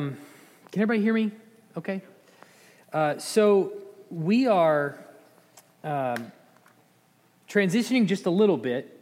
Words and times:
Um, 0.00 0.16
can 0.72 0.80
everybody 0.80 1.04
hear 1.04 1.12
me? 1.12 1.30
Okay. 1.76 2.00
Uh, 2.90 3.18
so 3.18 3.74
we 4.08 4.46
are 4.46 4.98
um, 5.84 6.32
transitioning 7.46 8.06
just 8.06 8.24
a 8.24 8.30
little 8.30 8.56
bit. 8.56 8.98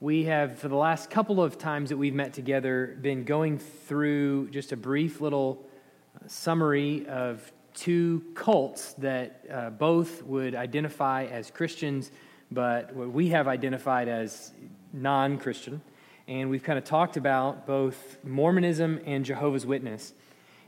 We 0.00 0.24
have, 0.24 0.58
for 0.58 0.66
the 0.66 0.74
last 0.74 1.08
couple 1.08 1.40
of 1.40 1.56
times 1.56 1.90
that 1.90 1.98
we've 1.98 2.14
met 2.14 2.32
together, 2.32 2.98
been 3.00 3.22
going 3.22 3.58
through 3.58 4.50
just 4.50 4.72
a 4.72 4.76
brief 4.76 5.20
little 5.20 5.64
uh, 6.16 6.26
summary 6.26 7.06
of 7.06 7.52
two 7.72 8.24
cults 8.34 8.94
that 8.94 9.44
uh, 9.48 9.70
both 9.70 10.24
would 10.24 10.56
identify 10.56 11.26
as 11.26 11.48
Christians, 11.52 12.10
but 12.50 12.92
what 12.92 13.12
we 13.12 13.28
have 13.28 13.46
identified 13.46 14.08
as 14.08 14.50
non 14.92 15.38
Christian. 15.38 15.80
And 16.26 16.50
we've 16.50 16.64
kind 16.64 16.78
of 16.78 16.84
talked 16.84 17.16
about 17.16 17.68
both 17.68 18.18
Mormonism 18.24 19.00
and 19.06 19.24
Jehovah's 19.24 19.64
Witness. 19.64 20.12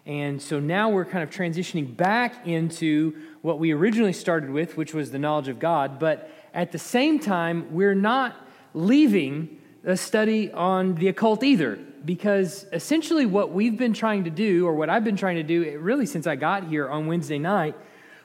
And 0.06 0.40
so 0.40 0.60
now 0.60 0.88
we're 0.88 1.04
kind 1.04 1.24
of 1.24 1.30
transitioning 1.30 1.96
back 1.96 2.46
into 2.46 3.16
what 3.42 3.58
we 3.58 3.72
originally 3.72 4.12
started 4.12 4.50
with, 4.50 4.76
which 4.76 4.94
was 4.94 5.10
the 5.10 5.18
knowledge 5.18 5.48
of 5.48 5.58
God. 5.58 5.98
But 5.98 6.30
at 6.54 6.70
the 6.70 6.78
same 6.78 7.18
time, 7.18 7.74
we're 7.74 7.94
not 7.94 8.36
leaving 8.72 9.60
a 9.84 9.96
study 9.96 10.52
on 10.52 10.94
the 10.94 11.08
occult 11.08 11.42
either, 11.42 11.76
because 12.04 12.66
essentially 12.72 13.26
what 13.26 13.50
we've 13.50 13.76
been 13.76 13.92
trying 13.92 14.24
to 14.24 14.30
do, 14.30 14.66
or 14.66 14.74
what 14.74 14.88
I've 14.88 15.04
been 15.04 15.16
trying 15.16 15.36
to 15.36 15.42
do 15.42 15.78
really 15.80 16.06
since 16.06 16.26
I 16.26 16.36
got 16.36 16.68
here 16.68 16.88
on 16.88 17.08
Wednesday 17.08 17.38
night, 17.38 17.74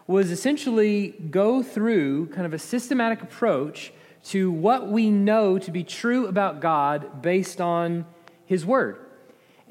was 0.05 0.29
essentially 0.29 1.15
go 1.31 1.63
through 1.63 2.27
kind 2.27 2.45
of 2.45 2.53
a 2.53 2.59
systematic 2.59 3.23
approach 3.23 3.91
to 4.25 4.51
what 4.51 4.87
we 4.87 5.09
know 5.09 5.57
to 5.57 5.71
be 5.71 5.83
true 5.83 6.27
about 6.27 6.61
God 6.61 7.23
based 7.23 7.59
on 7.59 8.05
His 8.45 8.65
Word. 8.65 9.00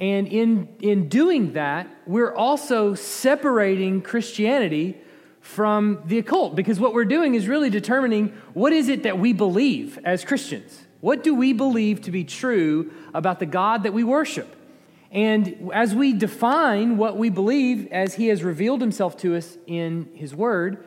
And 0.01 0.27
in, 0.29 0.69
in 0.81 1.11
doing 1.11 1.53
that, 1.53 1.87
we're 2.07 2.35
also 2.35 2.95
separating 2.95 4.01
Christianity 4.01 4.97
from 5.43 6.03
the 6.07 6.19
occult 6.19 6.57
because 6.57 6.81
what 6.81 6.95
we're 6.95 7.05
doing 7.05 7.35
is 7.35 7.47
really 7.47 7.69
determining 7.69 8.29
what 8.55 8.73
is 8.73 8.89
it 8.89 9.03
that 9.03 9.19
we 9.19 9.35
believe 9.35 9.99
as 10.03 10.25
Christians? 10.25 10.87
What 11.01 11.23
do 11.23 11.35
we 11.35 11.53
believe 11.53 12.01
to 12.03 12.11
be 12.11 12.25
true 12.25 12.93
about 13.13 13.41
the 13.41 13.47
God 13.47 13.83
that 13.83 13.93
we 13.93 14.03
worship? 14.03 14.57
And 15.11 15.71
as 15.75 15.95
we 15.95 16.15
define 16.15 16.97
what 16.97 17.19
we 17.19 17.29
believe 17.29 17.89
as 17.91 18.15
He 18.15 18.29
has 18.29 18.43
revealed 18.43 18.81
Himself 18.81 19.19
to 19.19 19.37
us 19.37 19.59
in 19.67 20.09
His 20.15 20.35
Word, 20.35 20.85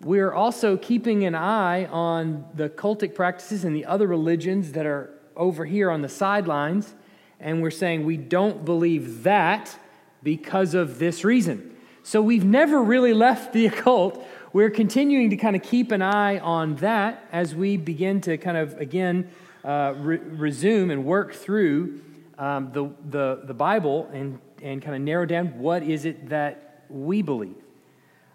we're 0.00 0.32
also 0.32 0.76
keeping 0.76 1.24
an 1.24 1.34
eye 1.34 1.86
on 1.86 2.44
the 2.54 2.68
cultic 2.68 3.14
practices 3.14 3.64
and 3.64 3.74
the 3.74 3.84
other 3.84 4.06
religions 4.06 4.72
that 4.72 4.86
are 4.86 5.10
over 5.36 5.64
here 5.64 5.90
on 5.90 6.02
the 6.02 6.08
sidelines 6.08 6.94
and 7.40 7.62
we're 7.62 7.70
saying 7.70 8.04
we 8.04 8.16
don't 8.16 8.64
believe 8.64 9.22
that 9.22 9.78
because 10.22 10.74
of 10.74 10.98
this 10.98 11.24
reason. 11.24 11.76
So 12.02 12.22
we've 12.22 12.44
never 12.44 12.82
really 12.82 13.12
left 13.12 13.52
the 13.52 13.66
occult. 13.70 14.26
We're 14.52 14.70
continuing 14.70 15.30
to 15.30 15.36
kind 15.36 15.54
of 15.54 15.62
keep 15.62 15.92
an 15.92 16.02
eye 16.02 16.38
on 16.38 16.76
that 16.76 17.28
as 17.32 17.54
we 17.54 17.76
begin 17.76 18.20
to 18.22 18.38
kind 18.38 18.56
of, 18.56 18.78
again, 18.80 19.30
uh, 19.64 19.94
re- 19.96 20.16
resume 20.18 20.90
and 20.90 21.04
work 21.04 21.34
through 21.34 22.00
um, 22.38 22.70
the, 22.72 22.90
the, 23.10 23.40
the 23.44 23.54
Bible 23.54 24.08
and, 24.12 24.38
and 24.62 24.80
kind 24.80 24.96
of 24.96 25.02
narrow 25.02 25.26
down 25.26 25.58
what 25.58 25.82
is 25.82 26.04
it 26.04 26.28
that 26.30 26.84
we 26.88 27.20
believe. 27.22 27.56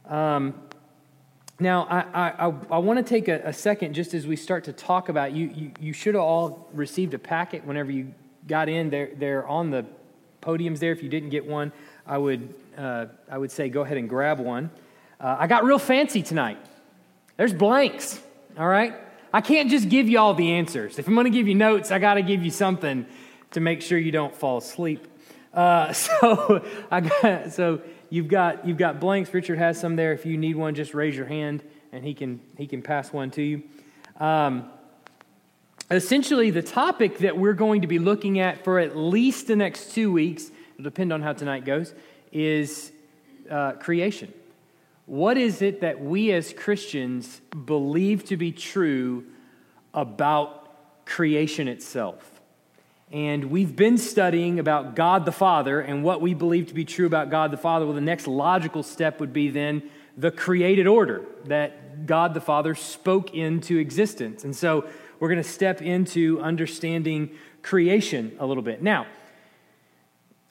Um, 0.06 0.54
now, 1.60 1.84
I, 1.90 2.48
I, 2.48 2.54
I 2.72 2.78
want 2.80 2.98
to 3.00 3.04
take 3.04 3.28
a, 3.28 3.42
a, 3.46 3.54
second 3.54 3.94
just 3.94 4.14
as 4.14 4.28
we 4.28 4.36
start 4.36 4.66
to 4.66 4.74
talk 4.74 5.08
about 5.08 5.32
you, 5.32 5.48
you. 5.48 5.72
You 5.80 5.94
should 5.94 6.16
have 6.16 6.24
all 6.24 6.68
received 6.74 7.14
a 7.14 7.20
packet 7.20 7.66
whenever 7.66 7.92
you 7.92 8.14
got 8.48 8.70
in, 8.70 8.90
they're, 8.90 9.12
they're 9.16 9.48
on 9.48 9.70
the 9.70 9.86
podiums 10.42 10.80
there. 10.80 10.92
If 10.92 11.04
you 11.04 11.10
didn't 11.10 11.30
get 11.30 11.46
one, 11.46 11.72
I 12.06 12.18
would, 12.18 12.54
uh, 12.78 13.06
I 13.30 13.38
would 13.38 13.52
say 13.52 13.70
go 13.70 13.82
ahead 13.82 13.98
and 13.98 14.10
grab 14.10 14.40
one. 14.40 14.70
Uh, 15.20 15.38
I 15.40 15.48
got 15.48 15.64
real 15.64 15.80
fancy 15.80 16.22
tonight. 16.22 16.58
There's 17.38 17.54
blanks, 17.54 18.22
all 18.58 18.68
right? 18.68 18.94
I 19.34 19.42
can't 19.42 19.70
just 19.70 19.90
give 19.90 20.08
you 20.08 20.20
all 20.20 20.34
the 20.34 20.52
answers. 20.52 21.00
If 21.00 21.08
I'm 21.08 21.16
going 21.16 21.26
to 21.26 21.32
give 21.32 21.48
you 21.48 21.56
notes, 21.56 21.92
I 21.92 21.98
got 21.98 22.16
to 22.16 22.22
give 22.22 22.44
you 22.44 22.52
something 22.52 23.06
to 23.52 23.60
make 23.60 23.82
sure 23.82 23.98
you 23.98 24.12
don't 24.12 24.36
fall 24.36 24.58
asleep. 24.58 25.08
Uh, 25.54 25.94
so 25.94 26.66
I 26.92 27.02
got 27.02 27.52
so 27.54 27.82
you've 28.10 28.28
got 28.28 28.68
you've 28.68 28.78
got 28.78 29.00
blanks. 29.00 29.34
Richard 29.34 29.58
has 29.58 29.80
some 29.80 29.96
there. 29.96 30.14
If 30.14 30.26
you 30.26 30.38
need 30.38 30.56
one, 30.56 30.76
just 30.76 30.94
raise 30.94 31.16
your 31.16 31.26
hand 31.26 31.64
and 31.92 32.04
he 32.04 32.14
can 32.14 32.42
he 32.58 32.68
can 32.68 32.82
pass 32.82 33.12
one 33.12 33.32
to 33.32 33.42
you. 33.42 33.64
Um, 34.20 34.70
essentially 35.96 36.50
the 36.50 36.62
topic 36.62 37.20
that 37.20 37.38
we're 37.38 37.54
going 37.54 37.82
to 37.82 37.88
be 37.88 38.00
looking 38.00 38.40
at 38.40 38.64
for 38.64 38.80
at 38.80 38.96
least 38.96 39.48
the 39.48 39.56
next 39.56 39.94
two 39.94 40.12
weeks, 40.12 40.52
it'll 40.74 40.84
depend 40.84 41.12
on 41.12 41.22
how 41.22 41.34
tonight 41.34 41.66
goes, 41.66 41.94
is 42.32 42.92
uh, 43.50 43.74
creation. 43.74 44.34
What 45.06 45.38
is 45.38 45.62
it 45.62 45.82
that 45.82 46.02
we 46.02 46.32
as 46.32 46.54
Christians 46.54 47.42
believe 47.66 48.26
to 48.26 48.38
be 48.38 48.52
true 48.52 49.26
about 49.94 51.06
creation 51.06 51.68
itself? 51.68 52.42
And 53.12 53.52
we've 53.52 53.76
been 53.76 53.98
studying 53.98 54.60
about 54.60 54.96
God 54.96 55.26
the 55.26 55.32
Father 55.32 55.82
and 55.82 56.04
what 56.04 56.22
we 56.22 56.34
believe 56.34 56.68
to 56.68 56.74
be 56.74 56.86
true 56.86 57.06
about 57.06 57.30
God 57.30 57.52
the 57.52 57.58
Father. 57.58 57.86
Well, 57.86 57.94
the 57.94 58.02
next 58.02 58.26
logical 58.26 58.82
step 58.82 59.20
would 59.20 59.34
be 59.34 59.50
then 59.50 59.84
the 60.18 60.32
created 60.32 60.88
order 60.88 61.26
that 61.46 62.08
God 62.08 62.34
the 62.34 62.42
Father 62.42 62.74
spoke 62.74 63.36
into 63.36 63.78
existence. 63.78 64.44
And 64.44 64.56
so 64.56 64.88
we're 65.24 65.30
going 65.30 65.42
to 65.42 65.50
step 65.50 65.82
into 65.82 66.42
understanding 66.42 67.32
creation 67.62 68.36
a 68.40 68.46
little 68.46 68.62
bit. 68.62 68.82
Now, 68.82 69.08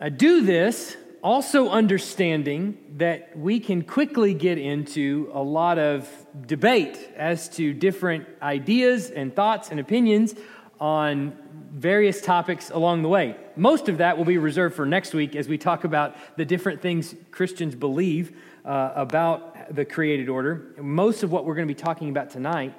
I 0.01 0.09
do 0.09 0.41
this 0.41 0.97
also 1.23 1.69
understanding 1.69 2.79
that 2.97 3.37
we 3.37 3.61
can 3.61 3.83
quickly 3.83 4.33
get 4.33 4.57
into 4.57 5.31
a 5.35 5.43
lot 5.43 5.79
of 5.79 6.09
debate 6.47 6.97
as 7.17 7.51
to 7.51 7.75
different 7.75 8.27
ideas 8.41 9.11
and 9.11 9.37
thoughts 9.37 9.71
and 9.71 9.79
opinions 9.79 10.35
on 10.81 11.37
various 11.75 12.23
topics 12.23 12.71
along 12.71 13.03
the 13.03 13.11
way. 13.11 13.37
Most 13.57 13.91
of 13.91 13.99
that 13.99 14.17
will 14.17 14.25
be 14.25 14.39
reserved 14.39 14.75
for 14.75 14.87
next 14.87 15.13
week 15.13 15.37
as 15.37 15.49
we 15.49 15.59
talk 15.59 15.85
about 15.85 16.17
the 16.39 16.47
different 16.47 16.81
things 16.81 17.15
Christians 17.31 17.75
believe 17.75 18.35
uh, 18.65 18.93
about 18.95 19.75
the 19.75 19.85
created 19.85 20.31
order. 20.31 20.75
Most 20.81 21.23
of 21.25 21.31
what 21.31 21.45
we're 21.45 21.57
going 21.57 21.69
to 21.69 21.75
be 21.75 21.79
talking 21.79 22.09
about 22.09 22.31
tonight 22.31 22.73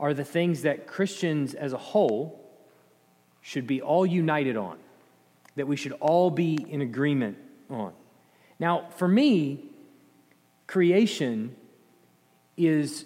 are 0.00 0.14
the 0.14 0.24
things 0.24 0.62
that 0.62 0.86
Christians 0.86 1.54
as 1.54 1.74
a 1.74 1.78
whole 1.78 2.40
should 3.42 3.66
be 3.66 3.82
all 3.82 4.06
united 4.06 4.56
on, 4.56 4.78
that 5.56 5.68
we 5.68 5.76
should 5.76 5.92
all 5.92 6.30
be 6.30 6.54
in 6.68 6.80
agreement 6.80 7.36
on. 7.68 7.92
Now, 8.58 8.88
for 8.96 9.06
me, 9.06 9.64
creation 10.66 11.54
is 12.56 13.04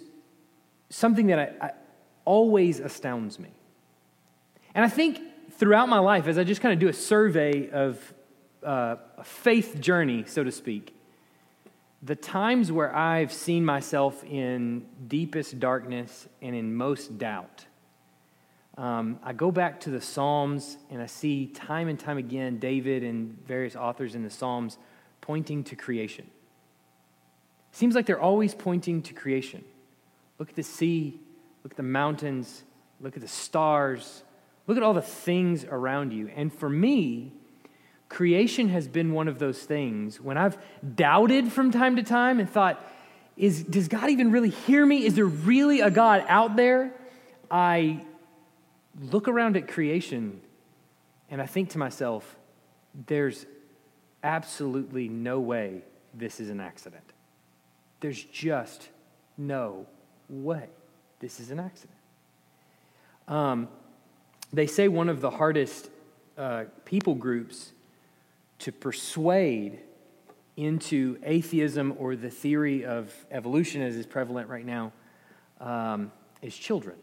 something 0.88 1.26
that 1.26 1.38
I, 1.38 1.66
I, 1.66 1.70
always 2.24 2.80
astounds 2.80 3.38
me. 3.38 3.50
And 4.74 4.82
I 4.82 4.88
think 4.88 5.18
throughout 5.52 5.90
my 5.90 5.98
life, 5.98 6.26
as 6.26 6.38
I 6.38 6.44
just 6.44 6.62
kind 6.62 6.72
of 6.72 6.78
do 6.78 6.88
a 6.88 6.92
survey 6.92 7.68
of 7.70 8.14
uh, 8.64 8.96
a 9.18 9.24
faith 9.24 9.78
journey, 9.80 10.24
so 10.26 10.42
to 10.42 10.50
speak, 10.50 10.94
the 12.04 12.14
times 12.14 12.70
where 12.70 12.94
I've 12.94 13.32
seen 13.32 13.64
myself 13.64 14.22
in 14.24 14.84
deepest 15.08 15.58
darkness 15.58 16.28
and 16.42 16.54
in 16.54 16.74
most 16.74 17.16
doubt, 17.16 17.64
um, 18.76 19.18
I 19.22 19.32
go 19.32 19.50
back 19.50 19.80
to 19.80 19.90
the 19.90 20.00
Psalms 20.00 20.76
and 20.90 21.00
I 21.00 21.06
see 21.06 21.46
time 21.46 21.88
and 21.88 21.98
time 21.98 22.18
again 22.18 22.58
David 22.58 23.04
and 23.04 23.38
various 23.46 23.74
authors 23.74 24.14
in 24.14 24.22
the 24.22 24.30
Psalms 24.30 24.76
pointing 25.22 25.64
to 25.64 25.76
creation. 25.76 26.26
Seems 27.72 27.94
like 27.94 28.04
they're 28.04 28.20
always 28.20 28.54
pointing 28.54 29.00
to 29.02 29.14
creation. 29.14 29.64
Look 30.38 30.50
at 30.50 30.56
the 30.56 30.62
sea, 30.62 31.18
look 31.62 31.72
at 31.72 31.76
the 31.76 31.82
mountains, 31.82 32.64
look 33.00 33.16
at 33.16 33.22
the 33.22 33.28
stars, 33.28 34.24
look 34.66 34.76
at 34.76 34.82
all 34.82 34.92
the 34.92 35.00
things 35.00 35.64
around 35.64 36.12
you. 36.12 36.30
And 36.36 36.52
for 36.52 36.68
me, 36.68 37.32
creation 38.08 38.68
has 38.68 38.86
been 38.86 39.12
one 39.12 39.28
of 39.28 39.38
those 39.38 39.62
things 39.62 40.20
when 40.20 40.36
I've 40.36 40.56
doubted 40.94 41.52
from 41.52 41.70
time 41.70 41.96
to 41.96 42.02
time 42.02 42.38
and 42.38 42.48
thought, 42.48 42.84
is, 43.36 43.62
does 43.64 43.88
God 43.88 44.10
even 44.10 44.30
really 44.30 44.50
hear 44.50 44.84
me? 44.84 45.04
Is 45.04 45.14
there 45.14 45.26
really 45.26 45.80
a 45.80 45.90
God 45.90 46.24
out 46.28 46.56
there? 46.56 46.92
I 47.50 48.04
look 49.00 49.26
around 49.26 49.56
at 49.56 49.68
creation 49.68 50.40
and 51.30 51.42
I 51.42 51.46
think 51.46 51.70
to 51.70 51.78
myself, 51.78 52.36
there's 53.06 53.46
absolutely 54.22 55.08
no 55.08 55.40
way 55.40 55.82
this 56.14 56.38
is 56.38 56.48
an 56.48 56.60
accident. 56.60 57.04
There's 58.00 58.22
just 58.22 58.88
no 59.36 59.86
way 60.28 60.68
this 61.18 61.40
is 61.40 61.50
an 61.50 61.58
accident. 61.58 61.98
Um, 63.26 63.68
they 64.52 64.66
say 64.66 64.88
one 64.88 65.08
of 65.08 65.20
the 65.20 65.30
hardest 65.30 65.90
uh, 66.38 66.64
people 66.84 67.14
groups 67.14 67.72
to 68.64 68.72
persuade 68.72 69.80
into 70.56 71.18
atheism 71.22 71.94
or 71.98 72.16
the 72.16 72.30
theory 72.30 72.84
of 72.84 73.12
evolution 73.30 73.82
as 73.82 73.96
is 73.96 74.06
prevalent 74.06 74.48
right 74.48 74.64
now 74.64 74.92
um, 75.60 76.12
is 76.42 76.56
children. 76.56 76.96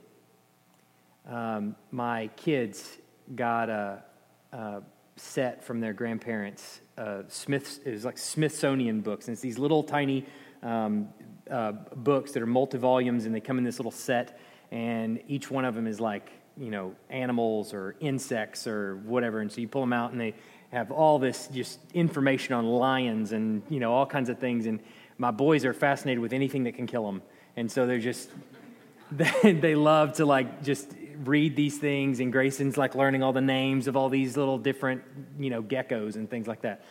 Um, 1.28 1.76
my 1.92 2.28
kids 2.36 2.98
got 3.36 3.70
a, 3.70 4.04
a, 4.52 4.82
set 5.18 5.64
from 5.64 5.80
their 5.80 5.94
grandparents 5.94 6.82
uh, 7.02 7.24
Smith's, 7.28 7.80
it 7.86 7.92
was 7.92 8.06
like 8.06 8.18
Smithsonian 8.18 9.02
books, 9.02 9.28
and 9.28 9.34
it's 9.34 9.42
these 9.42 9.58
little 9.58 9.84
tiny 9.84 10.26
um, 10.62 11.10
uh, 11.50 11.72
books 11.72 12.32
that 12.34 12.44
are 12.44 12.48
multi 12.48 12.78
volumes, 12.78 13.26
and 13.26 13.34
they 13.34 13.40
come 13.40 13.58
in 13.58 13.64
this 13.64 13.80
little 13.80 13.92
set, 13.92 14.40
and 14.72 15.20
each 15.28 15.50
one 15.50 15.66
of 15.66 15.74
them 15.74 15.88
is 15.88 16.00
like 16.00 16.32
you 16.58 16.70
know 16.70 16.94
animals 17.10 17.74
or 17.74 17.96
insects 18.00 18.68
or 18.68 18.98
whatever, 18.98 19.40
and 19.40 19.52
so 19.52 19.62
you 19.62 19.68
pull 19.68 19.82
them 19.82 19.94
out, 19.94 20.12
and 20.12 20.22
they 20.22 20.36
have 20.72 20.92
all 20.92 21.20
this 21.20 21.48
just 21.48 21.80
information 21.94 22.54
on 22.54 22.66
lions 22.66 23.32
and 23.34 23.62
you 23.70 23.80
know 23.80 23.94
all 23.94 24.06
kinds 24.06 24.30
of 24.30 24.40
things, 24.40 24.66
and 24.66 24.80
my 25.18 25.32
boys 25.32 25.66
are 25.66 25.74
fascinated 25.74 26.20
with 26.20 26.34
anything 26.34 26.64
that 26.64 26.76
can 26.76 26.88
kill 26.88 27.06
them, 27.06 27.22
and 27.56 27.72
so 27.72 27.86
they're 27.86 28.00
just 28.00 28.30
they, 29.12 29.54
they 29.54 29.76
love 29.76 30.14
to 30.14 30.26
like 30.26 30.64
just 30.64 30.92
read 31.24 31.56
these 31.56 31.78
things, 31.78 32.20
and 32.20 32.32
Grayson's 32.32 32.78
like 32.78 32.96
learning 32.96 33.24
all 33.24 33.34
the 33.34 33.42
names 33.42 33.88
of 33.88 33.96
all 33.96 34.10
these 34.10 34.38
little 34.38 34.58
different, 34.58 35.04
you 35.40 35.50
know, 35.50 35.62
geckos 35.62 36.16
and 36.16 36.30
things 36.30 36.48
like 36.48 36.62
that. 36.62 36.84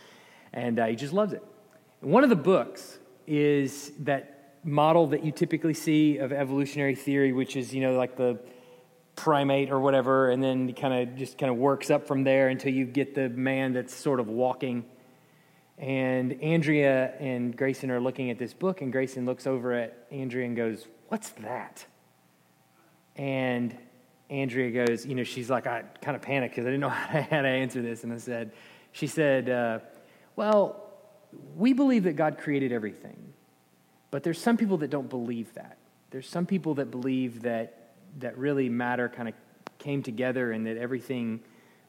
And 0.53 0.79
uh, 0.79 0.87
he 0.87 0.97
just 0.97 1.13
loves 1.13 1.33
it. 1.33 1.43
one 2.01 2.25
of 2.25 2.31
the 2.31 2.37
books 2.37 2.99
is 3.27 3.93
that 4.01 4.55
model 4.65 5.07
that 5.09 5.25
you 5.25 5.33
typically 5.33 5.75
see 5.75 6.19
of 6.19 6.33
evolutionary 6.33 6.95
theory, 6.95 7.33
which 7.33 7.57
is, 7.57 7.75
you 7.75 7.81
know, 7.81 7.95
like 7.95 8.17
the 8.17 8.39
primate 9.23 9.71
or 9.71 9.81
whatever, 9.81 10.31
and 10.31 10.43
then 10.43 10.73
kind 10.75 10.95
of 11.09 11.17
just 11.17 11.39
kind 11.39 11.51
of 11.51 11.59
works 11.59 11.91
up 11.91 12.07
from 12.07 12.25
there 12.25 12.49
until 12.49 12.73
you 12.73 12.85
get 12.85 13.15
the 13.15 13.29
man 13.29 13.73
that's 13.73 13.95
sort 13.95 14.21
of 14.21 14.29
walking. 14.29 14.85
And 15.79 16.43
Andrea 16.43 17.15
and 17.19 17.57
Grayson 17.57 17.91
are 17.91 18.01
looking 18.01 18.31
at 18.31 18.39
this 18.39 18.53
book, 18.53 18.81
and 18.81 18.93
Grayson 18.93 19.27
looks 19.27 19.47
over 19.47 19.73
at 19.73 20.07
Andrea 20.11 20.47
and 20.47 20.57
goes, 20.57 20.87
What's 21.09 21.31
that? 21.31 21.85
And 23.17 23.77
Andrea 24.31 24.87
goes, 24.87 25.05
you 25.05 25.17
know, 25.17 25.25
she's 25.25 25.51
like, 25.51 25.67
I 25.67 25.83
kind 26.01 26.17
of 26.17 26.23
panicked 26.23 26.55
because 26.55 26.67
I 26.67 26.71
didn't 26.71 26.81
know 26.81 26.89
how 26.89 27.43
to 27.43 27.49
answer 27.49 27.83
this. 27.83 28.05
And 28.05 28.13
I 28.13 28.19
said, 28.19 28.53
she 28.93 29.07
said, 29.09 29.51
uh, 29.51 29.81
well, 30.37 30.87
we 31.57 31.73
believe 31.73 32.05
that 32.05 32.15
God 32.15 32.39
created 32.39 32.73
everything, 32.73 33.35
but 34.11 34.23
there's 34.23 34.41
some 34.41 34.57
people 34.57 34.79
that 34.79 34.91
don't 34.91 35.11
believe 35.11 35.53
that. 35.55 35.79
There's 36.11 36.29
some 36.29 36.47
people 36.47 36.75
that 36.75 36.91
believe 36.91 37.43
that, 37.43 37.80
that 38.19 38.37
really 38.37 38.69
matter 38.69 39.09
kind 39.09 39.29
of 39.29 39.35
came 39.79 40.03
together 40.03 40.53
and 40.53 40.67
that 40.67 40.77
everything 40.77 41.41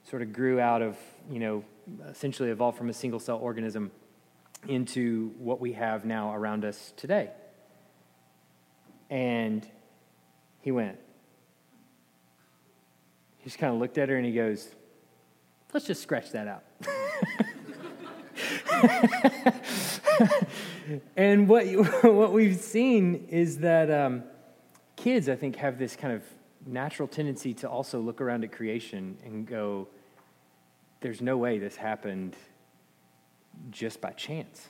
sort 0.08 0.22
of 0.22 0.32
grew 0.32 0.60
out 0.60 0.82
of, 0.82 0.96
you 1.30 1.38
know, 1.38 1.64
essentially 2.08 2.50
evolved 2.50 2.78
from 2.78 2.88
a 2.88 2.92
single 2.92 3.20
cell 3.20 3.38
organism 3.38 3.90
into 4.68 5.32
what 5.38 5.60
we 5.60 5.72
have 5.72 6.04
now 6.04 6.34
around 6.34 6.64
us 6.64 6.92
today. 6.96 7.30
And 9.10 9.68
he 10.60 10.70
went, 10.70 10.98
he 13.38 13.44
just 13.44 13.58
kind 13.58 13.74
of 13.74 13.80
looked 13.80 13.98
at 13.98 14.08
her 14.08 14.16
and 14.16 14.24
he 14.24 14.32
goes, 14.32 14.68
Let's 15.72 15.86
just 15.86 16.02
scratch 16.02 16.32
that 16.32 16.48
out. 16.48 16.64
and 21.16 21.48
what, 21.48 21.66
what 22.02 22.32
we've 22.32 22.56
seen 22.56 23.26
is 23.30 23.58
that 23.58 23.90
um, 23.90 24.24
kids, 25.02 25.28
I 25.28 25.34
think, 25.34 25.56
have 25.56 25.78
this 25.78 25.96
kind 25.96 26.14
of 26.14 26.22
natural 26.64 27.08
tendency 27.08 27.52
to 27.54 27.68
also 27.68 27.98
look 27.98 28.20
around 28.20 28.44
at 28.44 28.52
creation 28.52 29.18
and 29.24 29.46
go, 29.46 29.88
There's 31.00 31.20
no 31.20 31.36
way 31.36 31.58
this 31.58 31.74
happened 31.74 32.36
just 33.70 34.00
by 34.00 34.10
chance. 34.12 34.68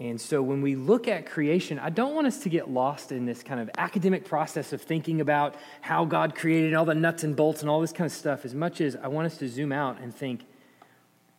And 0.00 0.20
so 0.20 0.42
when 0.42 0.62
we 0.62 0.74
look 0.76 1.08
at 1.08 1.26
creation, 1.26 1.78
I 1.78 1.90
don't 1.90 2.14
want 2.14 2.26
us 2.26 2.40
to 2.40 2.48
get 2.48 2.70
lost 2.70 3.10
in 3.10 3.24
this 3.24 3.42
kind 3.42 3.60
of 3.60 3.70
academic 3.78 4.24
process 4.24 4.72
of 4.72 4.80
thinking 4.82 5.20
about 5.20 5.56
how 5.80 6.04
God 6.04 6.34
created 6.36 6.74
all 6.74 6.84
the 6.84 6.94
nuts 6.94 7.24
and 7.24 7.34
bolts 7.34 7.62
and 7.62 7.70
all 7.70 7.80
this 7.80 7.92
kind 7.92 8.06
of 8.06 8.12
stuff, 8.12 8.44
as 8.44 8.54
much 8.54 8.80
as 8.80 8.96
I 8.96 9.08
want 9.08 9.26
us 9.26 9.38
to 9.38 9.48
zoom 9.48 9.72
out 9.72 10.00
and 10.00 10.14
think, 10.14 10.44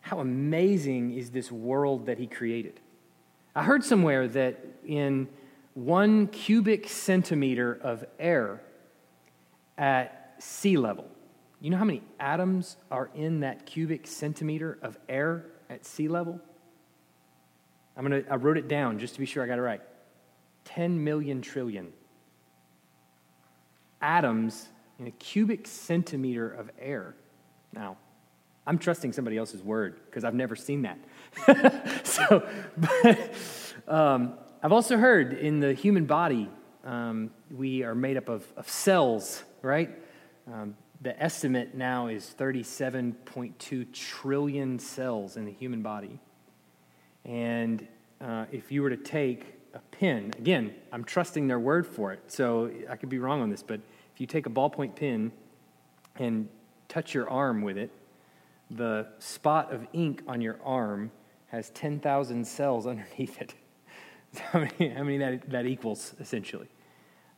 how 0.02 0.20
amazing 0.20 1.12
is 1.16 1.30
this 1.30 1.52
world 1.52 2.06
that 2.06 2.18
He 2.18 2.26
created? 2.26 2.80
I 3.54 3.64
heard 3.64 3.84
somewhere 3.84 4.28
that 4.28 4.64
in 4.86 5.28
one 5.74 6.26
cubic 6.28 6.88
centimeter 6.88 7.78
of 7.82 8.04
air 8.18 8.62
at 9.78 10.34
sea 10.38 10.76
level, 10.76 11.08
you 11.60 11.70
know 11.70 11.76
how 11.76 11.84
many 11.84 12.02
atoms 12.18 12.76
are 12.90 13.10
in 13.14 13.40
that 13.40 13.66
cubic 13.66 14.06
centimeter 14.06 14.78
of 14.82 14.98
air 15.08 15.46
at 15.68 15.84
sea 15.84 16.08
level? 16.08 16.40
I'm 17.96 18.04
gonna, 18.04 18.22
I 18.30 18.36
wrote 18.36 18.56
it 18.56 18.66
down 18.66 18.98
just 18.98 19.14
to 19.14 19.20
be 19.20 19.26
sure 19.26 19.42
I 19.42 19.46
got 19.46 19.58
it 19.58 19.62
right 19.62 19.82
10 20.64 21.02
million 21.02 21.42
trillion 21.42 21.92
atoms 24.00 24.68
in 24.98 25.06
a 25.06 25.10
cubic 25.12 25.66
centimeter 25.66 26.50
of 26.50 26.70
air. 26.78 27.14
Now, 27.72 27.96
I'm 28.66 28.78
trusting 28.78 29.12
somebody 29.12 29.36
else's 29.36 29.62
word 29.62 30.00
because 30.06 30.24
I've 30.24 30.34
never 30.34 30.54
seen 30.56 30.82
that. 30.82 32.06
so, 32.06 32.46
but, 32.76 33.30
um, 33.88 34.34
I've 34.62 34.72
also 34.72 34.98
heard 34.98 35.32
in 35.32 35.60
the 35.60 35.72
human 35.72 36.04
body, 36.04 36.50
um, 36.84 37.30
we 37.50 37.82
are 37.82 37.94
made 37.94 38.18
up 38.18 38.28
of, 38.28 38.44
of 38.58 38.68
cells, 38.68 39.42
right? 39.62 39.88
Um, 40.46 40.76
the 41.00 41.18
estimate 41.22 41.74
now 41.74 42.08
is 42.08 42.34
37.2 42.38 43.90
trillion 43.94 44.78
cells 44.78 45.38
in 45.38 45.46
the 45.46 45.50
human 45.50 45.80
body. 45.80 46.20
And 47.24 47.88
uh, 48.20 48.44
if 48.52 48.70
you 48.70 48.82
were 48.82 48.90
to 48.90 48.98
take 48.98 49.46
a 49.72 49.78
pen, 49.78 50.34
again, 50.38 50.74
I'm 50.92 51.04
trusting 51.04 51.48
their 51.48 51.58
word 51.58 51.86
for 51.86 52.12
it, 52.12 52.20
so 52.26 52.70
I 52.90 52.96
could 52.96 53.08
be 53.08 53.18
wrong 53.18 53.40
on 53.40 53.48
this, 53.48 53.62
but 53.62 53.80
if 54.12 54.20
you 54.20 54.26
take 54.26 54.44
a 54.44 54.50
ballpoint 54.50 54.94
pen 54.94 55.32
and 56.16 56.50
touch 56.86 57.14
your 57.14 57.30
arm 57.30 57.62
with 57.62 57.78
it, 57.78 57.90
the 58.70 59.06
spot 59.20 59.72
of 59.72 59.86
ink 59.94 60.22
on 60.28 60.42
your 60.42 60.58
arm 60.62 61.12
has 61.46 61.70
10,000 61.70 62.46
cells 62.46 62.86
underneath 62.86 63.40
it. 63.40 63.54
how 64.38 64.60
many, 64.60 64.88
how 64.88 65.02
many 65.02 65.18
that, 65.18 65.50
that 65.50 65.66
equals, 65.66 66.14
essentially. 66.20 66.68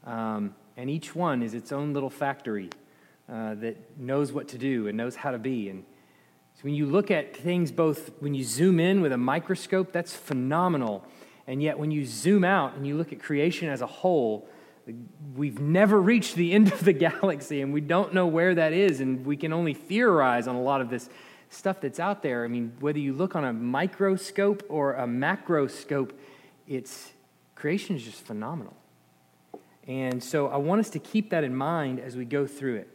Um, 0.05 0.55
and 0.77 0.91
each 0.91 1.15
one 1.15 1.43
is 1.43 1.55
its 1.55 1.73
own 1.73 1.93
little 1.93 2.11
factory 2.11 2.71
uh, 3.29 3.55
that 3.55 3.99
knows 3.99 4.33
what 4.33 4.49
to 4.49 4.59
do 4.59 4.89
and 4.89 4.97
knows 4.97 5.17
how 5.17 5.31
to 5.31 5.39
be. 5.39 5.69
And 5.69 5.85
so 6.55 6.63
when 6.63 6.75
you 6.75 6.87
look 6.87 7.11
at 7.11 7.37
things 7.37 7.73
both 7.73 8.11
when 8.21 8.35
you 8.35 8.45
zoom 8.45 8.81
in 8.81 9.01
with 9.01 9.13
a 9.13 9.19
microscope, 9.19 9.93
that's 9.93 10.15
phenomenal. 10.15 11.05
And 11.47 11.63
yet 11.63 11.79
when 11.79 11.91
you 11.91 12.05
zoom 12.05 12.45
out 12.45 12.75
and 12.75 12.87
you 12.87 12.97
look 12.97 13.13
at 13.13 13.21
creation 13.21 13.69
as 13.69 13.81
a 13.81 13.87
whole, 13.87 14.49
we've 15.35 15.61
never 15.61 16.01
reached 16.01 16.35
the 16.35 16.53
end 16.55 16.73
of 16.73 16.85
the 16.85 16.93
galaxy 16.93 17.61
and 17.61 17.73
we 17.73 17.81
don't 17.81 18.13
know 18.13 18.27
where 18.27 18.55
that 18.55 18.73
is 18.73 19.01
and 19.01 19.25
we 19.25 19.37
can 19.37 19.53
only 19.53 19.75
theorize 19.75 20.47
on 20.47 20.57
a 20.57 20.63
lot 20.63 20.81
of 20.81 20.91
this 20.91 21.09
stuff 21.49 21.81
that's 21.81 22.01
out 22.01 22.23
there. 22.23 22.45
I 22.45 22.49
mean, 22.49 22.73
whether 22.81 22.99
you 22.99 23.13
look 23.13 23.37
on 23.37 23.45
a 23.45 23.53
microscope 23.53 24.65
or 24.69 24.95
a 24.95 25.07
macroscope, 25.07 26.13
it's 26.67 27.13
creation 27.55 27.97
is 27.97 28.03
just 28.03 28.25
phenomenal. 28.27 28.75
And 29.87 30.23
so 30.23 30.49
I 30.49 30.57
want 30.57 30.81
us 30.81 30.91
to 30.91 30.99
keep 30.99 31.31
that 31.31 31.45
in 31.45 31.55
mind 31.55 32.01
as 32.01 32.17
we 32.17 32.25
go 32.25 32.47
through 32.47 32.77
it. 32.77 32.89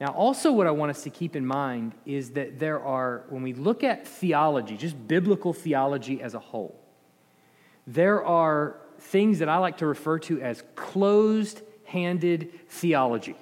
Now, 0.00 0.08
also, 0.08 0.52
what 0.52 0.66
I 0.66 0.72
want 0.72 0.90
us 0.90 1.02
to 1.04 1.10
keep 1.10 1.36
in 1.36 1.46
mind 1.46 1.94
is 2.04 2.30
that 2.30 2.58
there 2.58 2.82
are, 2.82 3.24
when 3.30 3.42
we 3.42 3.54
look 3.54 3.82
at 3.82 4.06
theology, 4.06 4.76
just 4.76 5.08
biblical 5.08 5.54
theology 5.54 6.20
as 6.20 6.34
a 6.34 6.38
whole, 6.38 6.78
there 7.86 8.22
are 8.22 8.76
things 8.98 9.38
that 9.38 9.48
I 9.48 9.56
like 9.58 9.78
to 9.78 9.86
refer 9.86 10.18
to 10.20 10.42
as 10.42 10.62
closed 10.74 11.62
handed 11.84 12.52
theology. 12.68 13.36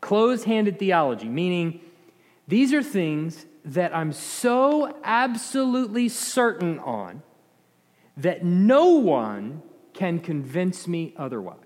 Closed 0.00 0.44
handed 0.44 0.78
theology, 0.78 1.28
meaning 1.28 1.80
these 2.48 2.72
are 2.72 2.82
things 2.82 3.46
that 3.64 3.94
I'm 3.94 4.12
so 4.12 4.96
absolutely 5.04 6.08
certain 6.08 6.78
on 6.80 7.22
that 8.16 8.44
no 8.44 8.94
one 8.94 9.62
can 9.92 10.18
convince 10.18 10.86
me 10.86 11.14
otherwise. 11.16 11.58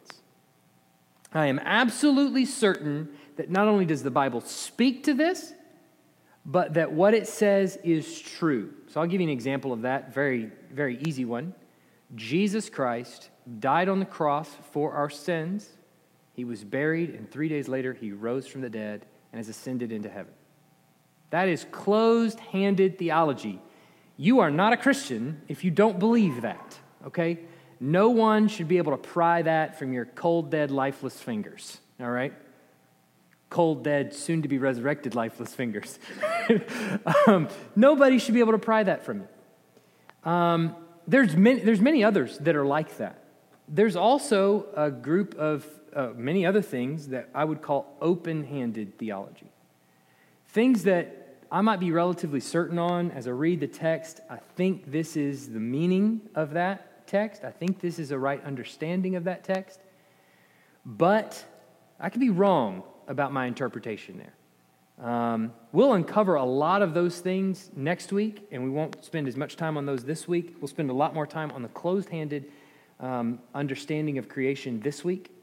I 1.32 1.46
am 1.46 1.60
absolutely 1.60 2.44
certain 2.44 3.08
that 3.36 3.50
not 3.50 3.68
only 3.68 3.84
does 3.84 4.02
the 4.02 4.10
Bible 4.10 4.40
speak 4.40 5.04
to 5.04 5.14
this, 5.14 5.52
but 6.44 6.74
that 6.74 6.92
what 6.92 7.14
it 7.14 7.28
says 7.28 7.78
is 7.84 8.20
true. 8.20 8.72
So 8.88 9.00
I'll 9.00 9.06
give 9.06 9.20
you 9.20 9.26
an 9.26 9.32
example 9.32 9.72
of 9.72 9.82
that, 9.82 10.12
very, 10.12 10.50
very 10.72 10.98
easy 11.06 11.24
one. 11.24 11.54
Jesus 12.16 12.68
Christ 12.68 13.30
died 13.60 13.88
on 13.88 14.00
the 14.00 14.06
cross 14.06 14.48
for 14.72 14.92
our 14.92 15.10
sins. 15.10 15.68
He 16.34 16.44
was 16.44 16.64
buried, 16.64 17.10
and 17.10 17.30
three 17.30 17.48
days 17.48 17.68
later, 17.68 17.92
he 17.92 18.12
rose 18.12 18.46
from 18.46 18.62
the 18.62 18.70
dead 18.70 19.06
and 19.32 19.38
has 19.38 19.48
ascended 19.48 19.92
into 19.92 20.08
heaven. 20.08 20.32
That 21.30 21.48
is 21.48 21.66
closed 21.70 22.40
handed 22.40 22.98
theology. 22.98 23.60
You 24.20 24.40
are 24.40 24.50
not 24.50 24.74
a 24.74 24.76
Christian 24.76 25.40
if 25.48 25.64
you 25.64 25.70
don't 25.70 25.98
believe 25.98 26.42
that, 26.42 26.78
okay? 27.06 27.38
No 27.80 28.10
one 28.10 28.48
should 28.48 28.68
be 28.68 28.76
able 28.76 28.92
to 28.92 28.98
pry 28.98 29.40
that 29.40 29.78
from 29.78 29.94
your 29.94 30.04
cold, 30.04 30.50
dead, 30.50 30.70
lifeless 30.70 31.18
fingers, 31.18 31.80
all 31.98 32.10
right? 32.10 32.34
cold, 33.50 33.82
dead, 33.82 34.14
soon 34.14 34.42
to 34.42 34.48
be 34.48 34.58
resurrected, 34.58 35.14
lifeless 35.14 35.52
fingers. 35.52 35.98
um, 37.26 37.48
nobody 37.74 38.18
should 38.18 38.34
be 38.34 38.40
able 38.40 38.52
to 38.52 38.58
pry 38.58 38.82
that 38.82 39.04
from 39.04 39.22
you. 39.22 40.30
Um, 40.30 40.76
there's, 41.06 41.34
many, 41.34 41.60
there's 41.60 41.80
many 41.80 42.04
others 42.04 42.38
that 42.38 42.54
are 42.54 42.64
like 42.64 42.96
that. 42.98 43.24
There's 43.68 43.96
also 43.96 44.66
a 44.76 44.90
group 44.90 45.34
of 45.34 45.66
uh, 45.94 46.10
many 46.14 46.46
other 46.46 46.62
things 46.62 47.08
that 47.08 47.28
I 47.34 47.44
would 47.44 47.60
call 47.60 47.96
open 48.00 48.44
handed 48.44 48.96
theology. 48.98 49.50
Things 50.48 50.84
that 50.84 51.19
I 51.52 51.62
might 51.62 51.80
be 51.80 51.90
relatively 51.90 52.38
certain 52.38 52.78
on 52.78 53.10
as 53.10 53.26
I 53.26 53.32
read 53.32 53.58
the 53.58 53.66
text. 53.66 54.20
I 54.30 54.36
think 54.36 54.92
this 54.92 55.16
is 55.16 55.48
the 55.48 55.58
meaning 55.58 56.20
of 56.36 56.52
that 56.52 57.08
text. 57.08 57.42
I 57.42 57.50
think 57.50 57.80
this 57.80 57.98
is 57.98 58.12
a 58.12 58.18
right 58.18 58.42
understanding 58.44 59.16
of 59.16 59.24
that 59.24 59.42
text. 59.42 59.80
But 60.86 61.44
I 61.98 62.08
could 62.08 62.20
be 62.20 62.30
wrong 62.30 62.84
about 63.08 63.32
my 63.32 63.46
interpretation 63.46 64.18
there. 64.18 64.32
Um, 65.04 65.52
we'll 65.72 65.94
uncover 65.94 66.36
a 66.36 66.44
lot 66.44 66.82
of 66.82 66.94
those 66.94 67.18
things 67.18 67.70
next 67.74 68.12
week, 68.12 68.46
and 68.52 68.62
we 68.62 68.70
won't 68.70 69.04
spend 69.04 69.26
as 69.26 69.36
much 69.36 69.56
time 69.56 69.76
on 69.76 69.86
those 69.86 70.04
this 70.04 70.28
week. 70.28 70.54
We'll 70.60 70.68
spend 70.68 70.88
a 70.90 70.94
lot 70.94 71.14
more 71.14 71.26
time 71.26 71.50
on 71.50 71.62
the 71.62 71.68
closed 71.68 72.10
handed 72.10 72.52
um, 73.00 73.40
understanding 73.54 74.18
of 74.18 74.28
creation 74.28 74.78
this 74.80 75.02
week. 75.02 75.34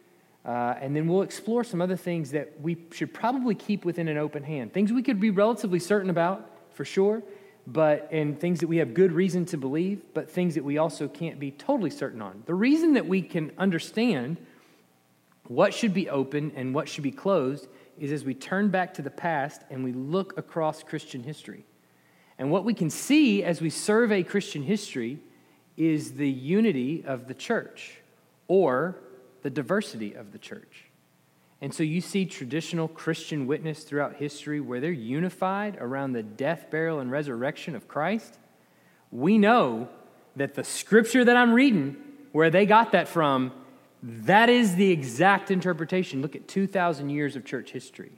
Uh, 0.45 0.75
and 0.79 0.95
then 0.95 1.07
we'll 1.07 1.23
explore 1.23 1.63
some 1.63 1.81
other 1.81 1.97
things 1.97 2.31
that 2.31 2.59
we 2.61 2.77
should 2.91 3.13
probably 3.13 3.53
keep 3.53 3.83
within 3.83 4.07
an 4.07 4.17
open 4.17 4.43
hand. 4.43 4.73
Things 4.73 4.93
we 4.93 5.03
could 5.03 5.19
be 5.19 5.29
relatively 5.29 5.79
certain 5.79 6.09
about, 6.09 6.49
for 6.73 6.85
sure, 6.85 7.21
but 7.65 8.07
and 8.11 8.39
things 8.39 8.61
that 8.61 8.67
we 8.67 8.77
have 8.77 8.93
good 8.93 9.11
reason 9.11 9.45
to 9.45 9.57
believe, 9.57 10.01
but 10.13 10.31
things 10.31 10.55
that 10.55 10.63
we 10.63 10.77
also 10.77 11.07
can't 11.07 11.39
be 11.39 11.51
totally 11.51 11.89
certain 11.89 12.21
on. 12.21 12.43
The 12.45 12.53
reason 12.53 12.93
that 12.93 13.07
we 13.07 13.21
can 13.21 13.51
understand 13.57 14.37
what 15.47 15.73
should 15.73 15.93
be 15.93 16.09
open 16.09 16.53
and 16.55 16.73
what 16.73 16.87
should 16.87 17.03
be 17.03 17.11
closed 17.11 17.67
is 17.99 18.11
as 18.11 18.23
we 18.23 18.33
turn 18.33 18.69
back 18.69 18.93
to 18.93 19.01
the 19.01 19.09
past 19.09 19.63
and 19.69 19.83
we 19.83 19.91
look 19.91 20.37
across 20.37 20.83
Christian 20.83 21.23
history. 21.23 21.65
And 22.37 22.51
what 22.51 22.63
we 22.63 22.73
can 22.73 22.89
see 22.89 23.43
as 23.43 23.61
we 23.61 23.69
survey 23.69 24.23
Christian 24.23 24.63
history 24.63 25.19
is 25.75 26.13
the 26.13 26.29
unity 26.29 27.03
of 27.05 27.27
the 27.27 27.33
church 27.33 27.97
or 28.47 28.95
the 29.41 29.49
diversity 29.49 30.13
of 30.13 30.31
the 30.31 30.37
church. 30.37 30.85
And 31.61 31.73
so 31.73 31.83
you 31.83 32.01
see 32.01 32.25
traditional 32.25 32.87
Christian 32.87 33.47
witness 33.47 33.83
throughout 33.83 34.17
history 34.17 34.59
where 34.59 34.79
they're 34.79 34.91
unified 34.91 35.77
around 35.79 36.13
the 36.13 36.23
death, 36.23 36.67
burial, 36.69 36.99
and 36.99 37.11
resurrection 37.11 37.75
of 37.75 37.87
Christ. 37.87 38.37
We 39.11 39.37
know 39.37 39.89
that 40.35 40.53
the 40.53 40.63
scripture 40.63 41.25
that 41.25 41.35
I'm 41.35 41.53
reading, 41.53 41.97
where 42.31 42.51
they 42.51 42.65
got 42.67 42.91
that 42.91 43.07
from, 43.07 43.51
that 44.03 44.49
is 44.49 44.75
the 44.75 44.91
exact 44.91 45.49
interpretation. 45.49 46.21
Look 46.21 46.35
at 46.35 46.47
2,000 46.47 47.09
years 47.09 47.35
of 47.35 47.43
church 47.43 47.71
history. 47.71 48.11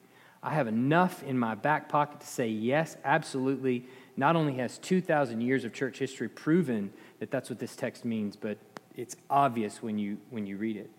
I 0.43 0.51
have 0.51 0.67
enough 0.67 1.23
in 1.23 1.39
my 1.39 1.55
back 1.55 1.87
pocket 1.87 2.21
to 2.21 2.27
say, 2.27 2.47
yes, 2.47 2.97
absolutely. 3.05 3.85
Not 4.17 4.35
only 4.35 4.55
has 4.55 4.77
2,000 4.79 5.39
years 5.41 5.63
of 5.63 5.73
church 5.73 5.99
history 5.99 6.27
proven 6.27 6.91
that 7.19 7.31
that's 7.31 7.49
what 7.49 7.59
this 7.59 7.75
text 7.75 8.03
means, 8.03 8.35
but 8.35 8.57
it's 8.95 9.15
obvious 9.29 9.81
when 9.81 9.97
you, 9.97 10.17
when 10.29 10.45
you 10.45 10.57
read 10.57 10.75
it. 10.75 10.89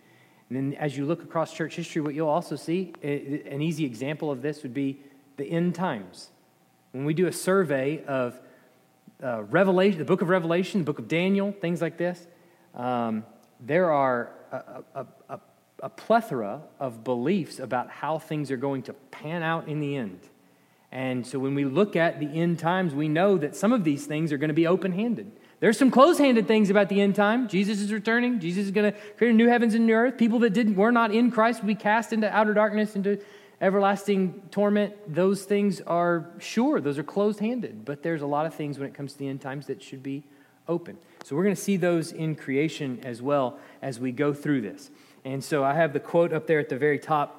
And 0.51 0.57
then 0.57 0.79
as 0.81 0.97
you 0.97 1.07
look 1.07 1.23
across 1.23 1.55
church 1.55 1.77
history, 1.77 2.03
what 2.03 2.15
you'll 2.15 2.29
also 2.29 2.57
see, 2.57 2.93
an 3.03 3.63
easy 3.63 3.85
example 3.85 4.33
of 4.33 4.43
this 4.43 4.65
would 4.65 4.75
be 4.75 5.01
the 5.37 5.45
end 5.45 5.77
times. 5.77 6.31
When 6.91 7.05
we 7.05 7.15
do 7.15 7.29
a 7.29 7.33
survey 7.33 8.03
of 8.05 8.39
uh, 9.23 9.45
Revelation, 9.45 10.01
the 10.01 10.05
book 10.05 10.23
of 10.23 10.29
Revelation, 10.29 10.81
the 10.81 10.85
book 10.85 10.99
of 10.99 11.07
Daniel, 11.07 11.53
things 11.53 11.81
like 11.81 11.97
this, 11.97 12.27
um, 12.75 13.25
there 13.61 13.93
are 13.93 14.33
a, 14.51 14.83
a, 14.97 15.07
a, 15.29 15.41
a 15.85 15.89
plethora 15.89 16.63
of 16.81 17.05
beliefs 17.05 17.61
about 17.61 17.89
how 17.89 18.19
things 18.19 18.51
are 18.51 18.57
going 18.57 18.83
to 18.83 18.93
pan 18.93 19.45
out 19.45 19.69
in 19.69 19.79
the 19.79 19.97
end. 19.97 20.19
And 20.91 21.25
so 21.25 21.39
when 21.39 21.55
we 21.55 21.65
look 21.65 21.95
at 21.95 22.19
the 22.19 22.27
end 22.27 22.59
times, 22.59 22.93
we 22.93 23.07
know 23.07 23.39
that 23.39 23.55
some 23.55 23.73
of 23.73 23.85
these 23.85 24.07
things 24.07 24.33
are 24.33 24.39
going 24.39 24.49
to 24.49 24.55
be 24.55 24.67
open 24.67 24.91
handed. 24.91 25.31
There's 25.61 25.79
some 25.79 25.91
close-handed 25.91 26.49
things 26.49 26.71
about 26.71 26.89
the 26.89 27.01
end 27.01 27.15
time. 27.15 27.47
Jesus 27.47 27.81
is 27.81 27.93
returning. 27.93 28.41
Jesus 28.41 28.65
is 28.65 28.71
going 28.71 28.93
to 28.93 28.99
create 29.19 29.31
a 29.31 29.35
new 29.35 29.49
heavens 29.49 29.75
and 29.75 29.87
new 29.87 29.93
earth. 29.93 30.17
People 30.17 30.39
that 30.41 30.55
didn't 30.55 30.75
were 30.75 30.91
not 30.91 31.15
in 31.15 31.31
Christ 31.31 31.61
will 31.61 31.69
be 31.69 31.75
cast 31.75 32.15
into 32.15 32.35
outer 32.35 32.55
darkness, 32.55 32.97
into 32.97 33.21
everlasting 33.61 34.41
torment. 34.51 34.95
Those 35.15 35.45
things 35.45 35.83
are 35.83 36.31
sure. 36.39 36.81
Those 36.81 36.97
are 36.97 37.03
closed-handed. 37.03 37.85
But 37.85 38.03
there's 38.03 38.23
a 38.23 38.27
lot 38.27 38.47
of 38.47 38.55
things 38.55 38.79
when 38.79 38.89
it 38.89 38.95
comes 38.95 39.13
to 39.13 39.19
the 39.19 39.29
end 39.29 39.43
times 39.43 39.67
that 39.67 39.83
should 39.83 40.03
be 40.03 40.25
open. 40.67 40.97
So 41.25 41.37
we're 41.37 41.45
going 41.45 41.57
to 41.57 41.61
see 41.61 41.77
those 41.77 42.13
in 42.13 42.37
creation 42.37 43.01
as 43.05 43.21
well 43.21 43.59
as 43.83 44.01
we 44.01 44.13
go 44.13 44.33
through 44.33 44.63
this. 44.63 44.91
And 45.27 45.45
so 45.45 45.63
I 45.63 45.75
have 45.75 45.93
the 45.93 46.01
quote 46.01 46.33
up 46.33 46.47
there 46.47 46.59
at 46.59 46.71
the 46.71 46.79
very 46.79 46.99
top 46.99 47.37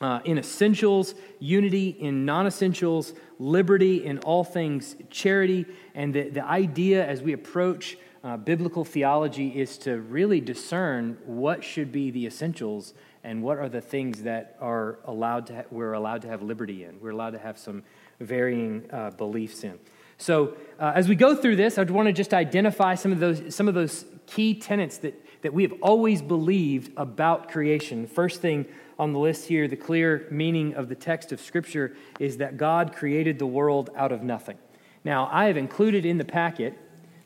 uh, 0.00 0.20
in 0.24 0.36
essentials, 0.36 1.14
unity 1.38 1.88
in 1.88 2.24
non 2.24 2.46
essentials, 2.46 3.14
liberty 3.38 4.04
in 4.04 4.18
all 4.20 4.44
things 4.44 4.96
charity. 5.10 5.64
And 5.96 6.14
the, 6.14 6.28
the 6.28 6.44
idea 6.44 7.04
as 7.04 7.22
we 7.22 7.32
approach 7.32 7.96
uh, 8.22 8.36
biblical 8.36 8.84
theology 8.84 9.48
is 9.48 9.78
to 9.78 9.98
really 10.00 10.40
discern 10.40 11.16
what 11.24 11.64
should 11.64 11.90
be 11.90 12.10
the 12.10 12.26
essentials 12.26 12.92
and 13.24 13.42
what 13.42 13.58
are 13.58 13.68
the 13.68 13.80
things 13.80 14.22
that 14.22 14.56
are 14.60 14.98
allowed 15.06 15.46
to 15.46 15.56
ha- 15.56 15.62
we're 15.70 15.94
allowed 15.94 16.22
to 16.22 16.28
have 16.28 16.42
liberty 16.42 16.84
in. 16.84 17.00
We're 17.00 17.10
allowed 17.10 17.30
to 17.30 17.38
have 17.38 17.58
some 17.58 17.82
varying 18.20 18.84
uh, 18.92 19.10
beliefs 19.10 19.64
in. 19.64 19.78
So 20.18 20.56
uh, 20.78 20.92
as 20.94 21.08
we 21.08 21.14
go 21.14 21.34
through 21.34 21.56
this, 21.56 21.78
I'd 21.78 21.90
want 21.90 22.06
to 22.06 22.12
just 22.12 22.34
identify 22.34 22.94
some 22.94 23.10
of 23.10 23.18
those 23.18 23.54
some 23.54 23.66
of 23.66 23.74
those 23.74 24.04
key 24.26 24.54
tenets 24.54 24.98
that 24.98 25.14
that 25.42 25.54
we 25.54 25.62
have 25.62 25.74
always 25.80 26.20
believed 26.20 26.92
about 26.96 27.50
creation. 27.50 28.06
First 28.06 28.42
thing 28.42 28.66
on 28.98 29.12
the 29.12 29.18
list 29.18 29.46
here, 29.46 29.66
the 29.68 29.76
clear 29.76 30.26
meaning 30.30 30.74
of 30.74 30.88
the 30.88 30.94
text 30.94 31.32
of 31.32 31.40
Scripture 31.40 31.96
is 32.18 32.38
that 32.38 32.56
God 32.56 32.94
created 32.94 33.38
the 33.38 33.46
world 33.46 33.90
out 33.96 34.12
of 34.12 34.22
nothing. 34.22 34.58
Now, 35.06 35.28
I 35.30 35.44
have 35.44 35.56
included 35.56 36.04
in 36.04 36.18
the 36.18 36.24
packet, 36.24 36.76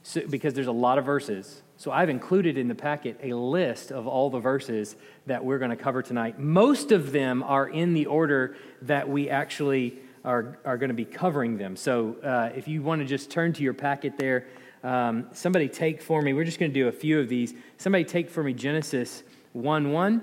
so, 0.02 0.20
because 0.28 0.52
there's 0.52 0.66
a 0.66 0.70
lot 0.70 0.98
of 0.98 1.06
verses, 1.06 1.62
so 1.78 1.90
I've 1.90 2.10
included 2.10 2.58
in 2.58 2.68
the 2.68 2.74
packet 2.74 3.18
a 3.22 3.32
list 3.32 3.90
of 3.90 4.06
all 4.06 4.28
the 4.28 4.38
verses 4.38 4.96
that 5.24 5.42
we're 5.42 5.56
going 5.56 5.70
to 5.70 5.78
cover 5.78 6.02
tonight. 6.02 6.38
Most 6.38 6.92
of 6.92 7.10
them 7.10 7.42
are 7.42 7.66
in 7.66 7.94
the 7.94 8.04
order 8.04 8.54
that 8.82 9.08
we 9.08 9.30
actually 9.30 9.98
are, 10.26 10.58
are 10.66 10.76
going 10.76 10.90
to 10.90 10.94
be 10.94 11.06
covering 11.06 11.56
them. 11.56 11.74
So 11.74 12.16
uh, 12.22 12.50
if 12.54 12.68
you 12.68 12.82
want 12.82 13.00
to 13.00 13.06
just 13.06 13.30
turn 13.30 13.54
to 13.54 13.62
your 13.62 13.72
packet 13.72 14.18
there, 14.18 14.48
um, 14.84 15.28
somebody 15.32 15.66
take 15.66 16.02
for 16.02 16.20
me, 16.20 16.34
we're 16.34 16.44
just 16.44 16.58
going 16.58 16.70
to 16.70 16.78
do 16.78 16.88
a 16.88 16.92
few 16.92 17.18
of 17.18 17.30
these. 17.30 17.54
Somebody 17.78 18.04
take 18.04 18.28
for 18.28 18.42
me 18.42 18.52
Genesis 18.52 19.22
1 19.54 19.90
1 19.90 20.12
You 20.12 20.20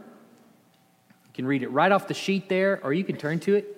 can 1.34 1.48
read 1.48 1.64
it 1.64 1.72
right 1.72 1.92
off 1.92 2.08
the 2.08 2.14
sheet 2.14 2.50
there, 2.50 2.80
or 2.84 2.94
you 2.94 3.04
can 3.04 3.18
turn 3.18 3.40
to 3.40 3.56
it. 3.56 3.77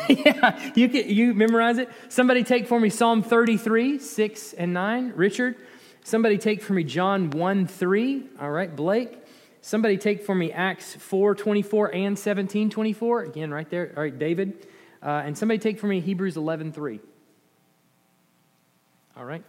yeah, 0.08 0.72
you 0.74 0.88
can 0.88 1.08
you 1.08 1.34
memorize 1.34 1.78
it. 1.78 1.88
Somebody 2.08 2.44
take 2.44 2.66
for 2.66 2.80
me 2.80 2.90
Psalm 2.90 3.22
33, 3.22 3.98
6 3.98 4.52
and 4.54 4.74
9. 4.74 5.12
Richard. 5.14 5.56
Somebody 6.02 6.36
take 6.36 6.62
for 6.62 6.74
me 6.74 6.84
John 6.84 7.30
1, 7.30 7.66
3. 7.66 8.24
All 8.40 8.50
right, 8.50 8.74
Blake. 8.74 9.18
Somebody 9.62 9.96
take 9.96 10.22
for 10.26 10.34
me 10.34 10.52
Acts 10.52 10.94
4, 10.96 11.34
24 11.34 11.94
and 11.94 12.18
17, 12.18 12.68
24. 12.68 13.22
Again, 13.22 13.50
right 13.50 13.68
there. 13.70 13.92
All 13.96 14.02
right, 14.02 14.18
David. 14.18 14.66
Uh, 15.02 15.22
and 15.24 15.36
somebody 15.36 15.58
take 15.58 15.78
for 15.78 15.86
me 15.86 16.00
Hebrews 16.00 16.36
11, 16.36 16.72
3. 16.72 17.00
All 19.16 19.24
right. 19.24 19.42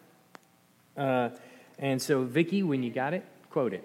Uh, 0.95 1.29
and 1.77 2.01
so, 2.01 2.23
Vicki, 2.23 2.63
when 2.63 2.83
you 2.83 2.91
got 2.91 3.13
it, 3.13 3.25
quote 3.49 3.73
it. 3.73 3.83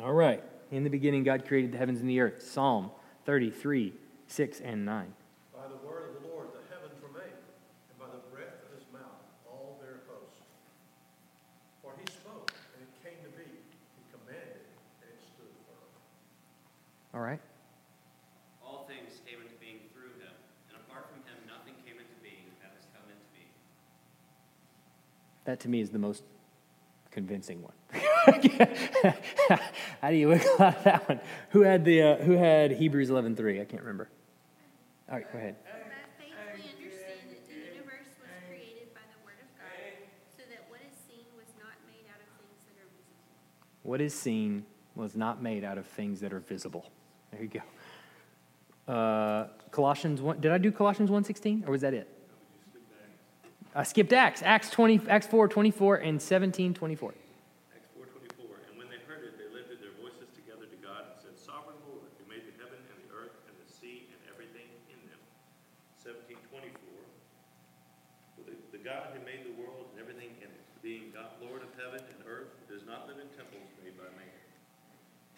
All 0.00 0.12
right. 0.12 0.42
In 0.76 0.84
the 0.84 0.92
beginning, 0.92 1.24
God 1.24 1.48
created 1.48 1.72
the 1.72 1.78
heavens 1.78 2.00
and 2.00 2.10
the 2.10 2.20
earth. 2.20 2.44
Psalm 2.44 2.90
33, 3.24 3.94
6 4.28 4.60
and 4.60 4.84
9. 4.84 5.08
By 5.56 5.72
the 5.72 5.80
word 5.80 6.12
of 6.12 6.20
the 6.20 6.28
Lord, 6.28 6.52
the 6.52 6.60
heavens 6.68 6.92
were 7.00 7.08
made, 7.16 7.32
and 7.32 7.96
by 7.96 8.12
the 8.12 8.20
breath 8.28 8.60
of 8.60 8.76
his 8.76 8.84
mouth, 8.92 9.24
all 9.48 9.80
their 9.80 10.04
hosts. 10.04 10.44
For 11.80 11.96
he 11.96 12.04
spoke, 12.12 12.52
and 12.76 12.84
it 12.84 12.92
came 13.00 13.16
to 13.24 13.32
be. 13.40 13.48
He 13.48 14.04
commanded, 14.12 14.68
and 15.00 15.16
it 15.16 15.20
stood 15.24 15.48
firm. 15.64 15.88
All 17.16 17.24
right. 17.24 17.40
All 18.60 18.84
things 18.84 19.16
came 19.24 19.40
into 19.40 19.56
being 19.56 19.80
through 19.96 20.12
him, 20.20 20.36
and 20.68 20.76
apart 20.76 21.08
from 21.08 21.24
him, 21.24 21.40
nothing 21.48 21.72
came 21.88 21.96
into 21.96 22.20
being 22.20 22.52
that 22.60 22.76
has 22.76 22.84
come 22.92 23.08
into 23.08 23.24
being. 23.32 23.48
That 25.48 25.56
to 25.64 25.72
me 25.72 25.80
is 25.80 25.88
the 25.88 26.04
most 26.04 26.20
convincing 27.16 27.62
one. 27.62 27.72
How 30.02 30.10
do 30.10 30.16
you 30.16 30.28
wiggle 30.28 30.50
out 30.60 30.76
of 30.76 30.84
that 30.84 31.08
one? 31.08 31.20
Who 31.50 31.62
had 31.62 31.82
the 31.82 32.02
uh, 32.02 32.16
Who 32.16 32.32
had 32.32 32.72
Hebrews 32.72 33.08
eleven 33.08 33.34
three? 33.34 33.58
I 33.58 33.64
can't 33.64 33.80
remember. 33.80 34.10
All 35.08 35.16
right, 35.16 35.32
go 35.32 35.38
ahead. 35.38 35.56
What 43.82 44.00
is 44.00 44.12
seen 44.12 44.66
was 44.94 45.16
not 45.16 45.40
made 45.40 45.62
out 45.64 45.78
of 45.78 45.86
things 45.86 46.20
that 46.20 46.32
are 46.32 46.40
visible. 46.40 46.90
There 47.30 47.40
you 47.40 47.48
go. 48.88 48.92
Uh, 48.92 49.46
Colossians 49.70 50.20
one. 50.20 50.38
Did 50.40 50.52
I 50.52 50.58
do 50.58 50.70
Colossians 50.70 51.10
one 51.10 51.24
sixteen, 51.24 51.64
or 51.66 51.70
was 51.70 51.80
that 51.80 51.94
it? 51.94 52.15
Uh, 53.76 53.80
I 53.80 53.82
skipped 53.82 54.12
Acts. 54.12 54.42
Acts, 54.42 54.70
20, 54.70 55.02
Acts 55.08 55.26
4, 55.26 55.48
24 55.48 55.96
and 55.96 56.20
17, 56.20 56.74
24. 56.74 57.14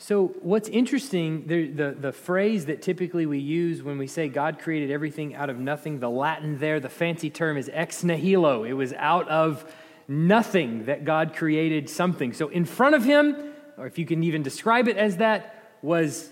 So, 0.08 0.28
what's 0.40 0.70
interesting, 0.70 1.46
the, 1.46 1.68
the, 1.68 1.90
the, 1.90 2.12
phrase 2.12 2.64
that 2.64 2.80
typically 2.80 3.26
we 3.26 3.40
use 3.40 3.82
when 3.82 3.98
we 3.98 4.06
say 4.06 4.30
God 4.30 4.58
created 4.58 4.90
everything 4.90 5.34
out 5.34 5.50
of 5.50 5.58
nothing, 5.58 6.00
the 6.00 6.08
Latin 6.08 6.58
there, 6.58 6.80
the 6.80 6.88
fancy 6.88 7.28
term 7.28 7.58
is 7.58 7.68
ex 7.70 8.02
nihilo. 8.02 8.64
It 8.64 8.72
was 8.72 8.94
out 8.94 9.28
of 9.28 9.70
nothing 10.08 10.86
that 10.86 11.04
God 11.04 11.36
created 11.36 11.90
something. 11.90 12.32
So, 12.32 12.48
in 12.48 12.64
front 12.64 12.94
of 12.94 13.04
him, 13.04 13.36
or 13.76 13.86
if 13.86 13.98
you 13.98 14.06
can 14.06 14.24
even 14.24 14.42
describe 14.42 14.88
it 14.88 14.96
as 14.96 15.18
that, 15.18 15.76
was 15.82 16.30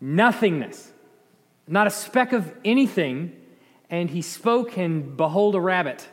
nothingness, 0.00 0.88
not 1.66 1.88
a 1.88 1.90
speck 1.90 2.32
of 2.32 2.54
anything. 2.64 3.32
And 3.90 4.10
he 4.10 4.22
spoke, 4.22 4.78
and 4.78 5.16
behold, 5.16 5.56
a 5.56 5.60
rabbit 5.60 6.08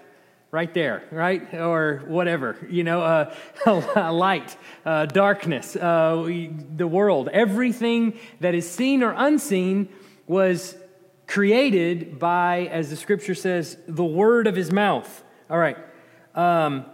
right 0.51 0.73
there, 0.73 1.03
right? 1.11 1.53
Or 1.53 2.03
whatever, 2.07 2.57
you 2.69 2.83
know, 2.83 3.01
uh, 3.01 3.33
light, 4.11 4.57
uh, 4.85 5.05
darkness, 5.05 5.75
uh, 5.75 6.23
the 6.75 6.87
world. 6.87 7.29
Everything 7.31 8.17
that 8.39 8.55
is 8.55 8.69
seen 8.69 9.03
or 9.03 9.13
unseen 9.15 9.89
was 10.25 10.75
created 11.27 12.17
by, 12.17 12.67
as 12.71 12.89
the 12.89 12.95
scripture 12.95 13.35
says, 13.35 13.77
the 13.87 14.03
word 14.03 14.47
of 14.47 14.55
his 14.55 14.71
mouth. 14.71 15.23
All 15.49 15.59
right. 15.59 15.77
Um, 16.33 16.85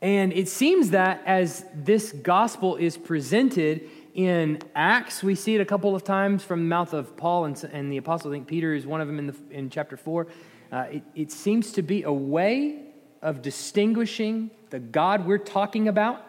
and 0.00 0.32
it 0.32 0.48
seems 0.48 0.90
that 0.90 1.22
as 1.26 1.64
this 1.74 2.12
gospel 2.12 2.76
is 2.76 2.96
presented 2.96 3.88
in 4.14 4.60
Acts, 4.74 5.22
we 5.22 5.34
see 5.34 5.54
it 5.54 5.60
a 5.60 5.64
couple 5.66 5.94
of 5.94 6.04
times 6.04 6.42
from 6.42 6.60
the 6.60 6.66
mouth 6.66 6.94
of 6.94 7.16
Paul 7.18 7.44
and, 7.44 7.62
and 7.70 7.92
the 7.92 7.98
apostle. 7.98 8.30
I 8.30 8.34
think 8.34 8.46
Peter 8.46 8.72
is 8.74 8.86
one 8.86 9.02
of 9.02 9.08
them 9.08 9.18
in, 9.18 9.26
the, 9.26 9.36
in 9.50 9.68
chapter 9.68 9.96
4. 9.96 10.26
Uh, 10.72 10.76
it, 10.90 11.02
it 11.14 11.32
seems 11.32 11.72
to 11.72 11.82
be 11.82 12.02
a 12.02 12.12
way 12.12 12.85
of 13.26 13.42
distinguishing 13.42 14.52
the 14.70 14.78
God 14.78 15.26
we're 15.26 15.36
talking 15.36 15.88
about 15.88 16.24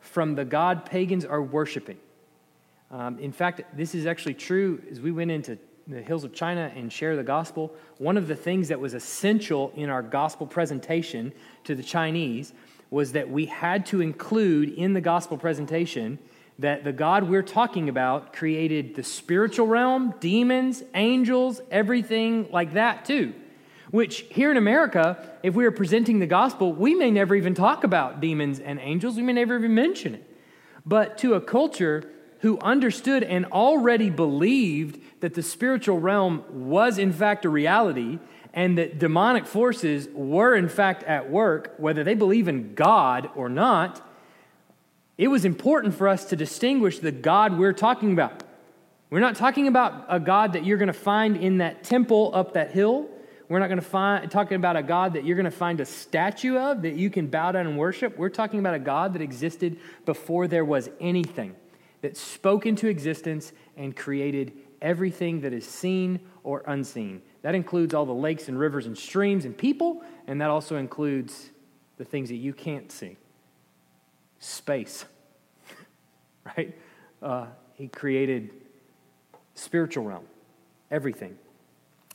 from 0.00 0.34
the 0.34 0.44
God 0.44 0.84
pagans 0.84 1.24
are 1.24 1.40
worshiping. 1.40 1.96
Um, 2.90 3.18
in 3.18 3.32
fact, 3.32 3.62
this 3.74 3.94
is 3.94 4.04
actually 4.04 4.34
true 4.34 4.82
as 4.90 5.00
we 5.00 5.10
went 5.10 5.30
into 5.30 5.56
the 5.88 6.02
hills 6.02 6.22
of 6.22 6.34
China 6.34 6.70
and 6.76 6.92
share 6.92 7.16
the 7.16 7.22
gospel. 7.22 7.74
One 7.96 8.18
of 8.18 8.28
the 8.28 8.36
things 8.36 8.68
that 8.68 8.78
was 8.78 8.92
essential 8.92 9.72
in 9.74 9.88
our 9.88 10.02
gospel 10.02 10.46
presentation 10.46 11.32
to 11.64 11.74
the 11.74 11.82
Chinese 11.82 12.52
was 12.90 13.12
that 13.12 13.30
we 13.30 13.46
had 13.46 13.86
to 13.86 14.02
include 14.02 14.68
in 14.68 14.92
the 14.92 15.00
gospel 15.00 15.38
presentation 15.38 16.18
that 16.58 16.84
the 16.84 16.92
God 16.92 17.24
we're 17.24 17.42
talking 17.42 17.88
about 17.88 18.34
created 18.34 18.96
the 18.96 19.02
spiritual 19.02 19.66
realm, 19.66 20.12
demons, 20.20 20.82
angels, 20.94 21.62
everything 21.70 22.50
like 22.50 22.74
that 22.74 23.06
too. 23.06 23.32
Which 23.94 24.24
here 24.28 24.50
in 24.50 24.56
America, 24.56 25.24
if 25.44 25.54
we 25.54 25.64
are 25.66 25.70
presenting 25.70 26.18
the 26.18 26.26
gospel, 26.26 26.72
we 26.72 26.96
may 26.96 27.12
never 27.12 27.36
even 27.36 27.54
talk 27.54 27.84
about 27.84 28.18
demons 28.18 28.58
and 28.58 28.80
angels. 28.80 29.14
We 29.14 29.22
may 29.22 29.34
never 29.34 29.56
even 29.56 29.72
mention 29.72 30.16
it. 30.16 30.36
But 30.84 31.16
to 31.18 31.34
a 31.34 31.40
culture 31.40 32.02
who 32.40 32.58
understood 32.58 33.22
and 33.22 33.46
already 33.46 34.10
believed 34.10 35.00
that 35.20 35.34
the 35.34 35.44
spiritual 35.44 36.00
realm 36.00 36.42
was 36.68 36.98
in 36.98 37.12
fact 37.12 37.44
a 37.44 37.48
reality 37.48 38.18
and 38.52 38.76
that 38.78 38.98
demonic 38.98 39.46
forces 39.46 40.08
were 40.12 40.56
in 40.56 40.68
fact 40.68 41.04
at 41.04 41.30
work, 41.30 41.74
whether 41.76 42.02
they 42.02 42.14
believe 42.14 42.48
in 42.48 42.74
God 42.74 43.30
or 43.36 43.48
not, 43.48 44.04
it 45.16 45.28
was 45.28 45.44
important 45.44 45.94
for 45.94 46.08
us 46.08 46.24
to 46.24 46.34
distinguish 46.34 46.98
the 46.98 47.12
God 47.12 47.56
we're 47.56 47.72
talking 47.72 48.12
about. 48.12 48.42
We're 49.08 49.20
not 49.20 49.36
talking 49.36 49.68
about 49.68 50.06
a 50.08 50.18
God 50.18 50.54
that 50.54 50.66
you're 50.66 50.78
going 50.78 50.88
to 50.88 50.92
find 50.92 51.36
in 51.36 51.58
that 51.58 51.84
temple 51.84 52.32
up 52.34 52.54
that 52.54 52.72
hill. 52.72 53.08
We're 53.54 53.60
not 53.60 53.68
going 53.68 53.78
to 53.78 53.86
find 53.86 54.28
talking 54.32 54.56
about 54.56 54.74
a 54.74 54.82
God 54.82 55.12
that 55.12 55.24
you're 55.24 55.36
going 55.36 55.44
to 55.44 55.50
find 55.52 55.78
a 55.78 55.84
statue 55.84 56.58
of 56.58 56.82
that 56.82 56.96
you 56.96 57.08
can 57.08 57.28
bow 57.28 57.52
down 57.52 57.68
and 57.68 57.78
worship. 57.78 58.18
We're 58.18 58.28
talking 58.28 58.58
about 58.58 58.74
a 58.74 58.80
God 58.80 59.12
that 59.12 59.22
existed 59.22 59.78
before 60.04 60.48
there 60.48 60.64
was 60.64 60.90
anything, 60.98 61.54
that 62.00 62.16
spoke 62.16 62.66
into 62.66 62.88
existence 62.88 63.52
and 63.76 63.94
created 63.94 64.54
everything 64.82 65.42
that 65.42 65.52
is 65.52 65.64
seen 65.64 66.18
or 66.42 66.64
unseen. 66.66 67.22
That 67.42 67.54
includes 67.54 67.94
all 67.94 68.04
the 68.04 68.12
lakes 68.12 68.48
and 68.48 68.58
rivers 68.58 68.86
and 68.86 68.98
streams 68.98 69.44
and 69.44 69.56
people, 69.56 70.02
and 70.26 70.40
that 70.40 70.50
also 70.50 70.74
includes 70.74 71.50
the 71.96 72.04
things 72.04 72.30
that 72.30 72.38
you 72.38 72.52
can't 72.52 72.90
see. 72.90 73.16
Space, 74.40 75.04
right? 76.56 76.76
Uh, 77.22 77.46
he 77.74 77.86
created 77.86 78.50
spiritual 79.54 80.02
realm, 80.02 80.24
everything. 80.90 81.38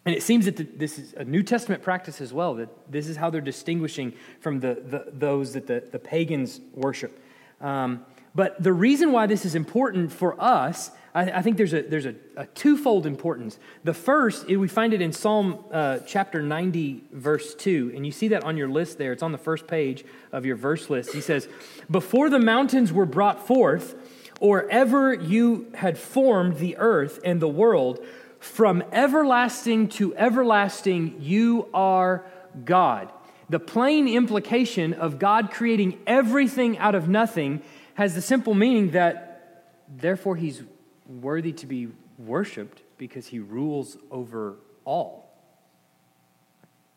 And 0.10 0.18
it 0.18 0.24
seems 0.24 0.46
that 0.46 0.58
the, 0.58 0.64
this 0.64 0.98
is 0.98 1.14
a 1.14 1.24
New 1.24 1.44
Testament 1.44 1.84
practice 1.84 2.20
as 2.20 2.34
well, 2.34 2.56
that 2.56 2.70
this 2.92 3.08
is 3.08 3.16
how 3.16 3.30
they're 3.30 3.42
distinguishing 3.42 4.12
from 4.40 4.60
the, 4.60 4.82
the 4.84 5.12
those 5.14 5.54
that 5.54 5.68
the, 5.68 5.84
the 5.92 6.00
pagans 6.00 6.62
worship. 6.74 7.22
Um, 7.62 8.04
but 8.34 8.64
the 8.64 8.74
reason 8.74 9.12
why 9.12 9.28
this 9.28 9.46
is 9.46 9.54
important 9.54 10.12
for 10.12 10.36
us, 10.42 10.90
I, 11.14 11.30
I 11.30 11.42
think 11.44 11.58
there's, 11.58 11.74
a, 11.74 11.84
there's 11.84 12.08
a, 12.08 12.16
a, 12.36 12.48
twofold 12.48 13.06
importance. 13.06 13.60
The 13.84 13.94
first, 13.94 14.48
we 14.48 14.68
find 14.68 14.96
it 14.96 15.02
in 15.04 15.14
Psalm 15.14 15.64
uh, 15.72 16.00
chapter 16.08 16.42
90, 16.42 17.04
verse 17.12 17.54
2, 17.54 17.92
and 17.96 18.04
you 18.04 18.12
see 18.12 18.30
that 18.30 18.44
on 18.44 18.58
your 18.58 18.68
list 18.68 18.98
there. 18.98 19.12
It's 19.12 19.22
on 19.22 19.32
the 19.32 19.38
first 19.38 19.68
page 19.68 20.06
of 20.32 20.44
your 20.44 20.56
verse 20.56 20.90
list. 20.90 21.14
He 21.14 21.22
says, 21.22 21.48
Before 21.92 22.32
the 22.32 22.40
mountains 22.40 22.92
were 22.92 23.06
brought 23.06 23.46
forth, 23.46 23.94
or 24.40 24.68
ever 24.72 25.14
you 25.14 25.68
had 25.76 26.00
formed 26.00 26.58
the 26.58 26.78
earth 26.78 27.20
and 27.24 27.40
the 27.40 27.48
world, 27.48 28.04
from 28.40 28.84
everlasting 28.92 29.90
to 29.90 30.16
everlasting, 30.16 31.18
you 31.20 31.68
are 31.74 32.26
God. 32.66 33.12
The 33.50 33.60
plain 33.60 34.08
implication 34.08 34.94
of 34.94 35.20
God 35.20 35.52
creating 35.52 36.00
everything 36.06 36.78
out 36.78 36.96
of 36.96 37.10
nothing 37.10 37.62
has 37.96 38.16
the 38.16 38.22
simple 38.22 38.54
meaning 38.54 38.92
that 38.92 39.76
therefore 39.88 40.36
he's 40.36 40.62
worthy 41.08 41.52
to 41.54 41.66
be 41.66 41.90
worshiped 42.18 42.82
because 42.98 43.28
he 43.28 43.40
rules 43.40 43.98
over 44.12 44.58
all. 44.86 45.30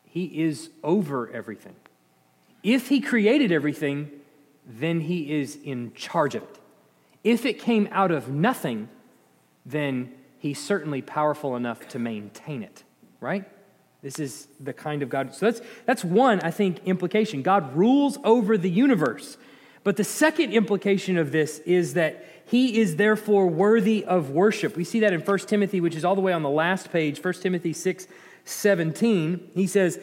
He 0.05 0.43
is 0.43 0.69
over 0.83 1.29
everything. 1.31 1.75
If 2.61 2.87
he 2.87 3.01
created 3.01 3.51
everything, 3.51 4.11
then 4.65 5.01
he 5.01 5.33
is 5.33 5.57
in 5.63 5.93
charge 5.93 6.35
of 6.35 6.43
it. 6.43 6.59
If 7.23 7.45
it 7.45 7.59
came 7.59 7.89
out 7.91 8.11
of 8.11 8.29
nothing, 8.29 8.89
then 9.65 10.13
he's 10.43 10.59
certainly 10.59 11.01
powerful 11.01 11.55
enough 11.55 11.87
to 11.87 11.97
maintain 11.97 12.63
it, 12.63 12.83
right? 13.21 13.45
This 14.01 14.19
is 14.19 14.49
the 14.59 14.73
kind 14.73 15.01
of 15.01 15.07
God. 15.07 15.33
So 15.33 15.49
that's, 15.49 15.61
that's 15.85 16.03
one, 16.03 16.41
I 16.41 16.51
think, 16.51 16.81
implication. 16.83 17.43
God 17.43 17.73
rules 17.73 18.17
over 18.25 18.57
the 18.57 18.69
universe. 18.69 19.37
But 19.85 19.95
the 19.95 20.03
second 20.03 20.51
implication 20.51 21.17
of 21.17 21.31
this 21.31 21.59
is 21.59 21.93
that 21.93 22.25
he 22.45 22.77
is 22.81 22.97
therefore 22.97 23.47
worthy 23.47 24.03
of 24.03 24.31
worship. 24.31 24.75
We 24.75 24.83
see 24.83 24.99
that 24.99 25.13
in 25.13 25.21
1 25.21 25.39
Timothy, 25.39 25.79
which 25.79 25.95
is 25.95 26.03
all 26.03 26.13
the 26.13 26.19
way 26.19 26.33
on 26.33 26.43
the 26.43 26.49
last 26.49 26.91
page, 26.91 27.23
1 27.23 27.33
Timothy 27.35 27.71
6 27.71 28.05
17. 28.43 29.51
He 29.55 29.65
says, 29.65 29.97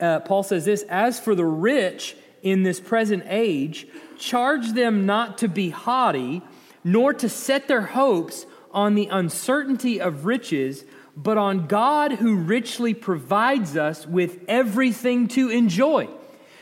uh, 0.00 0.20
Paul 0.20 0.42
says 0.42 0.64
this, 0.64 0.84
as 0.84 1.20
for 1.20 1.34
the 1.34 1.44
rich 1.44 2.16
in 2.42 2.62
this 2.62 2.80
present 2.80 3.24
age, 3.26 3.86
charge 4.18 4.72
them 4.72 5.04
not 5.04 5.36
to 5.38 5.48
be 5.48 5.68
haughty, 5.68 6.40
nor 6.82 7.12
to 7.12 7.28
set 7.28 7.68
their 7.68 7.82
hopes 7.82 8.46
on 8.72 8.94
the 8.94 9.06
uncertainty 9.06 10.00
of 10.00 10.24
riches, 10.26 10.84
but 11.16 11.38
on 11.38 11.66
God 11.66 12.12
who 12.12 12.36
richly 12.36 12.94
provides 12.94 13.76
us 13.76 14.06
with 14.06 14.40
everything 14.48 15.28
to 15.28 15.50
enjoy. 15.50 16.08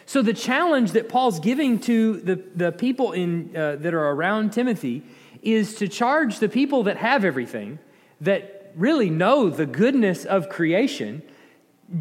So, 0.06 0.22
the 0.22 0.34
challenge 0.34 0.92
that 0.92 1.08
Paul's 1.08 1.38
giving 1.38 1.78
to 1.80 2.20
the, 2.20 2.42
the 2.56 2.72
people 2.72 3.12
in, 3.12 3.56
uh, 3.56 3.76
that 3.76 3.94
are 3.94 4.10
around 4.10 4.52
Timothy 4.52 5.04
is 5.42 5.76
to 5.76 5.88
charge 5.88 6.40
the 6.40 6.48
people 6.48 6.82
that 6.84 6.96
have 6.96 7.24
everything, 7.24 7.78
that 8.20 8.72
really 8.76 9.10
know 9.10 9.50
the 9.50 9.66
goodness 9.66 10.24
of 10.24 10.48
creation, 10.48 11.22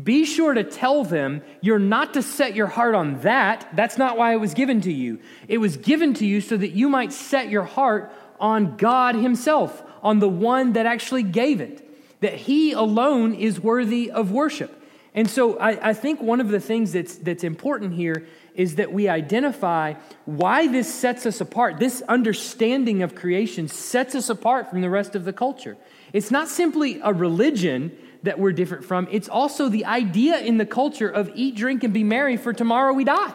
be 0.04 0.26
sure 0.26 0.54
to 0.54 0.64
tell 0.64 1.04
them 1.04 1.42
you're 1.62 1.80
not 1.80 2.14
to 2.14 2.22
set 2.22 2.56
your 2.56 2.68
heart 2.68 2.94
on 2.94 3.22
that. 3.22 3.68
That's 3.74 3.98
not 3.98 4.18
why 4.18 4.34
it 4.34 4.38
was 4.38 4.54
given 4.54 4.82
to 4.82 4.92
you. 4.92 5.20
It 5.48 5.58
was 5.58 5.78
given 5.78 6.14
to 6.16 6.26
you 6.26 6.42
so 6.42 6.58
that 6.58 6.72
you 6.72 6.90
might 6.90 7.12
set 7.12 7.50
your 7.50 7.64
heart 7.64 8.14
on 8.40 8.78
God 8.78 9.16
Himself, 9.16 9.84
on 10.02 10.20
the 10.20 10.30
one 10.30 10.74
that 10.74 10.86
actually 10.86 11.24
gave 11.24 11.62
it, 11.62 11.86
that 12.22 12.36
he 12.36 12.74
alone 12.74 13.34
is 13.34 13.60
worthy 13.60 14.12
of 14.12 14.32
worship. 14.32 14.76
And 15.14 15.30
so 15.30 15.58
I, 15.58 15.90
I, 15.90 15.94
think 15.94 16.22
one 16.22 16.40
of 16.40 16.50
the 16.50 16.60
things 16.60 16.92
that's, 16.92 17.16
that's 17.16 17.44
important 17.44 17.94
here 17.94 18.28
is 18.54 18.76
that 18.76 18.94
we 18.94 19.10
identify 19.10 19.96
why 20.26 20.68
this 20.68 20.94
sets 20.94 21.26
us 21.26 21.42
apart. 21.42 21.80
This 21.80 22.02
understanding 22.04 23.02
of 23.02 23.16
creation 23.16 23.68
sets 23.68 24.14
us 24.16 24.30
apart 24.30 24.70
from 24.70 24.82
the 24.82 24.90
rest 24.90 25.16
of 25.16 25.26
the 25.26 25.34
culture. 25.34 25.78
It's 26.14 26.30
not 26.30 26.48
simply 26.48 27.00
a 27.04 27.14
religion 27.14 27.98
that 28.24 28.38
we're 28.38 28.52
different 28.52 28.84
from, 28.84 29.08
it's 29.12 29.30
also 29.30 29.70
the 29.70 29.86
idea 29.86 30.40
in 30.40 30.58
the 30.58 30.66
culture 30.66 31.08
of 31.08 31.32
eat, 31.36 31.56
drink, 31.56 31.86
and 31.86 31.94
be 31.94 32.04
merry, 32.04 32.36
for 32.36 32.52
tomorrow 32.52 32.92
we 32.92 33.06
die. 33.06 33.34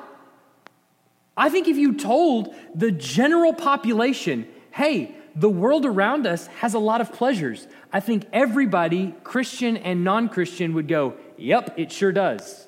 I 1.37 1.49
think 1.49 1.69
if 1.69 1.79
you 1.79 1.95
told 1.95 2.55
the 2.75 2.93
general 2.93 3.55
population, 3.55 4.47
hey, 4.75 5.15
the 5.37 5.49
world 5.49 5.87
around 5.87 6.27
us 6.27 6.49
has 6.59 6.75
a 6.75 6.81
lot 6.81 7.01
of 7.01 7.13
pleasures. 7.13 7.69
I 7.93 8.01
think 8.01 8.27
everybody, 8.33 9.15
Christian 9.23 9.77
and 9.77 10.03
non 10.03 10.29
Christian, 10.29 10.75
would 10.75 10.89
go, 10.89 11.15
Yep, 11.37 11.75
it 11.77 11.93
sure 11.93 12.11
does. 12.11 12.67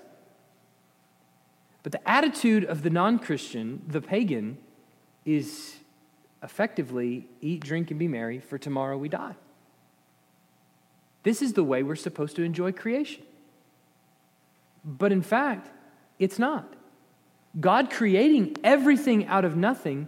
But 1.83 1.93
the 1.93 2.09
attitude 2.09 2.65
of 2.65 2.83
the 2.83 2.91
non 2.91 3.19
Christian, 3.19 3.83
the 3.89 4.01
pagan, 4.01 4.59
is 5.25 5.77
effectively 6.43 7.27
eat, 7.41 7.61
drink, 7.61 7.91
and 7.91 7.99
be 7.99 8.07
merry, 8.07 8.39
for 8.39 8.57
tomorrow 8.57 8.97
we 8.97 9.09
die. 9.09 9.35
This 11.25 11.43
is 11.43 11.55
the 11.55 11.65
way 11.65 11.83
we're 11.83 11.97
supposed 11.97 12.37
to 12.37 12.45
enjoy 12.45 12.71
creation. 12.71 13.25
But 14.85 15.11
in 15.11 15.23
fact, 15.23 15.71
it's 16.21 16.39
not. 16.39 16.73
God 17.59 17.91
creating 17.91 18.57
everything 18.63 19.27
out 19.27 19.45
of 19.45 19.57
nothing 19.57 20.07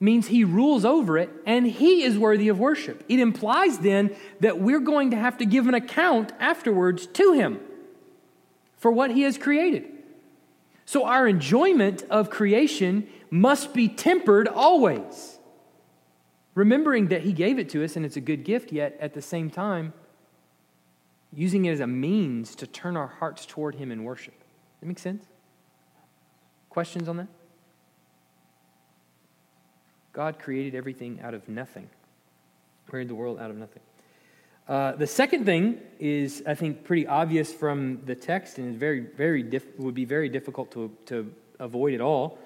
means 0.00 0.28
he 0.28 0.42
rules 0.42 0.84
over 0.84 1.18
it 1.18 1.30
and 1.46 1.66
he 1.66 2.02
is 2.02 2.18
worthy 2.18 2.48
of 2.48 2.58
worship. 2.58 3.04
It 3.08 3.20
implies 3.20 3.78
then 3.78 4.16
that 4.40 4.58
we're 4.58 4.80
going 4.80 5.10
to 5.10 5.16
have 5.16 5.36
to 5.38 5.46
give 5.46 5.68
an 5.68 5.74
account 5.74 6.32
afterwards 6.40 7.06
to 7.06 7.32
him 7.32 7.60
for 8.76 8.90
what 8.90 9.10
he 9.10 9.22
has 9.22 9.36
created. 9.36 9.84
So 10.86 11.04
our 11.04 11.28
enjoyment 11.28 12.02
of 12.10 12.30
creation 12.30 13.06
must 13.30 13.74
be 13.74 13.88
tempered 13.88 14.48
always. 14.48 15.38
Remembering 16.54 17.08
that 17.08 17.22
he 17.22 17.32
gave 17.32 17.58
it 17.58 17.68
to 17.70 17.84
us 17.84 17.94
and 17.94 18.04
it's 18.04 18.16
a 18.16 18.20
good 18.20 18.42
gift, 18.42 18.72
yet 18.72 18.96
at 19.00 19.14
the 19.14 19.22
same 19.22 19.50
time, 19.50 19.92
using 21.32 21.64
it 21.64 21.72
as 21.72 21.80
a 21.80 21.86
means 21.86 22.54
to 22.56 22.66
turn 22.66 22.96
our 22.96 23.06
hearts 23.06 23.46
toward 23.46 23.76
Him 23.76 23.92
in 23.92 24.04
worship. 24.04 24.34
That 24.80 24.86
makes 24.86 25.02
sense? 25.02 25.24
Questions 26.68 27.08
on 27.08 27.18
that? 27.18 27.28
God 30.12 30.38
created 30.38 30.74
everything 30.74 31.20
out 31.22 31.34
of 31.34 31.48
nothing, 31.48 31.88
created 32.88 33.10
the 33.10 33.14
world 33.14 33.38
out 33.38 33.50
of 33.50 33.56
nothing. 33.56 33.82
Uh, 34.68 34.92
the 34.92 35.06
second 35.06 35.44
thing 35.44 35.80
is, 35.98 36.42
I 36.46 36.54
think, 36.54 36.84
pretty 36.84 37.06
obvious 37.06 37.52
from 37.52 38.04
the 38.04 38.14
text, 38.14 38.58
and 38.58 38.70
is 38.70 38.76
very, 38.76 39.00
very 39.00 39.42
diff- 39.42 39.78
would 39.78 39.94
be 39.94 40.04
very 40.04 40.28
difficult 40.28 40.70
to, 40.72 40.96
to 41.06 41.32
avoid 41.58 41.94
at 41.94 42.00
all. 42.00 42.38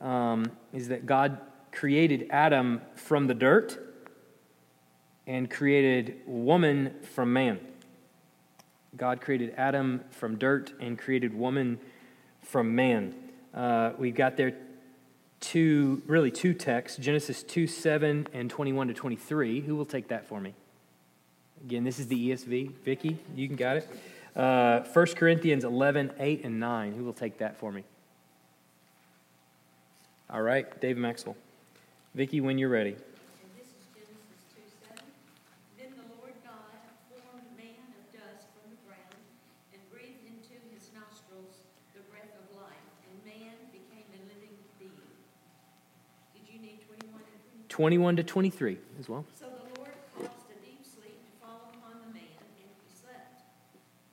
Um, 0.00 0.50
is 0.72 0.88
that 0.88 1.06
God 1.06 1.38
created 1.70 2.28
Adam 2.30 2.80
from 2.94 3.26
the 3.26 3.34
dirt 3.34 3.78
and 5.26 5.50
created 5.50 6.20
woman 6.26 6.94
from 7.14 7.32
man. 7.32 7.60
God 8.96 9.20
created 9.20 9.54
Adam 9.56 10.02
from 10.10 10.36
dirt 10.36 10.72
and 10.80 10.98
created 10.98 11.34
woman 11.34 11.78
from 12.42 12.74
man. 12.74 13.14
Uh, 13.54 13.92
we've 13.98 14.14
got 14.14 14.36
there 14.36 14.54
two, 15.42 16.00
really 16.06 16.30
two 16.30 16.54
texts 16.54 16.96
Genesis 16.96 17.42
2 17.42 17.66
7 17.66 18.28
and 18.32 18.48
21 18.48 18.88
to 18.88 18.94
23. 18.94 19.60
Who 19.60 19.76
will 19.76 19.84
take 19.84 20.08
that 20.08 20.26
for 20.26 20.40
me? 20.40 20.54
Again, 21.64 21.84
this 21.84 21.98
is 21.98 22.08
the 22.08 22.30
ESV. 22.30 22.72
Vicky, 22.84 23.18
you 23.36 23.46
can 23.46 23.56
got 23.56 23.76
it. 23.76 23.88
Uh, 24.34 24.80
1 24.80 25.06
Corinthians 25.14 25.64
11 25.64 26.12
8 26.18 26.44
and 26.44 26.58
9. 26.58 26.92
Who 26.94 27.04
will 27.04 27.12
take 27.12 27.38
that 27.38 27.58
for 27.58 27.70
me? 27.70 27.84
All 30.30 30.40
right, 30.40 30.80
Dave 30.80 30.96
Maxwell. 30.96 31.36
Vicky, 32.14 32.40
when 32.40 32.56
you're 32.56 32.70
ready. 32.70 32.96
breath 42.12 42.28
of 42.36 42.44
life, 42.60 42.86
and 43.08 43.16
man 43.24 43.56
became 43.72 44.04
a 44.12 44.20
living 44.28 44.52
being. 44.76 44.92
Did 46.36 46.44
you 46.44 46.60
need 46.60 46.84
21 46.84 47.08
and 47.24 47.68
21 47.82 48.14
to 48.14 48.22
23 48.22 48.78
as 49.02 49.10
well. 49.10 49.26
So 49.34 49.50
the 49.50 49.66
Lord 49.74 49.90
caused 50.14 50.46
a 50.54 50.58
deep 50.62 50.86
sleep 50.86 51.18
to 51.18 51.32
fall 51.42 51.74
upon 51.74 51.98
the 52.06 52.14
man, 52.14 52.38
and 52.38 52.70
he 52.78 52.94
slept. 52.94 53.42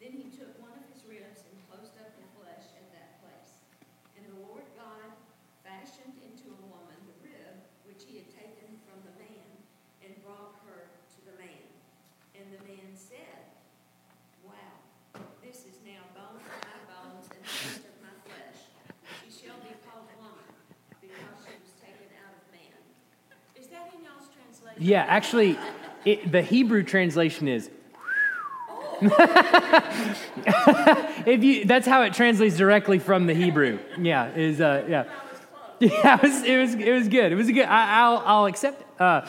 Then 0.02 0.18
he 0.18 0.34
took 0.34 0.58
one 0.58 0.74
of 0.74 0.82
his 0.90 1.06
ribs 1.06 1.46
and 1.46 1.54
closed 1.70 1.94
up 2.02 2.10
the 2.18 2.26
flesh 2.34 2.66
at 2.74 2.90
that 2.98 3.22
place. 3.22 3.62
And 4.18 4.26
the 4.26 4.42
Lord 4.42 4.66
God 4.74 5.14
fashioned 5.62 6.18
into 6.18 6.50
a 6.50 6.66
woman 6.66 6.98
the 7.14 7.30
rib 7.30 7.62
which 7.86 8.10
he 8.10 8.26
had 8.26 8.34
taken 8.34 8.74
from 8.90 9.06
the 9.06 9.14
man, 9.22 9.46
and 10.02 10.18
brought 10.26 10.58
her 10.66 10.90
to 10.90 11.20
the 11.30 11.38
man. 11.38 11.70
And 12.42 12.50
the 12.50 12.66
man 12.66 12.90
said, 12.98 13.54
Wow, 14.42 14.82
this 15.46 15.70
is 15.70 15.78
now 15.86 16.02
bone 16.18 16.42
of 16.42 16.58
my 16.66 16.80
bones 16.90 17.30
and 17.30 17.46
flesh 17.46 17.86
of 17.86 17.98
my 18.02 18.18
flesh. 18.26 18.66
She 19.22 19.30
shall 19.30 19.62
be 19.62 19.78
called 19.86 20.10
woman, 20.18 20.58
because 20.98 21.38
she 21.46 21.54
was 21.54 21.78
taken 21.78 22.10
out 22.18 22.34
of 22.34 22.42
man. 22.50 22.82
Is 23.60 23.68
that 23.68 23.92
in 23.94 24.02
y'all's 24.02 24.32
translation? 24.32 24.69
Yeah, 24.80 25.06
actually, 25.08 25.60
it, 26.06 26.32
the 26.32 26.42
Hebrew 26.42 26.84
translation 26.84 27.50
is. 27.50 27.70
if 29.02 29.12
you, 31.44 31.66
that's 31.66 31.88
how 31.88 32.04
it 32.04 32.14
translates 32.14 32.56
directly 32.58 33.00
from 33.00 33.28
the 33.28 33.34
Hebrew. 33.34 33.80
Yeah, 33.98 34.34
is 34.34 34.62
uh, 34.62 34.86
yeah, 34.88 35.04
yeah. 35.80 36.16
It 36.16 36.24
was, 36.24 36.44
it 36.44 36.58
was 36.58 36.74
it 36.76 36.92
was 36.92 37.08
good. 37.08 37.32
It 37.32 37.36
was 37.36 37.48
good. 37.48 37.66
I, 37.66 38.10
will 38.10 38.22
I'll 38.26 38.46
accept. 38.46 38.82
It. 38.82 38.88
Uh, 39.02 39.26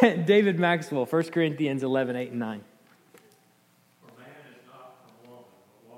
David 0.24 0.58
Maxwell, 0.58 1.06
1 1.06 1.22
Corinthians 1.24 1.82
11, 1.82 2.16
8 2.16 2.30
and 2.30 2.40
9. 2.40 2.64
For 4.00 4.06
man 4.18 4.28
is 4.50 4.56
not 4.66 4.96
from 5.02 5.12
woman, 5.30 5.44
but 5.88 5.96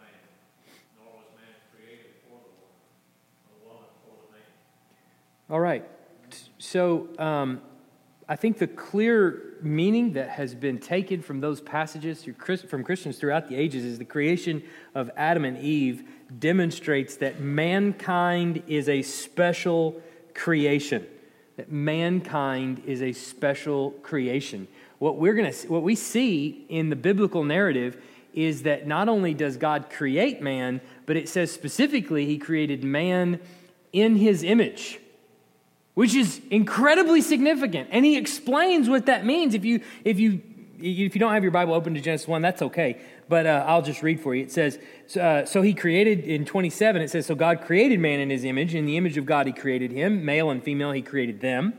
man. 0.00 0.08
Nor 0.98 1.12
was 1.14 1.28
man 1.36 1.54
created 1.74 2.12
for 2.24 2.40
the 3.48 3.56
woman 3.66 3.88
for 4.04 4.14
the 4.26 4.32
man. 4.32 4.42
All 5.50 5.60
right. 5.60 5.84
So 6.70 7.08
um, 7.18 7.62
I 8.28 8.36
think 8.36 8.58
the 8.58 8.66
clear 8.66 9.54
meaning 9.62 10.12
that 10.12 10.28
has 10.28 10.54
been 10.54 10.78
taken 10.78 11.22
from 11.22 11.40
those 11.40 11.62
passages 11.62 12.28
from 12.68 12.84
Christians 12.84 13.16
throughout 13.16 13.48
the 13.48 13.56
ages 13.56 13.86
is 13.86 13.98
the 13.98 14.04
creation 14.04 14.62
of 14.94 15.10
Adam 15.16 15.46
and 15.46 15.56
Eve 15.56 16.06
demonstrates 16.38 17.16
that 17.16 17.40
mankind 17.40 18.64
is 18.66 18.90
a 18.90 19.00
special 19.00 19.98
creation. 20.34 21.06
That 21.56 21.72
mankind 21.72 22.82
is 22.84 23.00
a 23.00 23.14
special 23.14 23.92
creation. 24.02 24.68
What 24.98 25.16
we're 25.16 25.32
to 25.50 25.68
what 25.68 25.82
we 25.82 25.94
see 25.94 26.66
in 26.68 26.90
the 26.90 26.96
biblical 26.96 27.44
narrative 27.44 27.96
is 28.34 28.64
that 28.64 28.86
not 28.86 29.08
only 29.08 29.32
does 29.32 29.56
God 29.56 29.88
create 29.88 30.42
man, 30.42 30.82
but 31.06 31.16
it 31.16 31.30
says 31.30 31.50
specifically 31.50 32.26
he 32.26 32.36
created 32.36 32.84
man 32.84 33.40
in 33.90 34.16
his 34.16 34.42
image 34.42 35.00
which 35.98 36.14
is 36.14 36.40
incredibly 36.52 37.20
significant. 37.20 37.88
And 37.90 38.04
he 38.04 38.16
explains 38.16 38.88
what 38.88 39.06
that 39.06 39.26
means. 39.26 39.52
If 39.52 39.64
you, 39.64 39.80
if 40.04 40.20
you, 40.20 40.40
if 40.78 41.16
you 41.16 41.18
don't 41.18 41.32
have 41.32 41.42
your 41.42 41.50
Bible 41.50 41.74
open 41.74 41.94
to 41.94 42.00
Genesis 42.00 42.28
1, 42.28 42.40
that's 42.40 42.62
okay. 42.62 43.00
But 43.28 43.46
uh, 43.46 43.64
I'll 43.66 43.82
just 43.82 44.00
read 44.00 44.20
for 44.20 44.32
you. 44.32 44.44
It 44.44 44.52
says, 44.52 44.78
uh, 45.20 45.44
So 45.44 45.60
he 45.60 45.74
created, 45.74 46.20
in 46.20 46.44
27, 46.44 47.02
it 47.02 47.10
says, 47.10 47.26
So 47.26 47.34
God 47.34 47.62
created 47.62 47.98
man 47.98 48.20
in 48.20 48.30
his 48.30 48.44
image. 48.44 48.76
In 48.76 48.86
the 48.86 48.96
image 48.96 49.16
of 49.16 49.26
God, 49.26 49.48
he 49.48 49.52
created 49.52 49.90
him. 49.90 50.24
Male 50.24 50.50
and 50.50 50.62
female, 50.62 50.92
he 50.92 51.02
created 51.02 51.40
them. 51.40 51.74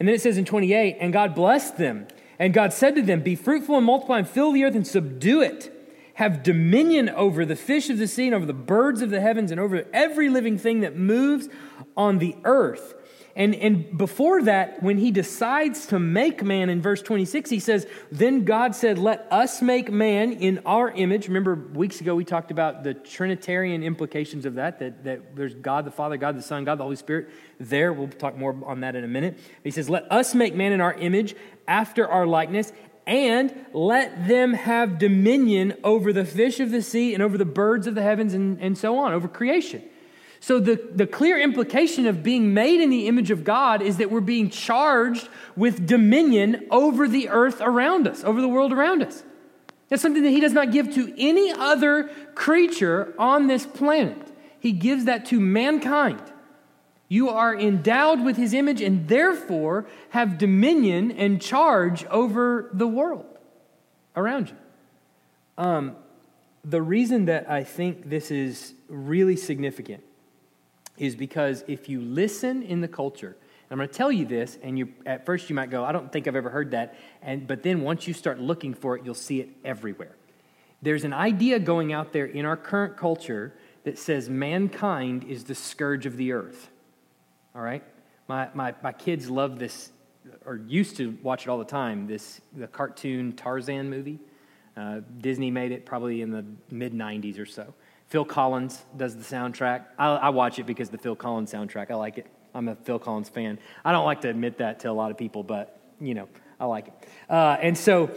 And 0.00 0.08
then 0.08 0.16
it 0.16 0.20
says 0.20 0.36
in 0.36 0.44
28, 0.44 0.96
And 0.98 1.12
God 1.12 1.36
blessed 1.36 1.78
them. 1.78 2.08
And 2.40 2.52
God 2.52 2.72
said 2.72 2.96
to 2.96 3.02
them, 3.02 3.22
Be 3.22 3.36
fruitful 3.36 3.76
and 3.76 3.86
multiply 3.86 4.18
and 4.18 4.28
fill 4.28 4.50
the 4.50 4.64
earth 4.64 4.74
and 4.74 4.84
subdue 4.84 5.42
it. 5.42 5.72
Have 6.14 6.42
dominion 6.42 7.08
over 7.08 7.44
the 7.44 7.54
fish 7.54 7.88
of 7.88 7.98
the 7.98 8.08
sea 8.08 8.26
and 8.26 8.34
over 8.34 8.46
the 8.46 8.52
birds 8.52 9.00
of 9.00 9.10
the 9.10 9.20
heavens 9.20 9.52
and 9.52 9.60
over 9.60 9.86
every 9.92 10.28
living 10.28 10.58
thing 10.58 10.80
that 10.80 10.96
moves 10.96 11.48
on 11.96 12.18
the 12.18 12.34
earth. 12.42 12.94
And, 13.36 13.54
and 13.54 13.96
before 13.96 14.42
that, 14.42 14.82
when 14.82 14.98
he 14.98 15.10
decides 15.10 15.86
to 15.86 15.98
make 15.98 16.42
man 16.42 16.68
in 16.68 16.82
verse 16.82 17.00
26, 17.00 17.48
he 17.48 17.60
says, 17.60 17.86
Then 18.10 18.44
God 18.44 18.74
said, 18.74 18.98
Let 18.98 19.28
us 19.30 19.62
make 19.62 19.90
man 19.90 20.32
in 20.32 20.60
our 20.66 20.90
image. 20.90 21.28
Remember, 21.28 21.54
weeks 21.54 22.00
ago 22.00 22.14
we 22.14 22.24
talked 22.24 22.50
about 22.50 22.82
the 22.82 22.94
Trinitarian 22.94 23.82
implications 23.82 24.46
of 24.46 24.54
that, 24.54 24.80
that, 24.80 25.04
that 25.04 25.36
there's 25.36 25.54
God 25.54 25.84
the 25.84 25.90
Father, 25.90 26.16
God 26.16 26.36
the 26.36 26.42
Son, 26.42 26.64
God 26.64 26.78
the 26.78 26.82
Holy 26.82 26.96
Spirit 26.96 27.28
there. 27.58 27.92
We'll 27.92 28.08
talk 28.08 28.36
more 28.36 28.56
on 28.66 28.80
that 28.80 28.96
in 28.96 29.04
a 29.04 29.08
minute. 29.08 29.38
He 29.62 29.70
says, 29.70 29.88
Let 29.88 30.10
us 30.10 30.34
make 30.34 30.54
man 30.54 30.72
in 30.72 30.80
our 30.80 30.94
image 30.94 31.36
after 31.68 32.08
our 32.08 32.26
likeness, 32.26 32.72
and 33.06 33.54
let 33.72 34.26
them 34.26 34.54
have 34.54 34.98
dominion 34.98 35.74
over 35.84 36.12
the 36.12 36.24
fish 36.24 36.58
of 36.58 36.70
the 36.70 36.82
sea 36.82 37.14
and 37.14 37.22
over 37.22 37.38
the 37.38 37.44
birds 37.44 37.86
of 37.86 37.94
the 37.94 38.02
heavens 38.02 38.34
and, 38.34 38.60
and 38.60 38.76
so 38.76 38.98
on, 38.98 39.12
over 39.12 39.28
creation. 39.28 39.82
So, 40.42 40.58
the, 40.58 40.80
the 40.94 41.06
clear 41.06 41.38
implication 41.38 42.06
of 42.06 42.22
being 42.22 42.54
made 42.54 42.80
in 42.80 42.88
the 42.88 43.06
image 43.08 43.30
of 43.30 43.44
God 43.44 43.82
is 43.82 43.98
that 43.98 44.10
we're 44.10 44.20
being 44.20 44.48
charged 44.48 45.28
with 45.54 45.86
dominion 45.86 46.66
over 46.70 47.06
the 47.06 47.28
earth 47.28 47.60
around 47.60 48.08
us, 48.08 48.24
over 48.24 48.40
the 48.40 48.48
world 48.48 48.72
around 48.72 49.02
us. 49.02 49.22
That's 49.90 50.00
something 50.00 50.22
that 50.22 50.30
He 50.30 50.40
does 50.40 50.54
not 50.54 50.72
give 50.72 50.94
to 50.94 51.14
any 51.18 51.52
other 51.52 52.04
creature 52.34 53.14
on 53.18 53.48
this 53.48 53.66
planet. 53.66 54.28
He 54.58 54.72
gives 54.72 55.04
that 55.04 55.26
to 55.26 55.38
mankind. 55.38 56.22
You 57.08 57.28
are 57.28 57.54
endowed 57.54 58.24
with 58.24 58.38
His 58.38 58.54
image 58.54 58.80
and 58.80 59.08
therefore 59.08 59.86
have 60.10 60.38
dominion 60.38 61.10
and 61.10 61.42
charge 61.42 62.06
over 62.06 62.70
the 62.72 62.88
world 62.88 63.26
around 64.16 64.48
you. 64.48 64.56
Um, 65.58 65.96
the 66.64 66.80
reason 66.80 67.26
that 67.26 67.50
I 67.50 67.62
think 67.62 68.08
this 68.08 68.30
is 68.30 68.72
really 68.88 69.36
significant 69.36 70.02
is 71.00 71.16
because 71.16 71.64
if 71.66 71.88
you 71.88 72.00
listen 72.00 72.62
in 72.62 72.82
the 72.82 72.88
culture, 72.88 73.36
I'm 73.70 73.78
going 73.78 73.88
to 73.88 73.94
tell 73.94 74.12
you 74.12 74.26
this, 74.26 74.58
and 74.62 74.78
you 74.78 74.92
at 75.06 75.24
first 75.24 75.48
you 75.48 75.56
might 75.56 75.70
go, 75.70 75.84
I 75.84 75.92
don't 75.92 76.12
think 76.12 76.28
I've 76.28 76.36
ever 76.36 76.50
heard 76.50 76.72
that, 76.72 76.96
and 77.22 77.46
but 77.46 77.62
then 77.62 77.80
once 77.80 78.06
you 78.06 78.14
start 78.14 78.38
looking 78.38 78.74
for 78.74 78.96
it, 78.96 79.04
you'll 79.04 79.14
see 79.14 79.40
it 79.40 79.48
everywhere. 79.64 80.14
There's 80.82 81.04
an 81.04 81.12
idea 81.12 81.58
going 81.58 81.92
out 81.92 82.12
there 82.12 82.26
in 82.26 82.44
our 82.44 82.56
current 82.56 82.96
culture 82.96 83.54
that 83.84 83.98
says 83.98 84.28
mankind 84.28 85.24
is 85.24 85.44
the 85.44 85.54
scourge 85.54 86.04
of 86.04 86.16
the 86.16 86.32
earth. 86.32 86.70
All 87.54 87.62
right? 87.62 87.82
My, 88.28 88.48
my, 88.54 88.74
my 88.82 88.92
kids 88.92 89.30
love 89.30 89.58
this, 89.58 89.90
or 90.44 90.56
used 90.56 90.96
to 90.96 91.16
watch 91.22 91.42
it 91.42 91.48
all 91.48 91.58
the 91.58 91.64
time, 91.64 92.06
this, 92.06 92.40
the 92.54 92.66
cartoon 92.66 93.32
Tarzan 93.32 93.88
movie. 93.88 94.18
Uh, 94.76 95.00
Disney 95.18 95.50
made 95.50 95.72
it 95.72 95.86
probably 95.86 96.22
in 96.22 96.30
the 96.30 96.44
mid 96.70 96.92
90s 96.92 97.38
or 97.38 97.46
so. 97.46 97.74
Phil 98.10 98.24
Collins 98.24 98.84
does 98.96 99.16
the 99.16 99.22
soundtrack. 99.22 99.84
I, 99.96 100.08
I 100.08 100.28
watch 100.30 100.58
it 100.58 100.66
because 100.66 100.90
the 100.90 100.98
Phil 100.98 101.16
Collins 101.16 101.52
soundtrack. 101.52 101.90
I 101.90 101.94
like 101.94 102.18
it. 102.18 102.26
I'm 102.54 102.68
a 102.68 102.74
Phil 102.74 102.98
Collins 102.98 103.28
fan. 103.28 103.58
I 103.84 103.92
don't 103.92 104.04
like 104.04 104.20
to 104.22 104.28
admit 104.28 104.58
that 104.58 104.80
to 104.80 104.90
a 104.90 104.92
lot 104.92 105.12
of 105.12 105.16
people, 105.16 105.44
but, 105.44 105.80
you 106.00 106.14
know, 106.14 106.28
I 106.58 106.64
like 106.64 106.88
it. 106.88 107.08
Uh, 107.28 107.56
and 107.62 107.78
so, 107.78 108.10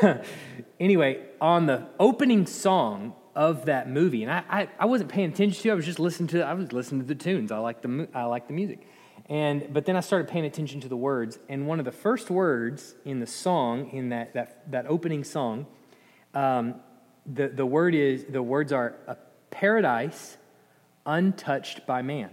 anyway, 0.80 1.22
on 1.38 1.66
the 1.66 1.86
opening 1.98 2.46
song 2.46 3.12
of 3.36 3.66
that 3.66 3.90
movie, 3.90 4.22
and 4.22 4.32
I, 4.32 4.42
I, 4.48 4.68
I, 4.78 4.86
wasn't 4.86 5.10
paying 5.10 5.30
attention 5.30 5.62
to. 5.62 5.70
I 5.70 5.74
was 5.74 5.86
just 5.86 6.00
listening 6.00 6.28
to. 6.28 6.42
I 6.42 6.54
was 6.54 6.72
listening 6.72 7.02
to 7.02 7.06
the 7.06 7.14
tunes. 7.14 7.52
I 7.52 7.58
like 7.58 7.80
the 7.80 8.08
I 8.12 8.24
like 8.24 8.48
the 8.48 8.52
music, 8.52 8.86
and 9.28 9.72
but 9.72 9.84
then 9.84 9.96
I 9.96 10.00
started 10.00 10.28
paying 10.28 10.44
attention 10.44 10.80
to 10.80 10.88
the 10.88 10.96
words. 10.96 11.38
And 11.48 11.68
one 11.68 11.78
of 11.78 11.84
the 11.84 11.92
first 11.92 12.28
words 12.28 12.96
in 13.04 13.20
the 13.20 13.26
song, 13.26 13.90
in 13.90 14.08
that 14.08 14.34
that 14.34 14.70
that 14.72 14.86
opening 14.86 15.22
song, 15.22 15.66
um, 16.34 16.80
the 17.32 17.48
the 17.48 17.66
word 17.66 17.94
is 17.94 18.24
the 18.28 18.42
words 18.42 18.72
are 18.72 18.94
a 19.06 19.16
paradise 19.50 20.36
untouched 21.06 21.86
by 21.86 22.02
man. 22.02 22.30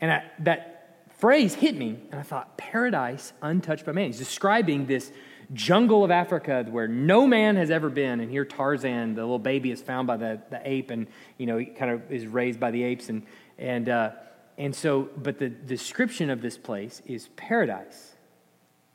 And 0.00 0.12
I, 0.12 0.24
that 0.40 1.06
phrase 1.18 1.54
hit 1.54 1.76
me, 1.76 1.98
and 2.10 2.20
I 2.20 2.22
thought, 2.22 2.56
paradise 2.56 3.32
untouched 3.42 3.84
by 3.84 3.92
man. 3.92 4.06
He's 4.06 4.18
describing 4.18 4.86
this 4.86 5.10
jungle 5.52 6.04
of 6.04 6.10
Africa 6.10 6.64
where 6.68 6.86
no 6.86 7.26
man 7.26 7.56
has 7.56 7.70
ever 7.70 7.88
been. 7.88 8.20
And 8.20 8.30
here 8.30 8.44
Tarzan, 8.44 9.14
the 9.14 9.22
little 9.22 9.38
baby, 9.38 9.70
is 9.70 9.80
found 9.80 10.06
by 10.06 10.16
the, 10.16 10.40
the 10.50 10.60
ape 10.64 10.90
and, 10.90 11.06
you 11.38 11.46
know, 11.46 11.58
he 11.58 11.66
kind 11.66 11.90
of 11.90 12.12
is 12.12 12.26
raised 12.26 12.60
by 12.60 12.70
the 12.70 12.82
apes. 12.82 13.08
And, 13.08 13.24
and, 13.58 13.88
uh, 13.88 14.10
and 14.56 14.74
so, 14.74 15.08
but 15.16 15.38
the 15.38 15.48
description 15.48 16.30
of 16.30 16.42
this 16.42 16.58
place 16.58 17.02
is 17.06 17.28
paradise, 17.36 18.14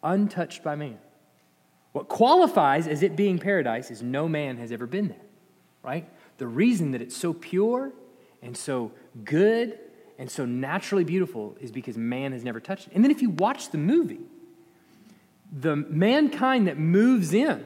untouched 0.04 0.64
by 0.64 0.76
man. 0.76 1.00
What 1.94 2.10
qualifies 2.10 2.88
as 2.88 3.04
it 3.04 3.16
being 3.16 3.38
paradise 3.38 3.90
is 3.90 4.02
no 4.02 4.28
man 4.28 4.58
has 4.58 4.72
ever 4.72 4.86
been 4.86 5.08
there, 5.08 5.26
right? 5.84 6.10
The 6.40 6.48
reason 6.48 6.92
that 6.92 7.02
it's 7.02 7.16
so 7.16 7.34
pure 7.34 7.92
and 8.42 8.58
so 8.58 8.92
good 9.24 9.80
and 10.18 10.30
so 10.30 10.46
naturally 10.46 11.04
beautiful 11.04 11.56
is 11.62 11.72
because 11.72 11.96
man 11.98 12.32
has 12.32 12.44
never 12.44 12.60
touched 12.60 12.88
it. 12.88 12.94
And 12.94 13.04
then 13.04 13.12
if 13.12 13.22
you 13.22 13.30
watch 13.30 13.70
the 13.70 13.78
movie, 13.78 14.22
the 15.52 15.76
mankind 15.76 16.68
that 16.68 16.80
moves 16.80 17.32
in 17.32 17.64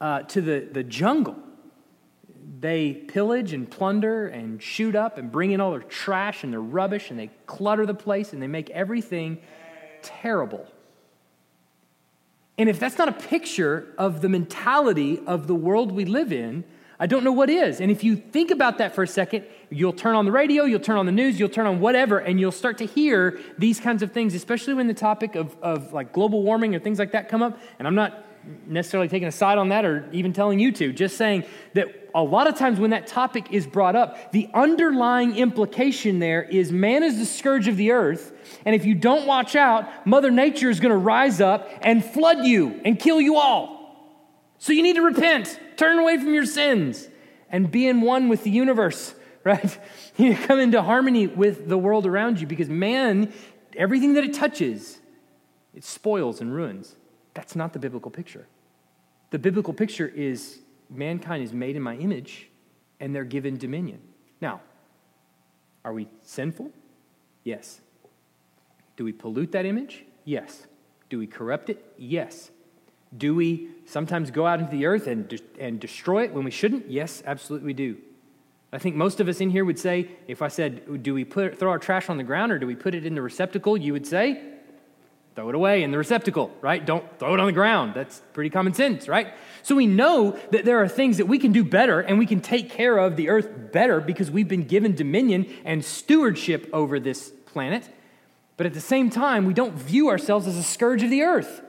uh, 0.00 0.22
to 0.22 0.42
the, 0.42 0.68
the 0.70 0.84
jungle, 0.84 1.36
they 2.60 2.92
pillage 2.92 3.54
and 3.54 3.70
plunder 3.70 4.26
and 4.26 4.62
shoot 4.62 4.94
up 4.94 5.16
and 5.16 5.32
bring 5.32 5.52
in 5.52 5.62
all 5.62 5.70
their 5.70 5.80
trash 5.80 6.44
and 6.44 6.52
their 6.52 6.60
rubbish 6.60 7.10
and 7.10 7.18
they 7.18 7.30
clutter 7.46 7.86
the 7.86 7.94
place 7.94 8.34
and 8.34 8.42
they 8.42 8.46
make 8.46 8.68
everything 8.70 9.38
terrible. 10.02 10.66
And 12.56 12.68
if 12.68 12.78
that's 12.78 12.98
not 12.98 13.08
a 13.08 13.12
picture 13.12 13.86
of 13.98 14.20
the 14.20 14.28
mentality 14.28 15.20
of 15.26 15.46
the 15.46 15.54
world 15.54 15.90
we 15.90 16.04
live 16.04 16.32
in, 16.32 16.64
I 17.00 17.06
don't 17.06 17.24
know 17.24 17.32
what 17.32 17.50
is. 17.50 17.80
And 17.80 17.90
if 17.90 18.04
you 18.04 18.14
think 18.14 18.52
about 18.52 18.78
that 18.78 18.94
for 18.94 19.02
a 19.02 19.08
second, 19.08 19.44
you'll 19.68 19.92
turn 19.92 20.14
on 20.14 20.24
the 20.24 20.30
radio, 20.30 20.64
you'll 20.64 20.78
turn 20.78 20.96
on 20.96 21.06
the 21.06 21.12
news, 21.12 21.40
you'll 21.40 21.48
turn 21.48 21.66
on 21.66 21.80
whatever, 21.80 22.18
and 22.18 22.38
you'll 22.38 22.52
start 22.52 22.78
to 22.78 22.86
hear 22.86 23.40
these 23.58 23.80
kinds 23.80 24.02
of 24.02 24.12
things, 24.12 24.34
especially 24.34 24.74
when 24.74 24.86
the 24.86 24.94
topic 24.94 25.34
of, 25.34 25.56
of 25.60 25.92
like 25.92 26.12
global 26.12 26.42
warming 26.44 26.74
or 26.74 26.78
things 26.78 27.00
like 27.00 27.10
that 27.12 27.28
come 27.28 27.42
up. 27.42 27.58
And 27.80 27.88
I'm 27.88 27.96
not 27.96 28.24
necessarily 28.66 29.08
taking 29.08 29.28
a 29.28 29.32
side 29.32 29.58
on 29.58 29.68
that 29.70 29.84
or 29.84 30.08
even 30.12 30.32
telling 30.32 30.58
you 30.58 30.72
to, 30.72 30.92
just 30.92 31.16
saying 31.16 31.44
that 31.74 32.04
a 32.14 32.22
lot 32.22 32.46
of 32.46 32.56
times 32.56 32.78
when 32.78 32.90
that 32.90 33.06
topic 33.06 33.52
is 33.52 33.66
brought 33.66 33.96
up, 33.96 34.32
the 34.32 34.48
underlying 34.54 35.36
implication 35.36 36.20
there 36.20 36.42
is 36.42 36.70
man 36.70 37.02
is 37.02 37.18
the 37.18 37.26
scourge 37.26 37.66
of 37.66 37.76
the 37.76 37.90
earth. 37.90 38.32
And 38.64 38.74
if 38.74 38.84
you 38.84 38.94
don't 38.94 39.26
watch 39.26 39.56
out, 39.56 40.06
Mother 40.06 40.30
Nature 40.30 40.70
is 40.70 40.78
going 40.78 40.92
to 40.92 40.96
rise 40.96 41.40
up 41.40 41.68
and 41.82 42.04
flood 42.04 42.44
you 42.44 42.80
and 42.84 42.98
kill 42.98 43.20
you 43.20 43.36
all. 43.36 43.74
So 44.58 44.72
you 44.72 44.82
need 44.82 44.96
to 44.96 45.02
repent, 45.02 45.58
turn 45.76 45.98
away 45.98 46.16
from 46.18 46.32
your 46.32 46.46
sins, 46.46 47.08
and 47.50 47.70
be 47.70 47.88
in 47.88 48.00
one 48.00 48.28
with 48.28 48.44
the 48.44 48.50
universe, 48.50 49.14
right? 49.44 49.78
You 50.16 50.30
need 50.30 50.38
to 50.38 50.46
come 50.46 50.60
into 50.60 50.82
harmony 50.82 51.26
with 51.26 51.68
the 51.68 51.76
world 51.76 52.06
around 52.06 52.40
you 52.40 52.46
because 52.46 52.68
man, 52.68 53.32
everything 53.76 54.14
that 54.14 54.24
it 54.24 54.34
touches, 54.34 55.00
it 55.74 55.82
spoils 55.82 56.40
and 56.40 56.54
ruins. 56.54 56.94
That's 57.34 57.56
not 57.56 57.72
the 57.72 57.78
biblical 57.78 58.10
picture. 58.10 58.46
The 59.30 59.38
biblical 59.38 59.74
picture 59.74 60.06
is 60.06 60.60
mankind 60.88 61.42
is 61.42 61.52
made 61.52 61.76
in 61.76 61.82
my 61.82 61.96
image 61.96 62.48
and 63.00 63.14
they're 63.14 63.24
given 63.24 63.56
dominion. 63.56 64.00
Now, 64.40 64.60
are 65.84 65.92
we 65.92 66.08
sinful? 66.22 66.70
Yes. 67.42 67.80
Do 68.96 69.04
we 69.04 69.12
pollute 69.12 69.52
that 69.52 69.66
image? 69.66 70.04
Yes. 70.24 70.66
Do 71.10 71.18
we 71.18 71.26
corrupt 71.26 71.68
it? 71.68 71.84
Yes. 71.98 72.50
Do 73.16 73.34
we 73.34 73.68
sometimes 73.84 74.30
go 74.30 74.46
out 74.46 74.60
into 74.60 74.70
the 74.70 74.86
earth 74.86 75.06
and, 75.06 75.28
de- 75.28 75.38
and 75.58 75.78
destroy 75.78 76.24
it 76.24 76.32
when 76.32 76.44
we 76.44 76.50
shouldn't? 76.50 76.90
Yes, 76.90 77.22
absolutely 77.26 77.66
we 77.66 77.74
do. 77.74 77.96
I 78.72 78.78
think 78.78 78.96
most 78.96 79.20
of 79.20 79.28
us 79.28 79.40
in 79.40 79.50
here 79.50 79.64
would 79.64 79.78
say, 79.78 80.08
if 80.26 80.42
I 80.42 80.48
said, 80.48 81.02
do 81.02 81.14
we 81.14 81.24
put, 81.24 81.58
throw 81.58 81.70
our 81.70 81.78
trash 81.78 82.08
on 82.08 82.16
the 82.16 82.24
ground 82.24 82.50
or 82.50 82.58
do 82.58 82.66
we 82.66 82.74
put 82.74 82.94
it 82.94 83.06
in 83.06 83.14
the 83.14 83.22
receptacle? 83.22 83.76
You 83.76 83.92
would 83.92 84.06
say, 84.06 84.42
throw 85.34 85.48
it 85.48 85.54
away 85.54 85.82
in 85.82 85.90
the 85.90 85.98
receptacle, 85.98 86.52
right? 86.60 86.84
Don't 86.84 87.04
throw 87.18 87.34
it 87.34 87.40
on 87.40 87.46
the 87.46 87.52
ground. 87.52 87.94
That's 87.94 88.22
pretty 88.32 88.50
common 88.50 88.72
sense, 88.72 89.08
right? 89.08 89.34
So 89.62 89.74
we 89.74 89.86
know 89.86 90.38
that 90.52 90.64
there 90.64 90.80
are 90.82 90.88
things 90.88 91.16
that 91.16 91.26
we 91.26 91.38
can 91.38 91.52
do 91.52 91.64
better 91.64 92.00
and 92.00 92.18
we 92.18 92.26
can 92.26 92.40
take 92.40 92.70
care 92.70 92.98
of 92.98 93.16
the 93.16 93.28
earth 93.28 93.72
better 93.72 94.00
because 94.00 94.30
we've 94.30 94.48
been 94.48 94.64
given 94.64 94.94
dominion 94.94 95.46
and 95.64 95.84
stewardship 95.84 96.68
over 96.72 97.00
this 97.00 97.32
planet. 97.46 97.88
But 98.56 98.66
at 98.66 98.74
the 98.74 98.80
same 98.80 99.10
time, 99.10 99.46
we 99.46 99.54
don't 99.54 99.74
view 99.74 100.08
ourselves 100.08 100.46
as 100.46 100.56
a 100.56 100.62
scourge 100.62 101.02
of 101.02 101.10
the 101.10 101.22
earth. 101.22 101.62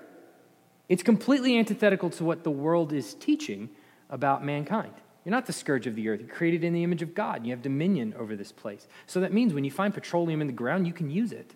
It's 0.87 1.01
completely 1.01 1.57
antithetical 1.57 2.11
to 2.11 2.23
what 2.23 2.43
the 2.43 2.51
world 2.51 2.93
is 2.93 3.15
teaching 3.15 3.69
about 4.09 4.45
mankind. 4.45 4.93
You're 5.23 5.31
not 5.31 5.47
the 5.47 5.53
scourge 5.53 5.87
of 5.87 5.95
the 5.95 6.07
earth. 6.09 6.19
You're 6.19 6.29
created 6.29 6.63
in 6.63 6.73
the 6.73 6.83
image 6.83 7.01
of 7.01 7.15
God. 7.15 7.45
You 7.45 7.51
have 7.51 7.63
dominion 7.63 8.13
over 8.19 8.35
this 8.35 8.51
place. 8.51 8.87
So 9.07 9.19
that 9.21 9.33
means 9.33 9.55
when 9.55 9.63
you 9.63 9.71
find 9.71 9.91
petroleum 9.91 10.41
in 10.41 10.45
the 10.45 10.53
ground, 10.53 10.85
you 10.85 10.93
can 10.93 11.09
use 11.09 11.31
it. 11.31 11.55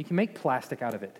You 0.00 0.04
can 0.04 0.16
make 0.16 0.34
plastic 0.34 0.80
out 0.80 0.94
of 0.94 1.02
it. 1.02 1.14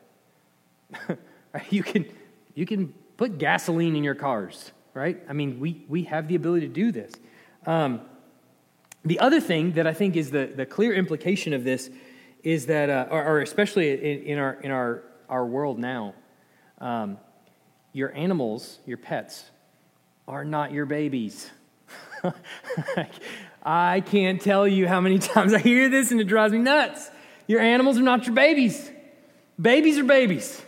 you, 1.71 1.83
can, 1.83 2.07
you 2.55 2.65
can 2.65 2.95
put 3.19 3.37
gasoline 3.37 3.95
in 3.95 4.03
your 4.03 4.15
cars, 4.15 4.73
right? 4.95 5.23
I 5.29 5.35
mean, 5.35 5.61
we, 5.61 5.85
we 5.87 6.05
have 6.05 6.29
the 6.29 6.35
ability 6.35 6.67
to 6.67 6.73
do 6.73 6.91
this. 6.91 7.13
Um, 7.67 8.01
the 9.05 9.21
other 9.21 9.39
thing 9.39 9.73
that 9.73 9.87
I 9.87 9.93
think 9.93 10.17
is 10.17 10.31
the, 10.31 10.47
the 10.47 10.65
clear 10.65 10.95
implication 10.95 11.53
of 11.53 11.63
this 11.63 11.91
is 12.43 12.65
that, 12.67 12.89
uh, 12.89 13.09
or, 13.11 13.23
or, 13.23 13.41
especially 13.43 13.91
in, 13.91 14.23
in, 14.23 14.39
our, 14.39 14.55
in 14.55 14.71
our, 14.71 15.03
our 15.29 15.45
world 15.45 15.79
now, 15.79 16.15
um, 16.79 17.19
your 17.93 18.17
animals, 18.17 18.79
your 18.87 18.97
pets, 18.97 19.45
are 20.27 20.43
not 20.43 20.73
your 20.73 20.87
babies. 20.87 21.51
I 23.63 24.01
can't 24.01 24.41
tell 24.41 24.67
you 24.67 24.89
how 24.89 25.03
many 25.03 25.19
times 25.35 25.53
I 25.53 25.59
hear 25.59 25.91
this 25.91 26.13
and 26.13 26.19
it 26.19 26.29
drives 26.29 26.55
me 26.55 26.61
nuts. 26.61 27.11
Your 27.51 27.59
animals 27.61 27.99
are 27.99 28.03
not 28.03 28.27
your 28.27 28.35
babies. 28.37 28.89
Babies 29.61 29.99
are 29.99 30.05
babies. 30.05 30.63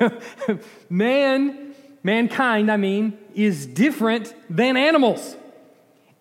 Man, 0.88 1.74
mankind, 2.02 2.72
I 2.72 2.78
mean, 2.78 3.18
is 3.34 3.66
different 3.66 4.34
than 4.48 4.78
animals. 4.78 5.36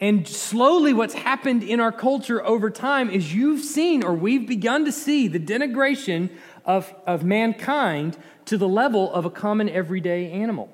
And 0.01 0.27
slowly, 0.27 0.91
what's 0.91 1.13
happened 1.13 1.63
in 1.63 1.79
our 1.79 1.93
culture 1.93 2.45
over 2.45 2.69
time 2.69 3.09
is 3.09 3.33
you've 3.33 3.63
seen, 3.63 4.03
or 4.03 4.13
we've 4.13 4.45
begun 4.45 4.83
to 4.83 4.91
see, 4.91 5.29
the 5.29 5.39
denigration 5.39 6.29
of, 6.65 6.93
of 7.07 7.23
mankind 7.23 8.17
to 8.47 8.57
the 8.57 8.67
level 8.67 9.13
of 9.13 9.23
a 9.23 9.29
common 9.29 9.69
everyday 9.69 10.29
animal. 10.29 10.67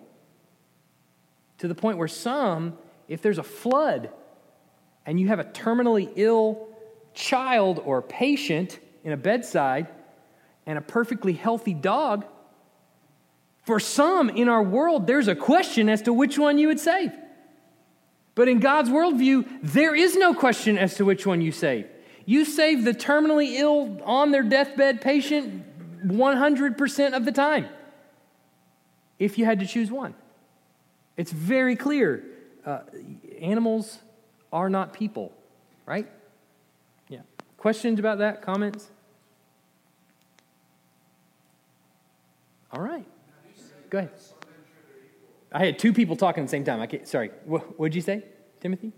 To 1.60 1.68
the 1.68 1.76
point 1.76 2.00
where 2.00 2.08
some, 2.08 2.76
if 3.08 3.22
there's 3.22 3.38
a 3.38 3.44
flood 3.44 4.10
and 5.06 5.20
you 5.20 5.28
have 5.28 5.38
a 5.38 5.46
terminally 5.46 6.12
ill 6.16 6.70
child 7.14 7.80
or 7.86 8.02
patient 8.02 8.80
in 9.08 9.14
a 9.14 9.18
bedside 9.18 9.88
and 10.66 10.78
a 10.78 10.82
perfectly 10.82 11.32
healthy 11.32 11.74
dog, 11.74 12.26
for 13.64 13.80
some 13.80 14.30
in 14.30 14.50
our 14.50 14.62
world, 14.62 15.08
there's 15.08 15.30
a 15.30 15.36
question 15.36 15.88
as 15.88 16.02
to 16.02 16.12
which 16.12 16.38
one 16.38 16.58
you 16.58 16.68
would 16.68 16.80
save. 16.82 17.14
But 18.36 18.50
in 18.50 18.60
God's 18.60 18.90
worldview, 18.90 19.48
there 19.64 19.96
is 19.96 20.18
no 20.18 20.34
question 20.34 20.78
as 20.78 20.96
to 20.96 21.06
which 21.06 21.26
one 21.26 21.40
you 21.40 21.54
save. 21.54 21.88
You 22.26 22.44
save 22.44 22.84
the 22.84 22.94
terminally 22.94 23.54
ill 23.54 24.02
on 24.04 24.32
their 24.32 24.44
deathbed 24.44 25.00
patient 25.00 25.64
100% 26.06 27.14
of 27.14 27.24
the 27.24 27.32
time 27.32 27.70
if 29.20 29.38
you 29.38 29.46
had 29.46 29.62
to 29.62 29.66
choose 29.66 29.90
one. 29.90 30.16
It's 31.16 31.32
very 31.32 31.78
clear. 31.78 32.26
Uh, 32.66 32.82
animals 33.40 34.00
are 34.52 34.70
not 34.70 34.92
people, 34.92 35.32
right? 35.86 36.10
Yeah. 37.08 37.22
Questions 37.56 38.00
about 38.00 38.18
that? 38.18 38.42
Comments? 38.42 38.92
All 42.72 42.82
right. 42.82 43.06
Go 43.90 44.00
ahead. 44.00 44.12
I 45.52 45.66
had 45.66 45.80
two 45.80 45.94
people 45.94 46.16
talking 46.16 46.44
at 46.44 46.48
the 46.48 46.52
same 46.52 46.66
time. 46.66 46.82
I 46.82 46.88
can't, 46.88 47.08
sorry. 47.08 47.32
What 47.46 47.80
would 47.80 47.96
you 47.96 48.02
say, 48.02 48.24
Timothy? 48.60 48.92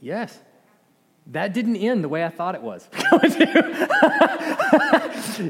Yes. 0.00 0.38
That 1.26 1.52
didn't 1.52 1.76
end 1.76 2.02
the 2.02 2.08
way 2.08 2.24
I 2.24 2.30
thought 2.30 2.54
it 2.54 2.62
was. 2.62 2.88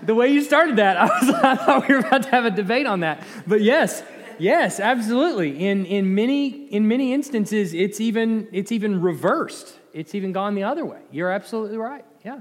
the 0.03 0.15
way 0.15 0.29
you 0.29 0.43
started 0.43 0.77
that, 0.77 0.97
I, 0.97 1.05
was, 1.05 1.31
I 1.31 1.55
thought 1.55 1.89
we 1.89 1.95
were 1.95 2.01
about 2.01 2.25
to 2.25 2.31
have 2.31 2.45
a 2.45 2.51
debate 2.51 2.87
on 2.87 3.01
that. 3.01 3.23
But 3.47 3.61
yes, 3.61 4.03
yes, 4.39 4.81
absolutely. 4.81 5.67
In, 5.67 5.85
in, 5.87 6.15
many, 6.15 6.49
in 6.69 6.89
many 6.89 7.13
instances, 7.13 7.75
it's 7.75 8.01
even, 8.01 8.49
it's 8.53 8.73
even 8.73 9.01
reversed. 9.01 9.77
It's 9.93 10.15
even 10.15 10.33
gone 10.33 10.55
the 10.55 10.65
other 10.65 10.85
way. 10.85 11.01
You're 11.11 11.31
absolutely 11.31 11.77
right. 11.77 12.05
Yeah. 12.25 12.41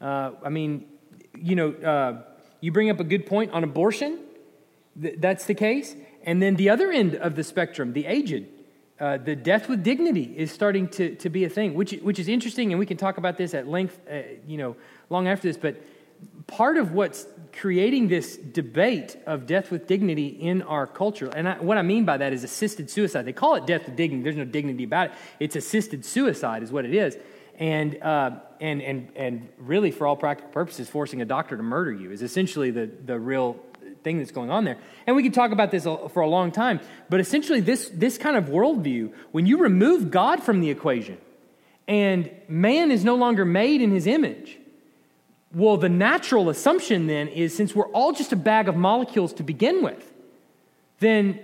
Uh, 0.00 0.32
I 0.44 0.48
mean, 0.48 0.86
you 1.36 1.56
know, 1.56 1.72
uh, 1.72 2.22
you 2.60 2.72
bring 2.72 2.90
up 2.90 3.00
a 3.00 3.04
good 3.04 3.26
point 3.26 3.52
on 3.52 3.64
abortion. 3.64 4.18
Th- 5.00 5.16
that's 5.18 5.46
the 5.46 5.54
case. 5.54 5.96
And 6.24 6.40
then 6.40 6.56
the 6.56 6.70
other 6.70 6.90
end 6.90 7.16
of 7.16 7.36
the 7.36 7.44
spectrum, 7.44 7.92
the 7.92 8.06
aged, 8.06 8.46
uh, 9.00 9.18
the 9.18 9.34
death 9.34 9.68
with 9.68 9.82
dignity 9.82 10.32
is 10.36 10.52
starting 10.52 10.88
to, 10.88 11.14
to 11.16 11.28
be 11.28 11.44
a 11.44 11.48
thing, 11.48 11.74
which, 11.74 11.92
which 12.02 12.18
is 12.18 12.28
interesting, 12.28 12.72
and 12.72 12.78
we 12.78 12.86
can 12.86 12.96
talk 12.96 13.18
about 13.18 13.36
this 13.36 13.52
at 13.52 13.66
length, 13.66 14.00
uh, 14.10 14.20
you 14.46 14.56
know, 14.56 14.76
long 15.10 15.26
after 15.26 15.48
this. 15.48 15.56
But 15.56 15.82
part 16.46 16.76
of 16.76 16.92
what's 16.92 17.26
creating 17.52 18.08
this 18.08 18.36
debate 18.36 19.16
of 19.26 19.46
death 19.46 19.70
with 19.70 19.86
dignity 19.86 20.26
in 20.26 20.62
our 20.62 20.86
culture, 20.86 21.30
and 21.34 21.48
I, 21.48 21.58
what 21.58 21.78
I 21.78 21.82
mean 21.82 22.04
by 22.04 22.16
that 22.16 22.32
is 22.32 22.44
assisted 22.44 22.90
suicide. 22.90 23.24
They 23.24 23.32
call 23.32 23.54
it 23.54 23.66
death 23.66 23.86
with 23.86 23.96
dignity. 23.96 24.22
There's 24.22 24.36
no 24.36 24.44
dignity 24.44 24.84
about 24.84 25.10
it. 25.10 25.12
It's 25.40 25.56
assisted 25.56 26.04
suicide, 26.04 26.62
is 26.62 26.72
what 26.72 26.84
it 26.84 26.94
is. 26.94 27.16
And, 27.58 28.02
uh, 28.02 28.32
and, 28.60 28.82
and, 28.82 29.08
and 29.14 29.48
really, 29.58 29.92
for 29.92 30.06
all 30.06 30.16
practical 30.16 30.50
purposes, 30.50 30.88
forcing 30.88 31.22
a 31.22 31.24
doctor 31.24 31.56
to 31.56 31.62
murder 31.62 31.92
you 31.92 32.10
is 32.10 32.22
essentially 32.22 32.72
the, 32.72 32.90
the 33.04 33.18
real 33.18 33.60
thing 34.02 34.18
that's 34.18 34.32
going 34.32 34.50
on 34.50 34.64
there. 34.64 34.78
And 35.06 35.14
we 35.14 35.22
could 35.22 35.34
talk 35.34 35.52
about 35.52 35.70
this 35.70 35.84
for 35.84 36.20
a 36.20 36.28
long 36.28 36.50
time, 36.50 36.80
but 37.08 37.20
essentially, 37.20 37.60
this, 37.60 37.88
this 37.94 38.18
kind 38.18 38.36
of 38.36 38.46
worldview, 38.46 39.12
when 39.30 39.46
you 39.46 39.58
remove 39.58 40.10
God 40.10 40.42
from 40.42 40.60
the 40.60 40.70
equation 40.70 41.18
and 41.86 42.30
man 42.48 42.90
is 42.90 43.04
no 43.04 43.14
longer 43.14 43.44
made 43.44 43.80
in 43.80 43.90
his 43.90 44.06
image, 44.06 44.58
well, 45.54 45.76
the 45.76 45.88
natural 45.88 46.50
assumption 46.50 47.06
then 47.06 47.28
is 47.28 47.56
since 47.56 47.74
we're 47.74 47.88
all 47.88 48.12
just 48.12 48.32
a 48.32 48.36
bag 48.36 48.68
of 48.68 48.76
molecules 48.76 49.32
to 49.34 49.42
begin 49.42 49.82
with, 49.82 50.12
then 50.98 51.40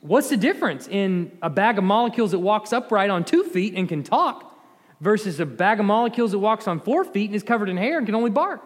what's 0.00 0.28
the 0.28 0.36
difference 0.36 0.86
in 0.86 1.36
a 1.42 1.50
bag 1.50 1.78
of 1.78 1.84
molecules 1.84 2.32
that 2.32 2.38
walks 2.38 2.72
upright 2.72 3.10
on 3.10 3.24
two 3.24 3.44
feet 3.44 3.74
and 3.74 3.88
can 3.88 4.02
talk 4.02 4.56
versus 5.00 5.40
a 5.40 5.46
bag 5.46 5.80
of 5.80 5.86
molecules 5.86 6.32
that 6.32 6.38
walks 6.38 6.68
on 6.68 6.80
four 6.80 7.04
feet 7.04 7.30
and 7.30 7.36
is 7.36 7.42
covered 7.42 7.68
in 7.68 7.76
hair 7.76 7.98
and 7.98 8.06
can 8.06 8.14
only 8.14 8.30
bark? 8.30 8.64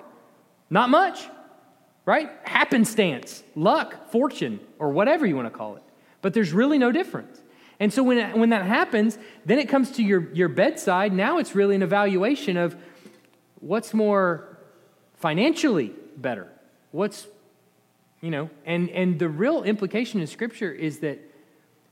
Not 0.70 0.90
much 0.90 1.26
right? 2.04 2.30
Happenstance, 2.44 3.42
luck, 3.54 4.10
fortune, 4.10 4.60
or 4.78 4.90
whatever 4.90 5.26
you 5.26 5.36
want 5.36 5.46
to 5.46 5.56
call 5.56 5.76
it. 5.76 5.82
But 6.20 6.34
there's 6.34 6.52
really 6.52 6.78
no 6.78 6.92
difference. 6.92 7.40
And 7.80 7.92
so 7.92 8.02
when, 8.02 8.38
when 8.38 8.50
that 8.50 8.64
happens, 8.64 9.18
then 9.44 9.58
it 9.58 9.68
comes 9.68 9.92
to 9.92 10.02
your, 10.02 10.32
your 10.34 10.48
bedside. 10.48 11.12
Now 11.12 11.38
it's 11.38 11.54
really 11.54 11.74
an 11.74 11.82
evaluation 11.82 12.56
of 12.56 12.76
what's 13.62 13.94
more 13.94 14.58
financially 15.14 15.92
better. 16.16 16.48
What's, 16.90 17.26
you 18.20 18.30
know, 18.30 18.50
and, 18.66 18.90
and 18.90 19.18
the 19.18 19.28
real 19.28 19.62
implication 19.62 20.20
in 20.20 20.26
Scripture 20.26 20.70
is 20.70 20.98
that 20.98 21.18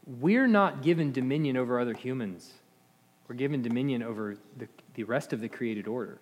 we're 0.06 0.48
not 0.48 0.82
given 0.82 1.12
dominion 1.12 1.56
over 1.56 1.80
other 1.80 1.94
humans. 1.94 2.52
We're 3.28 3.36
given 3.36 3.62
dominion 3.62 4.02
over 4.02 4.36
the, 4.56 4.68
the 4.94 5.04
rest 5.04 5.32
of 5.32 5.40
the 5.40 5.48
created 5.48 5.86
order. 5.86 6.18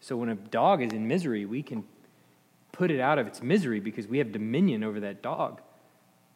So 0.00 0.16
when 0.16 0.28
a 0.28 0.36
dog 0.36 0.80
is 0.80 0.92
in 0.92 1.08
misery, 1.08 1.44
we 1.44 1.62
can 1.62 1.84
put 2.70 2.90
it 2.90 3.00
out 3.00 3.18
of 3.18 3.26
its 3.26 3.42
misery 3.42 3.80
because 3.80 4.06
we 4.06 4.18
have 4.18 4.30
dominion 4.30 4.84
over 4.84 5.00
that 5.00 5.22
dog. 5.22 5.60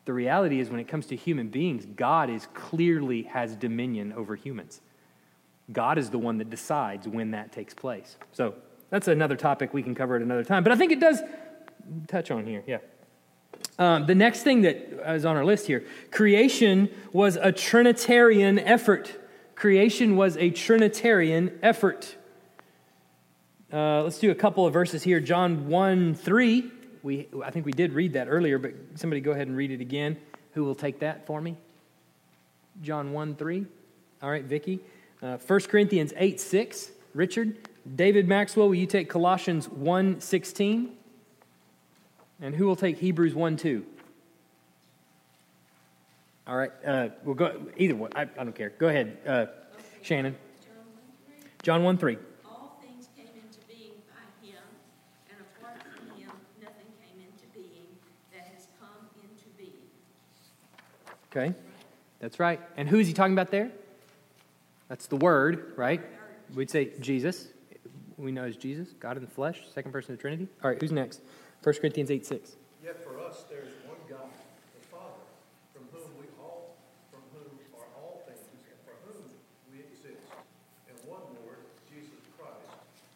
The 0.06 0.12
reality 0.12 0.58
is, 0.58 0.70
when 0.70 0.80
it 0.80 0.88
comes 0.88 1.06
to 1.06 1.16
human 1.16 1.48
beings, 1.48 1.86
God 1.86 2.30
is 2.30 2.48
clearly 2.54 3.24
has 3.24 3.54
dominion 3.54 4.12
over 4.14 4.34
humans. 4.34 4.80
God 5.72 5.98
is 5.98 6.10
the 6.10 6.18
one 6.18 6.38
that 6.38 6.50
decides 6.50 7.06
when 7.06 7.32
that 7.32 7.52
takes 7.52 7.74
place. 7.74 8.16
So 8.32 8.54
that's 8.90 9.08
another 9.08 9.36
topic 9.36 9.72
we 9.72 9.82
can 9.82 9.94
cover 9.94 10.16
at 10.16 10.22
another 10.22 10.44
time. 10.44 10.62
But 10.62 10.72
I 10.72 10.76
think 10.76 10.92
it 10.92 11.00
does 11.00 11.20
touch 12.08 12.30
on 12.30 12.46
here. 12.46 12.62
Yeah. 12.66 12.78
Um, 13.78 14.06
the 14.06 14.14
next 14.14 14.42
thing 14.42 14.62
that 14.62 14.76
is 15.14 15.24
on 15.24 15.36
our 15.36 15.44
list 15.44 15.66
here 15.66 15.84
creation 16.10 16.90
was 17.12 17.36
a 17.36 17.52
Trinitarian 17.52 18.58
effort. 18.58 19.16
Creation 19.54 20.16
was 20.16 20.36
a 20.36 20.50
Trinitarian 20.50 21.58
effort. 21.62 22.16
Uh, 23.72 24.02
let's 24.02 24.18
do 24.18 24.30
a 24.30 24.34
couple 24.34 24.66
of 24.66 24.72
verses 24.72 25.02
here. 25.02 25.20
John 25.20 25.68
1 25.68 26.14
3. 26.14 26.70
We, 27.02 27.28
I 27.44 27.50
think 27.50 27.64
we 27.66 27.72
did 27.72 27.92
read 27.92 28.14
that 28.14 28.26
earlier, 28.28 28.58
but 28.58 28.74
somebody 28.96 29.20
go 29.20 29.30
ahead 29.30 29.46
and 29.46 29.56
read 29.56 29.70
it 29.70 29.80
again. 29.80 30.18
Who 30.54 30.64
will 30.64 30.74
take 30.74 31.00
that 31.00 31.26
for 31.26 31.40
me? 31.40 31.56
John 32.82 33.12
1 33.12 33.36
3. 33.36 33.66
All 34.22 34.30
right, 34.30 34.44
Vicki. 34.44 34.80
Uh, 35.22 35.36
1 35.36 35.60
Corinthians 35.60 36.12
8 36.16 36.40
6. 36.40 36.90
Richard. 37.14 37.68
David 37.96 38.28
Maxwell, 38.28 38.68
will 38.68 38.74
you 38.74 38.86
take 38.86 39.08
Colossians 39.08 39.68
1 39.68 40.20
16? 40.20 40.96
And 42.42 42.54
who 42.54 42.66
will 42.66 42.76
take 42.76 42.98
Hebrews 42.98 43.34
1 43.34 43.56
2? 43.56 43.84
All 46.46 46.56
right, 46.56 46.72
uh, 46.84 47.08
we'll 47.24 47.34
go 47.34 47.60
either 47.76 47.94
one. 47.94 48.10
I, 48.14 48.22
I 48.22 48.44
don't 48.44 48.54
care. 48.54 48.70
Go 48.70 48.88
ahead, 48.88 49.18
uh, 49.26 49.46
Shannon. 50.02 50.36
John 51.62 51.84
1 51.84 51.98
3. 51.98 52.16
Okay, 61.32 61.54
that's 62.18 62.40
right. 62.40 62.60
And 62.76 62.88
who 62.88 62.98
is 62.98 63.06
he 63.06 63.12
talking 63.12 63.34
about 63.34 63.52
there? 63.52 63.70
That's 64.90 65.06
the 65.06 65.16
Word, 65.16 65.72
right? 65.76 66.02
We'd 66.52 66.68
say 66.68 66.90
Jesus. 66.98 67.46
We 68.18 68.32
know 68.32 68.42
as 68.42 68.56
Jesus, 68.56 68.88
God 68.98 69.16
in 69.16 69.24
the 69.24 69.30
flesh, 69.30 69.62
second 69.72 69.92
person 69.92 70.12
of 70.12 70.18
the 70.18 70.20
Trinity. 70.20 70.48
All 70.64 70.68
right, 70.68 70.80
who's 70.80 70.90
next? 70.90 71.20
1 71.62 71.76
Corinthians 71.76 72.10
8 72.10 72.26
6. 72.26 72.56
Yet 72.82 73.04
for 73.04 73.20
us 73.20 73.44
there 73.48 73.60
is 73.60 73.70
one 73.86 73.96
God, 74.10 74.26
the 74.74 74.86
Father, 74.88 75.22
from 75.72 75.86
whom 75.94 76.10
we 76.18 76.26
all 76.42 76.74
from 77.08 77.22
whom 77.32 77.46
are 77.78 77.86
all 78.02 78.20
things, 78.26 78.42
and 78.50 78.78
for 78.82 78.98
whom 79.06 79.22
we 79.70 79.78
exist, 79.78 80.26
and 80.90 80.98
one 81.08 81.22
Lord, 81.46 81.62
Jesus 81.88 82.18
Christ, 82.36 82.58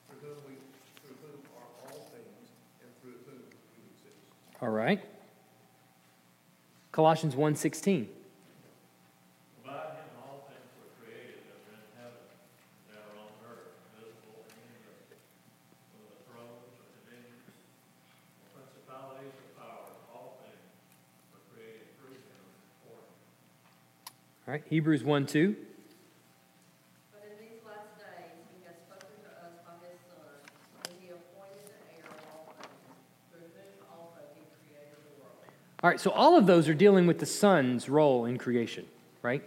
through 0.09 0.31
whom 0.31 0.39
we 0.47 0.55
through 1.03 1.19
whom 1.27 1.43
are 1.59 1.91
all 1.91 2.07
things, 2.15 2.55
and 2.87 2.91
through 3.03 3.19
whom 3.27 3.43
we 3.75 3.83
exist. 3.91 4.23
All 4.63 4.71
right. 4.71 5.03
Colossians 6.93 7.35
1.16. 7.35 8.14
All 24.55 24.61
right, 24.61 24.71
Hebrews 24.71 25.03
1 25.03 25.27
2. 25.27 25.57
All 35.83 35.91
right, 35.91 35.99
so 35.99 36.13
all 36.13 36.39
of 36.39 36.47
those 36.47 36.69
are 36.69 36.75
dealing 36.75 37.09
with 37.09 37.19
the 37.19 37.27
Son's 37.27 37.89
role 37.89 38.27
in 38.27 38.39
creation, 38.39 38.87
right? 39.23 39.43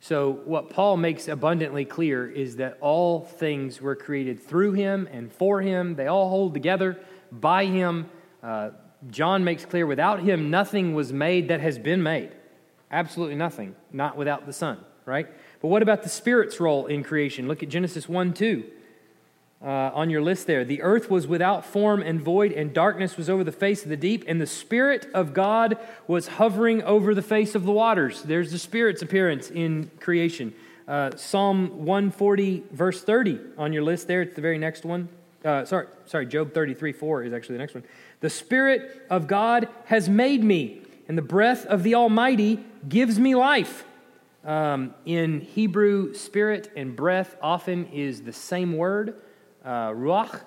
So, 0.00 0.40
what 0.46 0.70
Paul 0.70 0.96
makes 0.96 1.28
abundantly 1.28 1.84
clear 1.84 2.26
is 2.26 2.56
that 2.56 2.78
all 2.80 3.20
things 3.20 3.82
were 3.82 3.94
created 3.94 4.42
through 4.42 4.72
him 4.72 5.06
and 5.12 5.30
for 5.30 5.60
him. 5.60 5.96
They 5.96 6.06
all 6.06 6.30
hold 6.30 6.54
together 6.54 6.98
by 7.30 7.66
him. 7.66 8.08
Uh, 8.42 8.70
John 9.10 9.44
makes 9.44 9.66
clear 9.66 9.86
without 9.86 10.20
him, 10.22 10.48
nothing 10.48 10.94
was 10.94 11.12
made 11.12 11.48
that 11.48 11.60
has 11.60 11.78
been 11.78 12.02
made. 12.02 12.32
Absolutely 12.90 13.36
nothing, 13.36 13.74
not 13.92 14.16
without 14.16 14.46
the 14.46 14.52
Son, 14.52 14.78
right? 15.04 15.26
But 15.60 15.68
what 15.68 15.82
about 15.82 16.02
the 16.02 16.08
Spirit's 16.08 16.60
role 16.60 16.86
in 16.86 17.02
creation? 17.02 17.48
Look 17.48 17.62
at 17.62 17.68
Genesis 17.68 18.08
1 18.08 18.32
2 18.32 18.64
uh, 19.62 19.66
on 19.94 20.10
your 20.10 20.22
list 20.22 20.46
there. 20.46 20.64
The 20.64 20.82
earth 20.82 21.10
was 21.10 21.26
without 21.26 21.64
form 21.64 22.02
and 22.02 22.20
void, 22.20 22.52
and 22.52 22.72
darkness 22.72 23.16
was 23.16 23.28
over 23.28 23.42
the 23.42 23.52
face 23.52 23.82
of 23.82 23.88
the 23.88 23.96
deep, 23.96 24.24
and 24.28 24.40
the 24.40 24.46
Spirit 24.46 25.08
of 25.14 25.34
God 25.34 25.78
was 26.06 26.28
hovering 26.28 26.82
over 26.82 27.14
the 27.14 27.22
face 27.22 27.54
of 27.54 27.64
the 27.64 27.72
waters. 27.72 28.22
There's 28.22 28.52
the 28.52 28.58
Spirit's 28.58 29.02
appearance 29.02 29.50
in 29.50 29.90
creation. 29.98 30.54
Uh, 30.86 31.16
Psalm 31.16 31.84
140, 31.84 32.64
verse 32.70 33.02
30 33.02 33.40
on 33.58 33.72
your 33.72 33.82
list 33.82 34.06
there. 34.06 34.22
It's 34.22 34.36
the 34.36 34.40
very 34.40 34.58
next 34.58 34.84
one. 34.84 35.08
Uh, 35.44 35.64
sorry, 35.64 35.86
sorry, 36.06 36.26
Job 36.26 36.52
33, 36.54 36.92
4 36.92 37.24
is 37.24 37.32
actually 37.32 37.54
the 37.54 37.60
next 37.60 37.74
one. 37.74 37.84
The 38.20 38.30
Spirit 38.30 39.06
of 39.10 39.26
God 39.26 39.68
has 39.86 40.08
made 40.08 40.44
me, 40.44 40.82
and 41.08 41.16
the 41.16 41.22
breath 41.22 41.66
of 41.66 41.82
the 41.82 41.94
Almighty 41.94 42.64
gives 42.88 43.18
me 43.18 43.34
life. 43.34 43.84
Um, 44.44 44.94
in 45.04 45.40
Hebrew, 45.40 46.14
spirit 46.14 46.70
and 46.76 46.94
breath 46.94 47.36
often 47.42 47.86
is 47.86 48.22
the 48.22 48.32
same 48.32 48.76
word 48.76 49.20
uh, 49.64 49.90
ruach. 49.90 50.40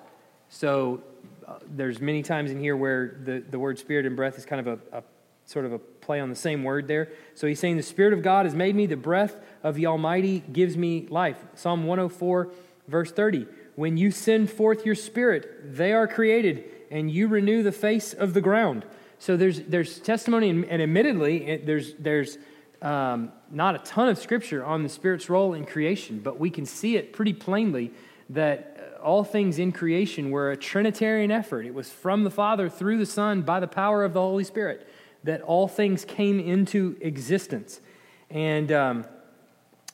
So 0.48 1.02
uh, 1.46 1.58
there's 1.66 2.00
many 2.00 2.22
times 2.22 2.50
in 2.50 2.58
here 2.58 2.76
where 2.76 3.18
the, 3.24 3.40
the 3.40 3.58
word 3.58 3.78
spirit 3.78 4.06
and 4.06 4.16
breath 4.16 4.38
is 4.38 4.46
kind 4.46 4.66
of 4.66 4.80
a, 4.92 4.98
a 4.98 5.02
sort 5.50 5.64
of 5.64 5.72
a 5.72 5.78
play 5.78 6.20
on 6.20 6.30
the 6.30 6.36
same 6.36 6.62
word 6.62 6.88
there. 6.88 7.08
So 7.34 7.46
he's 7.46 7.58
saying, 7.58 7.76
The 7.76 7.82
Spirit 7.82 8.12
of 8.12 8.22
God 8.22 8.46
has 8.46 8.54
made 8.54 8.74
me, 8.74 8.86
the 8.86 8.96
breath 8.96 9.36
of 9.62 9.74
the 9.74 9.86
Almighty 9.86 10.44
gives 10.52 10.76
me 10.76 11.06
life. 11.10 11.38
Psalm 11.54 11.84
104, 11.84 12.50
verse 12.88 13.10
30. 13.10 13.46
When 13.74 13.96
you 13.96 14.10
send 14.10 14.50
forth 14.50 14.86
your 14.86 14.94
Spirit, 14.94 15.76
they 15.76 15.92
are 15.92 16.06
created, 16.06 16.64
and 16.90 17.10
you 17.10 17.28
renew 17.28 17.62
the 17.62 17.72
face 17.72 18.12
of 18.12 18.32
the 18.32 18.40
ground. 18.40 18.84
So 19.20 19.36
there's, 19.36 19.60
there's 19.60 19.98
testimony, 19.98 20.48
and, 20.48 20.64
and 20.64 20.80
admittedly, 20.80 21.46
it, 21.46 21.66
there's, 21.66 21.92
there's 21.98 22.38
um, 22.80 23.30
not 23.50 23.74
a 23.74 23.78
ton 23.78 24.08
of 24.08 24.18
scripture 24.18 24.64
on 24.64 24.82
the 24.82 24.88
Spirit's 24.88 25.28
role 25.28 25.52
in 25.52 25.66
creation, 25.66 26.20
but 26.20 26.40
we 26.40 26.48
can 26.48 26.64
see 26.64 26.96
it 26.96 27.12
pretty 27.12 27.34
plainly 27.34 27.92
that 28.30 28.96
all 29.02 29.22
things 29.22 29.58
in 29.58 29.72
creation 29.72 30.30
were 30.30 30.52
a 30.52 30.56
Trinitarian 30.56 31.30
effort. 31.30 31.66
It 31.66 31.74
was 31.74 31.90
from 31.90 32.24
the 32.24 32.30
Father 32.30 32.70
through 32.70 32.96
the 32.96 33.04
Son 33.04 33.42
by 33.42 33.60
the 33.60 33.66
power 33.66 34.04
of 34.04 34.14
the 34.14 34.20
Holy 34.20 34.44
Spirit 34.44 34.88
that 35.24 35.42
all 35.42 35.68
things 35.68 36.06
came 36.06 36.40
into 36.40 36.96
existence. 37.02 37.82
And 38.30 38.72
um, 38.72 39.04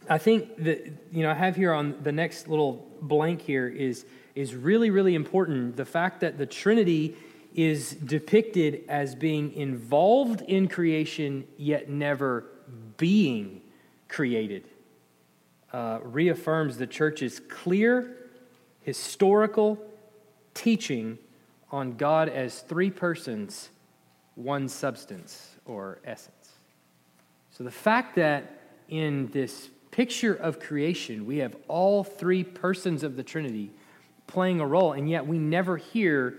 I 0.09 0.19
think 0.19 0.57
that, 0.63 0.87
you 1.11 1.25
know, 1.25 1.33
I 1.33 1.35
have 1.35 1.57
here 1.57 1.73
on 1.73 1.97
the 2.01 2.13
next 2.13 2.47
little 2.47 2.87
blank 3.03 3.43
here 3.43 3.67
is, 3.67 4.07
is 4.37 4.55
really, 4.55 4.91
really 4.91 5.17
important. 5.17 5.77
The 5.77 5.85
fact 5.85 6.21
that 6.21 6.39
the 6.39 6.47
Trinity 6.47 7.17
is 7.57 7.93
depicted 7.95 8.85
as 8.89 9.15
being 9.15 9.53
involved 9.55 10.43
in 10.43 10.69
creation, 10.69 11.45
yet 11.57 11.89
never 11.89 12.45
being 12.99 13.63
created, 14.09 14.69
uh, 15.73 15.99
reaffirms 16.03 16.77
the 16.77 16.87
church's 16.87 17.41
clear 17.41 18.17
historical 18.83 19.79
teaching 20.55 21.19
on 21.73 21.97
God 21.97 22.29
as 22.29 22.61
three 22.61 22.91
persons 22.91 23.71
one 24.37 24.69
substance 24.69 25.57
or 25.65 25.99
essence. 26.05 26.53
So 27.51 27.65
the 27.65 27.71
fact 27.71 28.17
that 28.17 28.61
in 28.89 29.29
this 29.33 29.71
picture 29.91 30.35
of 30.35 30.61
creation, 30.61 31.25
we 31.25 31.39
have 31.39 31.57
all 31.69 32.05
three 32.05 32.45
persons 32.45 33.03
of 33.03 33.17
the 33.17 33.23
Trinity 33.23 33.71
playing 34.27 34.61
a 34.61 34.67
role, 34.67 34.93
and 34.93 35.09
yet 35.09 35.27
we 35.27 35.39
never 35.39 35.79
hear, 35.79 36.35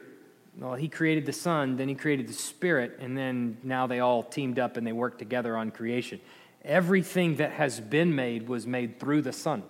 well, 0.59 0.73
he 0.73 0.87
created 0.87 1.25
the 1.25 1.33
Son, 1.33 1.77
then 1.77 1.87
he 1.87 1.95
created 1.95 2.27
the 2.27 2.33
Spirit, 2.33 2.97
and 2.99 3.15
then 3.15 3.57
now 3.63 3.85
they 3.85 3.99
all 3.99 4.23
teamed 4.23 4.57
up 4.57 4.75
and 4.75 4.85
they 4.85 4.91
worked 4.91 5.19
together 5.19 5.55
on 5.55 5.71
creation. 5.71 6.19
Everything 6.63 7.35
that 7.35 7.51
has 7.51 7.79
been 7.79 8.15
made 8.15 8.47
was 8.47 8.65
made 8.65 8.99
through 8.99 9.21
the 9.21 9.33
Son 9.33 9.63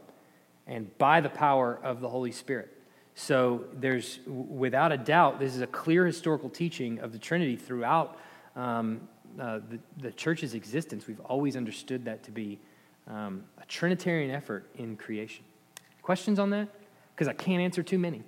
and 0.65 0.95
by 0.97 1.21
the 1.21 1.29
power 1.29 1.79
of 1.83 2.01
the 2.01 2.09
Holy 2.09 2.31
Spirit. 2.31 2.73
So 3.15 3.65
there's, 3.73 4.19
without 4.27 4.91
a 4.91 4.97
doubt, 4.97 5.39
this 5.39 5.55
is 5.55 5.61
a 5.61 5.67
clear 5.67 6.05
historical 6.05 6.49
teaching 6.49 6.99
of 6.99 7.11
the 7.11 7.17
Trinity 7.17 7.55
throughout 7.55 8.19
um, 8.55 9.07
uh, 9.39 9.59
the, 9.69 9.79
the, 9.97 10.11
church's 10.11 10.53
existence. 10.53 11.07
We've 11.07 11.19
always 11.21 11.55
understood 11.55 12.05
that 12.05 12.23
to 12.23 12.31
be 12.31 12.59
um, 13.07 13.43
a 13.61 13.65
Trinitarian 13.65 14.31
effort 14.31 14.69
in 14.75 14.95
creation. 14.95 15.43
Questions 16.01 16.39
on 16.39 16.49
that? 16.51 16.67
Because 17.13 17.27
I 17.27 17.33
can't 17.33 17.61
answer 17.61 17.83
too 17.83 17.99
many. 17.99 18.23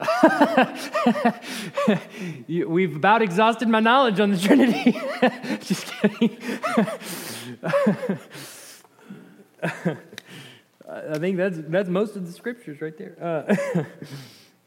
We've 2.48 2.96
about 2.96 3.22
exhausted 3.22 3.68
my 3.68 3.80
knowledge 3.80 4.20
on 4.20 4.32
the 4.32 4.38
Trinity. 4.38 4.92
Just 5.64 5.86
kidding. 5.86 6.36
I 10.86 11.18
think 11.18 11.36
that's, 11.36 11.58
that's 11.68 11.88
most 11.88 12.16
of 12.16 12.26
the 12.26 12.32
scriptures 12.32 12.80
right 12.80 12.96
there. 12.98 13.16
Uh, 13.20 13.84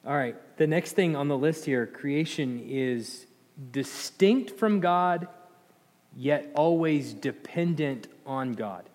all 0.06 0.16
right, 0.16 0.36
the 0.58 0.68
next 0.68 0.94
thing 0.94 1.16
on 1.16 1.28
the 1.28 1.38
list 1.38 1.66
here 1.66 1.86
creation 1.86 2.62
is 2.66 3.28
distinct 3.72 4.58
from 4.58 4.80
God, 4.80 5.28
yet 6.16 6.52
always 6.56 7.14
dependent 7.14 8.08
on 8.26 8.54
God. 8.54 8.90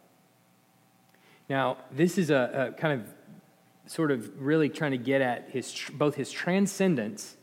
Now, 1.48 1.78
this 1.90 2.16
is 2.16 2.30
a, 2.30 2.72
a 2.74 2.80
kind 2.80 3.00
of 3.00 3.06
sort 3.86 4.10
of 4.10 4.40
really 4.40 4.68
trying 4.68 4.92
to 4.92 4.98
get 4.98 5.20
at 5.20 5.50
his, 5.50 5.74
both 5.94 6.14
his 6.14 6.30
transcendence, 6.30 7.36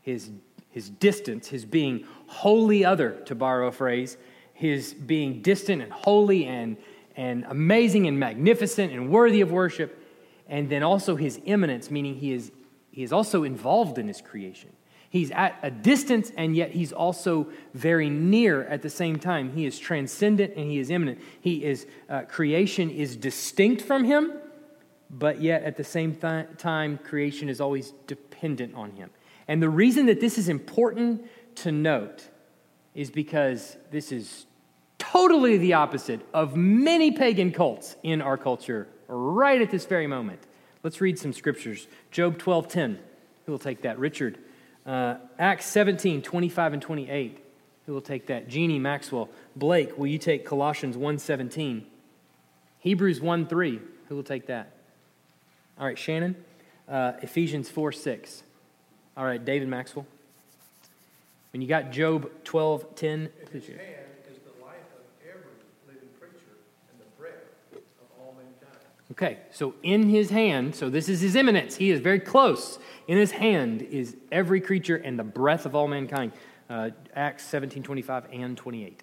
his, 0.00 0.30
his 0.70 0.90
distance, 0.90 1.48
his 1.48 1.64
being 1.64 2.06
wholly 2.26 2.84
other, 2.84 3.12
to 3.26 3.34
borrow 3.34 3.68
a 3.68 3.72
phrase, 3.72 4.16
his 4.52 4.94
being 4.94 5.42
distant 5.42 5.82
and 5.82 5.92
holy 5.92 6.46
and 6.46 6.76
and 7.16 7.44
amazing 7.48 8.06
and 8.06 8.18
magnificent 8.18 8.92
and 8.92 9.10
worthy 9.10 9.40
of 9.40 9.52
worship, 9.52 10.02
and 10.48 10.68
then 10.68 10.82
also 10.82 11.16
his 11.16 11.40
immanence, 11.44 11.90
meaning 11.90 12.16
he 12.16 12.32
is, 12.32 12.50
he 12.90 13.02
is 13.02 13.12
also 13.12 13.44
involved 13.44 13.98
in 13.98 14.08
his 14.08 14.20
creation. 14.20 14.70
He's 15.10 15.30
at 15.30 15.56
a 15.62 15.70
distance, 15.70 16.32
and 16.36 16.56
yet 16.56 16.72
he's 16.72 16.92
also 16.92 17.48
very 17.72 18.10
near 18.10 18.64
at 18.64 18.82
the 18.82 18.90
same 18.90 19.18
time. 19.18 19.52
He 19.52 19.64
is 19.64 19.78
transcendent 19.78 20.54
and 20.56 20.68
he 20.68 20.78
is 20.78 20.90
immanent. 20.90 21.20
He 21.40 21.64
is, 21.64 21.86
uh, 22.08 22.22
creation 22.22 22.90
is 22.90 23.16
distinct 23.16 23.82
from 23.82 24.02
him, 24.02 24.32
but 25.10 25.40
yet 25.40 25.62
at 25.62 25.76
the 25.76 25.84
same 25.84 26.14
th- 26.14 26.46
time, 26.58 26.98
creation 26.98 27.48
is 27.48 27.60
always 27.60 27.92
dependent 28.06 28.74
on 28.74 28.92
him. 28.92 29.10
And 29.48 29.62
the 29.62 29.68
reason 29.68 30.06
that 30.06 30.20
this 30.20 30.38
is 30.38 30.48
important 30.48 31.26
to 31.56 31.72
note 31.72 32.28
is 32.94 33.10
because 33.10 33.76
this 33.90 34.12
is 34.12 34.46
totally 34.98 35.58
the 35.58 35.74
opposite 35.74 36.20
of 36.32 36.56
many 36.56 37.12
pagan 37.12 37.52
cults 37.52 37.96
in 38.02 38.22
our 38.22 38.36
culture 38.36 38.88
right 39.08 39.60
at 39.60 39.70
this 39.70 39.84
very 39.86 40.06
moment. 40.06 40.40
Let's 40.82 41.00
read 41.00 41.18
some 41.18 41.32
scriptures. 41.32 41.86
Job 42.10 42.38
12:10. 42.38 42.98
Who 43.46 43.52
will 43.52 43.58
take 43.58 43.82
that? 43.82 43.98
Richard. 43.98 44.38
Uh, 44.86 45.16
Acts 45.38 45.66
17, 45.66 46.20
25 46.20 46.74
and 46.74 46.82
28. 46.82 47.38
Who 47.86 47.92
will 47.92 48.02
take 48.02 48.26
that? 48.26 48.48
Jeannie 48.48 48.78
Maxwell. 48.78 49.28
Blake, 49.56 49.96
will 49.98 50.06
you 50.06 50.18
take 50.18 50.44
Colossians 50.44 50.96
1:17? 50.96 51.86
Hebrews 52.80 53.20
1:3. 53.20 53.80
Who 54.08 54.16
will 54.16 54.22
take 54.22 54.46
that? 54.46 54.73
All 55.78 55.86
right, 55.86 55.98
Shannon. 55.98 56.36
Uh, 56.88 57.12
Ephesians 57.22 57.68
4, 57.68 57.92
6. 57.92 58.42
All 59.16 59.24
right, 59.24 59.44
David 59.44 59.68
Maxwell. 59.68 60.06
When 61.52 61.62
you 61.62 61.68
got 61.68 61.90
Job 61.90 62.30
12, 62.44 62.94
10. 62.94 63.28
His 63.52 63.66
hand 63.66 63.78
is 64.30 64.38
the 64.38 64.64
life 64.64 64.74
of 64.96 65.04
every 65.22 65.40
living 65.86 66.08
creature 66.18 66.58
and 66.90 67.00
the 67.00 67.06
breath 67.18 67.32
of 67.72 68.06
all 68.20 68.34
mankind. 68.36 68.80
Okay, 69.12 69.38
so 69.50 69.74
in 69.82 70.08
his 70.08 70.30
hand, 70.30 70.74
so 70.74 70.90
this 70.90 71.08
is 71.08 71.20
his 71.20 71.36
immanence. 71.36 71.76
He 71.76 71.90
is 71.90 72.00
very 72.00 72.20
close. 72.20 72.78
In 73.08 73.18
his 73.18 73.32
hand 73.32 73.82
is 73.82 74.16
every 74.30 74.60
creature 74.60 74.96
and 74.96 75.18
the 75.18 75.24
breath 75.24 75.66
of 75.66 75.74
all 75.74 75.88
mankind. 75.88 76.32
Uh, 76.70 76.90
Acts 77.14 77.44
17 77.44 77.82
25 77.82 78.26
and 78.32 78.56
28. 78.56 79.02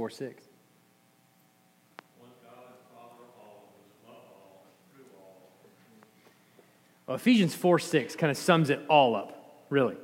4 0.00 0.08
6. 0.08 0.44
Well, 7.06 7.16
Ephesians 7.16 7.54
4 7.54 7.78
6 7.78 8.16
kind 8.16 8.30
of 8.30 8.38
sums 8.38 8.70
it 8.70 8.80
all 8.88 9.14
up, 9.14 9.66
really. 9.68 9.96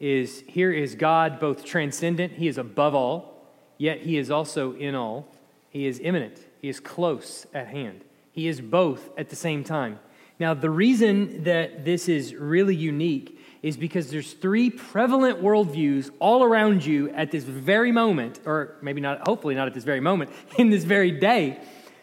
Is 0.00 0.42
here 0.46 0.72
is 0.72 0.94
God 0.94 1.38
both 1.38 1.66
transcendent, 1.66 2.32
He 2.32 2.48
is 2.48 2.56
above 2.56 2.94
all, 2.94 3.46
yet 3.76 3.98
He 3.98 4.16
is 4.16 4.30
also 4.30 4.72
in 4.72 4.94
all. 4.94 5.28
He 5.68 5.84
is 5.84 6.00
immanent. 6.02 6.38
He 6.62 6.70
is 6.70 6.80
close 6.80 7.46
at 7.52 7.66
hand. 7.66 8.04
He 8.32 8.48
is 8.48 8.62
both 8.62 9.10
at 9.18 9.28
the 9.28 9.36
same 9.36 9.64
time. 9.64 10.00
Now, 10.38 10.54
the 10.54 10.70
reason 10.70 11.44
that 11.44 11.84
this 11.84 12.08
is 12.08 12.34
really 12.34 12.74
unique 12.74 13.38
is 13.62 13.76
because 13.76 14.10
there's 14.10 14.32
three 14.32 14.70
prevalent 14.70 15.40
worldviews 15.40 16.10
all 16.18 16.42
around 16.42 16.84
you 16.84 17.10
at 17.10 17.30
this 17.30 17.44
very 17.44 17.92
moment, 17.92 18.40
or 18.44 18.76
maybe 18.82 19.00
not, 19.00 19.26
hopefully 19.26 19.54
not 19.54 19.68
at 19.68 19.74
this 19.74 19.84
very 19.84 20.00
moment, 20.00 20.30
in 20.58 20.70
this 20.70 20.84
very 20.84 21.12
day, 21.12 21.60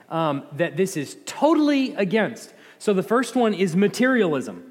um, 0.10 0.44
that 0.54 0.78
this 0.78 0.96
is 0.96 1.18
totally 1.26 1.94
against. 1.96 2.54
So 2.80 2.94
the 2.94 3.04
first 3.04 3.36
one 3.36 3.54
is 3.54 3.76
materialism. 3.76 4.64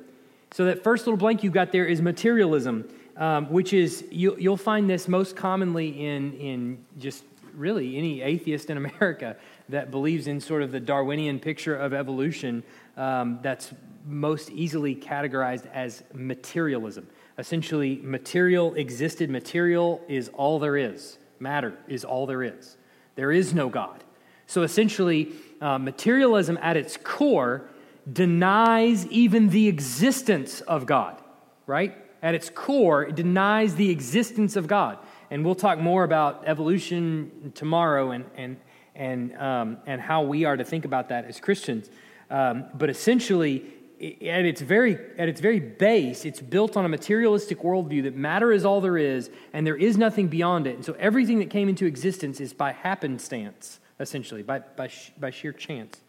So 0.51 0.65
that 0.65 0.83
first 0.83 1.07
little 1.07 1.19
blank 1.19 1.43
you 1.43 1.51
got 1.51 1.73
there 1.73 1.85
is 1.85 2.01
materialism, 2.01 2.89
um, 3.19 3.51
which 3.51 3.75
is, 3.75 4.05
you, 4.11 4.35
you'll 4.39 4.57
find 4.57 4.89
this 4.89 5.07
most 5.07 5.37
commonly 5.37 6.07
in, 6.07 6.33
in 6.35 6.85
just 6.99 7.25
really 7.55 7.99
any 7.99 8.23
atheist 8.23 8.71
in 8.71 8.77
America 8.79 9.37
that 9.69 9.91
believes 9.91 10.27
in 10.27 10.41
sort 10.41 10.63
of 10.63 10.73
the 10.73 10.81
Darwinian 10.81 11.39
picture 11.39 11.77
of 11.77 11.93
evolution 11.93 12.63
um, 12.97 13.41
that's 13.43 13.75
most 14.09 14.51
easily 14.51 14.97
categorized 14.97 15.71
as 15.73 16.03
materialism. 16.15 17.07
Essentially, 17.39 18.01
material 18.03 18.75
existed, 18.75 19.29
material 19.29 20.01
is 20.09 20.29
all 20.31 20.59
there 20.59 20.77
is, 20.77 21.19
matter 21.39 21.75
is 21.87 22.05
all 22.05 22.27
there 22.27 22.43
is. 22.43 22.77
There 23.17 23.31
is 23.31 23.53
no 23.53 23.69
God. 23.69 24.03
So 24.47 24.63
essentially, 24.63 25.33
uh, 25.61 25.79
materialism 25.79 26.59
at 26.63 26.77
its 26.77 26.97
core 26.97 27.69
denies 28.11 29.07
even 29.09 29.51
the 29.51 29.69
existence 29.69 30.63
of 30.63 30.87
God, 30.87 31.21
right? 31.67 31.95
At 32.23 32.35
its 32.35 32.49
core, 32.49 33.05
it 33.05 33.15
denies 33.15 33.75
the 33.75 33.91
existence 33.91 34.57
of 34.57 34.67
God. 34.67 34.99
And 35.31 35.45
we'll 35.45 35.55
talk 35.55 35.79
more 35.79 36.05
about 36.05 36.45
evolution 36.47 37.53
tomorrow 37.55 38.13
and, 38.13 38.25
and, 38.37 38.57
and, 38.95 39.37
um, 39.37 39.77
and 39.87 40.01
how 40.01 40.23
we 40.23 40.47
are 40.47 40.57
to 40.57 40.65
think 40.65 40.87
about 40.87 41.11
that 41.11 41.27
as 41.27 41.39
Christians. 41.39 41.91
Um, 42.31 42.67
but 42.75 42.89
essentially, 42.91 43.67
at 44.01 44.45
its, 44.45 44.61
very, 44.61 44.97
at 45.19 45.29
its 45.29 45.41
very 45.41 45.59
base, 45.59 46.25
it's 46.25 46.41
built 46.41 46.77
on 46.77 46.85
a 46.85 46.89
materialistic 46.89 47.63
worldview 47.63 48.05
that 48.05 48.15
matter 48.15 48.53
is 48.53 48.65
all 48.65 48.81
there 48.81 48.97
is, 48.97 49.31
and 49.53 49.67
there 49.67 49.77
is 49.77 49.97
nothing 49.97 50.29
beyond 50.29 50.67
it. 50.69 50.77
And 50.77 50.85
so 50.85 50.95
everything 51.01 51.41
that 51.41 51.51
came 51.51 51.69
into 51.69 51.85
existence 51.85 52.41
is 52.41 52.53
by 52.53 52.73
happenstance, 52.73 53.81
essentially, 53.99 54.43
by, 54.43 54.61
by, 54.61 54.89
by 55.19 55.31
sheer 55.31 55.53
chance. 55.53 56.01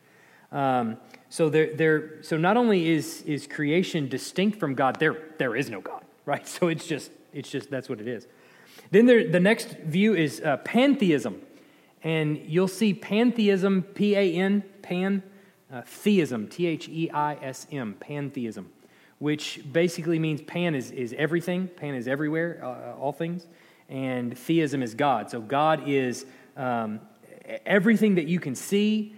Um, 0.52 0.98
so, 1.30 1.50
there, 1.50 1.76
there, 1.76 2.24
so 2.24 2.38
not 2.38 2.58
only 2.58 2.90
is, 2.90 3.24
is 3.24 3.48
creation 3.48 4.08
distinct 4.08 4.60
from 4.60 4.76
God, 4.76 5.00
there, 5.00 5.18
there 5.40 5.56
is 5.56 5.70
no 5.70 5.82
God, 5.82 6.04
right? 6.26 6.48
So 6.48 6.68
it's 6.68 6.86
just, 6.86 7.12
it's 7.34 7.50
just 7.50 7.72
that's 7.72 7.90
what 7.90 8.00
it 8.00 8.08
is. 8.08 8.28
Then 8.92 9.08
there, 9.08 9.28
the 9.28 9.40
next 9.40 9.78
view 9.80 10.16
is 10.16 10.42
uh, 10.42 10.58
pantheism. 10.58 11.42
And 12.04 12.38
you'll 12.46 12.70
see 12.70 12.94
pantheism, 12.94 13.84
P 13.84 14.16
A 14.16 14.34
N, 14.34 14.64
pan, 14.82 15.22
uh, 15.72 15.82
theism, 15.86 16.48
T 16.48 16.66
H 16.66 16.88
E 16.90 17.10
I 17.12 17.36
S 17.36 17.68
M, 17.72 17.96
pantheism, 18.00 18.70
which 19.20 19.62
basically 19.72 20.20
means 20.20 20.42
pan 20.42 20.76
is, 20.76 20.92
is 20.92 21.14
everything, 21.18 21.68
pan 21.68 21.96
is 21.96 22.08
everywhere, 22.08 22.60
uh, 22.64 23.00
all 23.00 23.12
things, 23.12 23.46
and 23.88 24.38
theism 24.38 24.82
is 24.82 24.96
God. 24.96 25.30
So 25.30 25.42
God 25.42 25.88
is 25.88 26.26
um, 26.58 27.00
everything 27.66 28.16
that 28.16 28.28
you 28.28 28.40
can 28.40 28.56
see 28.56 29.16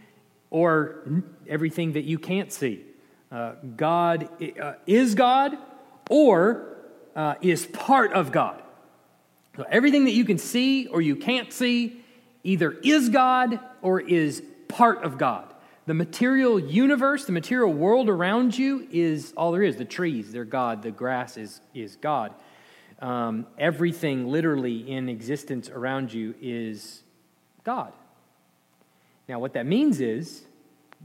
or 0.50 1.04
everything 1.48 1.94
that 1.94 2.04
you 2.04 2.20
can't 2.20 2.52
see. 2.52 2.84
Uh, 3.32 3.54
God 3.78 4.28
uh, 4.62 4.74
is 4.86 5.16
God 5.16 5.58
or 6.10 6.78
uh, 7.16 7.36
is 7.42 7.66
part 7.66 8.14
of 8.14 8.32
God. 8.32 8.62
So 9.56 9.66
everything 9.70 10.06
that 10.06 10.12
you 10.12 10.26
can 10.26 10.38
see 10.38 10.88
or 10.88 11.02
you 11.02 11.16
can't 11.16 11.52
see 11.52 12.02
either 12.44 12.72
is 12.84 13.10
God 13.10 13.60
or 13.82 14.00
is 14.00 14.44
part 14.68 15.04
of 15.04 15.18
God. 15.18 15.51
The 15.92 15.96
material 15.96 16.58
universe, 16.58 17.26
the 17.26 17.34
material 17.34 17.74
world 17.74 18.08
around 18.08 18.58
you 18.58 18.88
is 18.94 19.34
all 19.36 19.52
there 19.52 19.62
is. 19.62 19.76
The 19.76 19.84
trees, 19.84 20.32
they're 20.32 20.46
God. 20.46 20.84
The 20.84 20.92
grass 20.92 21.36
is, 21.36 21.60
is 21.74 21.98
God. 21.98 22.34
Um, 23.00 23.46
everything 23.58 24.30
literally 24.30 24.90
in 24.90 25.10
existence 25.10 25.70
around 25.70 26.14
you 26.14 26.34
is 26.42 27.04
God. 27.66 27.92
Now, 29.28 29.40
what 29.40 29.52
that 29.52 29.66
means 29.66 30.00
is 30.00 30.46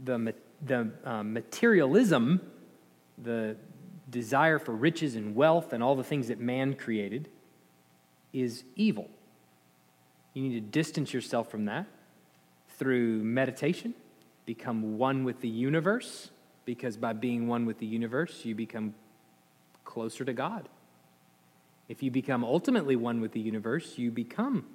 the, 0.05 0.33
the 0.65 0.89
uh, 1.03 1.21
materialism, 1.21 2.39
the 3.21 3.57
desire 4.09 4.57
for 4.57 4.71
riches 4.71 5.17
and 5.17 5.35
wealth 5.35 5.73
and 5.73 5.83
all 5.83 5.97
the 5.97 6.03
things 6.05 6.29
that 6.29 6.39
man 6.39 6.75
created, 6.75 7.27
is 8.31 8.63
evil. 8.77 9.09
You 10.33 10.43
need 10.43 10.53
to 10.53 10.61
distance 10.61 11.13
yourself 11.13 11.51
from 11.51 11.65
that 11.65 11.87
through 12.77 13.21
meditation 13.21 13.93
become 14.47 14.97
one 14.97 15.25
with 15.25 15.41
the 15.41 15.49
universe, 15.49 16.31
because 16.65 16.97
by 16.97 17.13
being 17.13 17.47
one 17.47 17.67
with 17.67 17.77
the 17.77 17.85
universe, 17.85 18.43
you 18.45 18.55
become 18.55 18.95
closer 19.85 20.25
to 20.25 20.33
God. 20.33 20.69
If 21.87 22.01
you 22.01 22.09
become 22.09 22.43
ultimately 22.43 22.95
one 22.95 23.21
with 23.21 23.33
the 23.33 23.39
universe, 23.39 23.97
you 23.97 24.09
become 24.09 24.65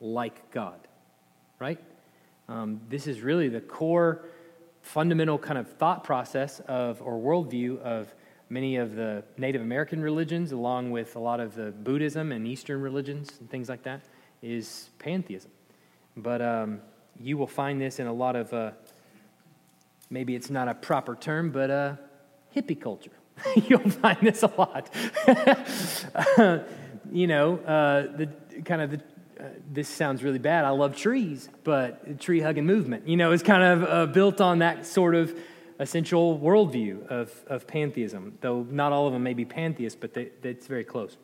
like 0.00 0.50
God, 0.50 0.88
right? 1.60 1.78
Um, 2.48 2.80
this 2.88 3.06
is 3.06 3.20
really 3.20 3.48
the 3.48 3.60
core, 3.60 4.24
fundamental 4.80 5.38
kind 5.38 5.58
of 5.58 5.70
thought 5.70 6.02
process 6.02 6.60
of, 6.60 7.00
or 7.02 7.18
worldview 7.18 7.80
of 7.80 8.14
many 8.48 8.76
of 8.76 8.96
the 8.96 9.22
Native 9.36 9.60
American 9.62 10.02
religions, 10.02 10.52
along 10.52 10.90
with 10.90 11.14
a 11.16 11.20
lot 11.20 11.40
of 11.40 11.54
the 11.54 11.72
Buddhism 11.72 12.32
and 12.32 12.46
Eastern 12.46 12.80
religions 12.80 13.30
and 13.38 13.50
things 13.50 13.68
like 13.68 13.82
that, 13.82 14.02
is 14.42 14.90
pantheism. 14.98 15.50
But 16.16 16.40
um, 16.40 16.80
you 17.18 17.38
will 17.38 17.46
find 17.46 17.80
this 17.80 18.00
in 18.00 18.06
a 18.06 18.12
lot 18.12 18.36
of 18.36 18.52
uh, 18.52 18.72
maybe 20.14 20.36
it's 20.36 20.48
not 20.48 20.68
a 20.68 20.74
proper 20.74 21.16
term, 21.16 21.50
but 21.50 21.70
uh, 21.70 21.96
hippie 22.56 22.80
culture. 22.80 23.10
You'll 23.68 23.90
find 23.90 24.18
this 24.22 24.44
a 24.44 24.52
lot. 24.56 24.88
uh, 25.26 26.58
you 27.12 27.26
know, 27.26 27.56
uh, 27.58 28.16
the 28.16 28.28
kind 28.64 28.80
of 28.80 28.90
the, 28.92 28.98
uh, 29.40 29.48
this 29.72 29.88
sounds 29.88 30.22
really 30.22 30.38
bad. 30.38 30.64
I 30.64 30.70
love 30.70 30.96
trees, 30.96 31.48
but 31.64 32.20
tree 32.20 32.40
hugging 32.40 32.64
movement, 32.64 33.08
you 33.08 33.16
know, 33.16 33.32
is 33.32 33.42
kind 33.42 33.64
of 33.64 33.84
uh, 33.90 34.06
built 34.06 34.40
on 34.40 34.60
that 34.60 34.86
sort 34.86 35.16
of 35.16 35.36
essential 35.80 36.38
worldview 36.38 37.08
of, 37.08 37.32
of 37.48 37.66
pantheism, 37.66 38.38
though 38.40 38.64
not 38.70 38.92
all 38.92 39.08
of 39.08 39.12
them 39.12 39.24
may 39.24 39.34
be 39.34 39.44
pantheists, 39.44 39.98
but 40.00 40.14
they, 40.14 40.30
it's 40.44 40.68
very 40.68 40.84
close. 40.84 41.16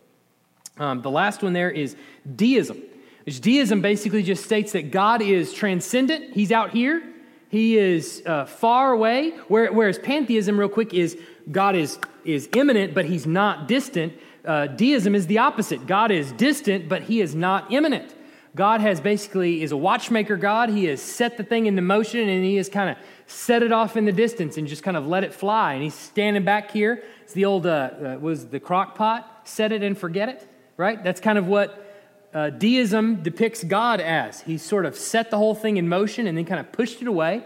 Um, 0.78 1.00
the 1.02 1.10
last 1.10 1.44
one 1.44 1.52
there 1.52 1.70
is 1.70 1.94
deism, 2.34 2.82
which 3.24 3.40
deism 3.40 3.82
basically 3.82 4.24
just 4.24 4.44
states 4.44 4.72
that 4.72 4.90
God 4.90 5.22
is 5.22 5.52
transcendent, 5.54 6.34
He's 6.34 6.50
out 6.50 6.70
here, 6.70 7.04
he 7.50 7.76
is 7.76 8.22
uh, 8.26 8.44
far 8.44 8.92
away, 8.92 9.30
whereas 9.48 9.98
pantheism, 9.98 10.58
real 10.58 10.68
quick, 10.68 10.94
is 10.94 11.18
God 11.50 11.74
is, 11.74 11.98
is 12.24 12.48
immanent, 12.54 12.94
but 12.94 13.06
he's 13.06 13.26
not 13.26 13.66
distant. 13.66 14.12
Uh, 14.44 14.68
deism 14.68 15.16
is 15.16 15.26
the 15.26 15.38
opposite. 15.38 15.84
God 15.84 16.12
is 16.12 16.30
distant, 16.32 16.88
but 16.88 17.02
he 17.02 17.20
is 17.20 17.34
not 17.34 17.72
immanent. 17.72 18.14
God 18.54 18.80
has 18.80 19.00
basically 19.00 19.62
is 19.62 19.72
a 19.72 19.76
watchmaker 19.76 20.36
God. 20.36 20.68
He 20.68 20.84
has 20.84 21.02
set 21.02 21.36
the 21.36 21.42
thing 21.42 21.66
into 21.66 21.82
motion 21.82 22.28
and 22.28 22.44
he 22.44 22.54
has 22.54 22.68
kind 22.68 22.88
of 22.88 22.96
set 23.26 23.64
it 23.64 23.72
off 23.72 23.96
in 23.96 24.04
the 24.04 24.12
distance 24.12 24.56
and 24.56 24.68
just 24.68 24.84
kind 24.84 24.96
of 24.96 25.08
let 25.08 25.24
it 25.24 25.34
fly. 25.34 25.74
And 25.74 25.82
he's 25.82 25.94
standing 25.94 26.44
back 26.44 26.70
here. 26.70 27.02
It's 27.22 27.32
the 27.32 27.46
old 27.46 27.66
uh, 27.66 27.70
uh, 27.70 28.18
was 28.20 28.46
the 28.46 28.60
crock 28.60 28.94
pot, 28.94 29.42
set 29.44 29.72
it 29.72 29.82
and 29.82 29.98
forget 29.98 30.28
it, 30.28 30.48
right? 30.76 31.02
That's 31.02 31.20
kind 31.20 31.36
of 31.36 31.48
what 31.48 31.89
uh, 32.32 32.50
deism 32.50 33.22
depicts 33.22 33.64
God 33.64 34.00
as. 34.00 34.40
He 34.42 34.58
sort 34.58 34.86
of 34.86 34.96
set 34.96 35.30
the 35.30 35.36
whole 35.36 35.54
thing 35.54 35.76
in 35.76 35.88
motion 35.88 36.26
and 36.26 36.36
then 36.38 36.44
kind 36.44 36.60
of 36.60 36.70
pushed 36.72 37.02
it 37.02 37.08
away. 37.08 37.44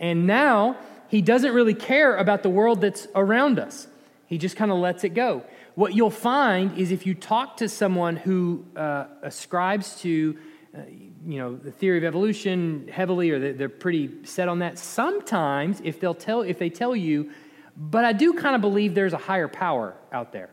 And 0.00 0.26
now 0.26 0.76
he 1.08 1.20
doesn't 1.20 1.52
really 1.52 1.74
care 1.74 2.16
about 2.16 2.42
the 2.42 2.48
world 2.48 2.80
that's 2.80 3.06
around 3.14 3.58
us. 3.58 3.86
He 4.26 4.38
just 4.38 4.56
kind 4.56 4.70
of 4.70 4.78
lets 4.78 5.04
it 5.04 5.10
go. 5.10 5.44
What 5.74 5.94
you'll 5.94 6.10
find 6.10 6.78
is 6.78 6.90
if 6.90 7.06
you 7.06 7.14
talk 7.14 7.58
to 7.58 7.68
someone 7.68 8.16
who 8.16 8.64
uh, 8.74 9.06
ascribes 9.22 10.00
to, 10.00 10.38
uh, 10.74 10.80
you 11.26 11.38
know, 11.38 11.56
the 11.56 11.70
theory 11.70 11.98
of 11.98 12.04
evolution 12.04 12.88
heavily, 12.90 13.30
or 13.30 13.52
they're 13.52 13.68
pretty 13.68 14.24
set 14.24 14.48
on 14.48 14.60
that. 14.60 14.78
Sometimes, 14.78 15.80
if 15.84 16.00
they'll 16.00 16.14
tell, 16.14 16.40
if 16.42 16.58
they 16.58 16.70
tell 16.70 16.96
you, 16.96 17.30
but 17.76 18.04
I 18.04 18.12
do 18.12 18.32
kind 18.34 18.54
of 18.54 18.60
believe 18.60 18.94
there's 18.94 19.12
a 19.12 19.18
higher 19.18 19.48
power 19.48 19.94
out 20.12 20.32
there. 20.32 20.50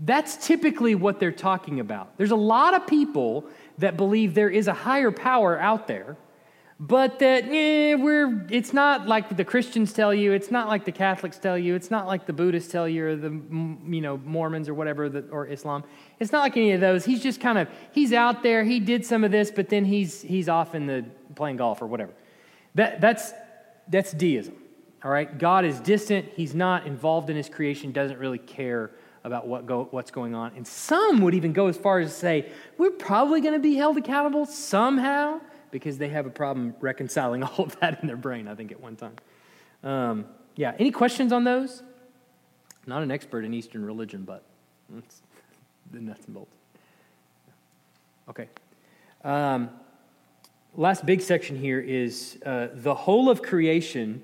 That's 0.00 0.36
typically 0.44 0.94
what 0.94 1.20
they're 1.20 1.32
talking 1.32 1.78
about. 1.78 2.16
There's 2.16 2.32
a 2.32 2.36
lot 2.36 2.74
of 2.74 2.86
people 2.86 3.46
that 3.78 3.96
believe 3.96 4.34
there 4.34 4.50
is 4.50 4.66
a 4.66 4.72
higher 4.72 5.12
power 5.12 5.58
out 5.58 5.86
there, 5.86 6.16
but 6.80 7.20
that 7.20 7.44
eh, 7.44 7.94
we're, 7.94 8.44
it's 8.50 8.72
not 8.72 9.06
like 9.06 9.36
the 9.36 9.44
Christians 9.44 9.92
tell 9.92 10.12
you, 10.12 10.32
it's 10.32 10.50
not 10.50 10.66
like 10.66 10.84
the 10.84 10.92
Catholics 10.92 11.38
tell 11.38 11.56
you, 11.56 11.76
it's 11.76 11.92
not 11.92 12.08
like 12.08 12.26
the 12.26 12.32
Buddhists 12.32 12.72
tell 12.72 12.88
you, 12.88 13.06
or 13.06 13.16
the 13.16 13.30
you 13.30 14.00
know 14.00 14.16
Mormons 14.24 14.68
or 14.68 14.74
whatever, 14.74 15.08
the, 15.08 15.20
or 15.30 15.46
Islam. 15.46 15.84
It's 16.18 16.32
not 16.32 16.40
like 16.40 16.56
any 16.56 16.72
of 16.72 16.80
those. 16.80 17.04
He's 17.04 17.22
just 17.22 17.40
kind 17.40 17.58
of 17.58 17.68
he's 17.92 18.12
out 18.12 18.42
there. 18.42 18.64
He 18.64 18.80
did 18.80 19.06
some 19.06 19.22
of 19.22 19.30
this, 19.30 19.52
but 19.52 19.68
then 19.68 19.84
he's 19.84 20.22
he's 20.22 20.48
off 20.48 20.74
in 20.74 20.86
the 20.86 21.04
playing 21.36 21.58
golf 21.58 21.80
or 21.80 21.86
whatever. 21.86 22.12
That 22.74 23.00
that's 23.00 23.32
that's 23.88 24.12
deism. 24.12 24.56
All 25.04 25.10
right, 25.10 25.38
God 25.38 25.64
is 25.64 25.78
distant. 25.80 26.30
He's 26.34 26.54
not 26.54 26.86
involved 26.86 27.30
in 27.30 27.36
His 27.36 27.48
creation. 27.48 27.92
Doesn't 27.92 28.18
really 28.18 28.38
care 28.38 28.90
about 29.24 29.48
what 29.48 29.66
go, 29.66 29.88
what's 29.90 30.10
going 30.10 30.34
on. 30.34 30.52
And 30.54 30.66
some 30.66 31.22
would 31.22 31.34
even 31.34 31.52
go 31.52 31.66
as 31.66 31.76
far 31.76 31.98
as 31.98 32.12
to 32.12 32.16
say, 32.16 32.52
we're 32.76 32.90
probably 32.90 33.40
going 33.40 33.54
to 33.54 33.60
be 33.60 33.74
held 33.74 33.96
accountable 33.96 34.44
somehow 34.44 35.40
because 35.70 35.98
they 35.98 36.10
have 36.10 36.26
a 36.26 36.30
problem 36.30 36.74
reconciling 36.80 37.42
all 37.42 37.64
of 37.64 37.78
that 37.80 38.00
in 38.02 38.06
their 38.06 38.18
brain, 38.18 38.46
I 38.46 38.54
think, 38.54 38.70
at 38.70 38.80
one 38.80 38.96
time. 38.96 39.16
Um, 39.82 40.26
yeah, 40.56 40.74
any 40.78 40.90
questions 40.90 41.32
on 41.32 41.44
those? 41.44 41.82
Not 42.86 43.02
an 43.02 43.10
expert 43.10 43.44
in 43.44 43.54
Eastern 43.54 43.84
religion, 43.84 44.24
but 44.24 44.44
that's 44.90 45.22
the 45.90 46.00
nuts 46.00 46.26
and 46.26 46.34
bolts. 46.34 46.54
Okay. 48.28 48.48
Um, 49.24 49.70
last 50.76 51.06
big 51.06 51.22
section 51.22 51.58
here 51.58 51.80
is 51.80 52.38
uh, 52.44 52.68
the 52.74 52.94
whole 52.94 53.30
of 53.30 53.42
creation 53.42 54.22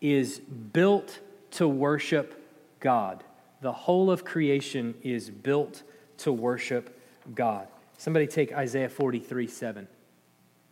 is 0.00 0.38
built 0.38 1.18
to 1.52 1.66
worship 1.66 2.40
God. 2.78 3.24
The 3.60 3.72
whole 3.72 4.10
of 4.10 4.24
creation 4.24 4.94
is 5.02 5.30
built 5.30 5.82
to 6.18 6.32
worship 6.32 6.98
God. 7.34 7.66
Somebody 7.96 8.26
take 8.26 8.52
Isaiah 8.52 8.88
43 8.88 9.46
7. 9.46 9.88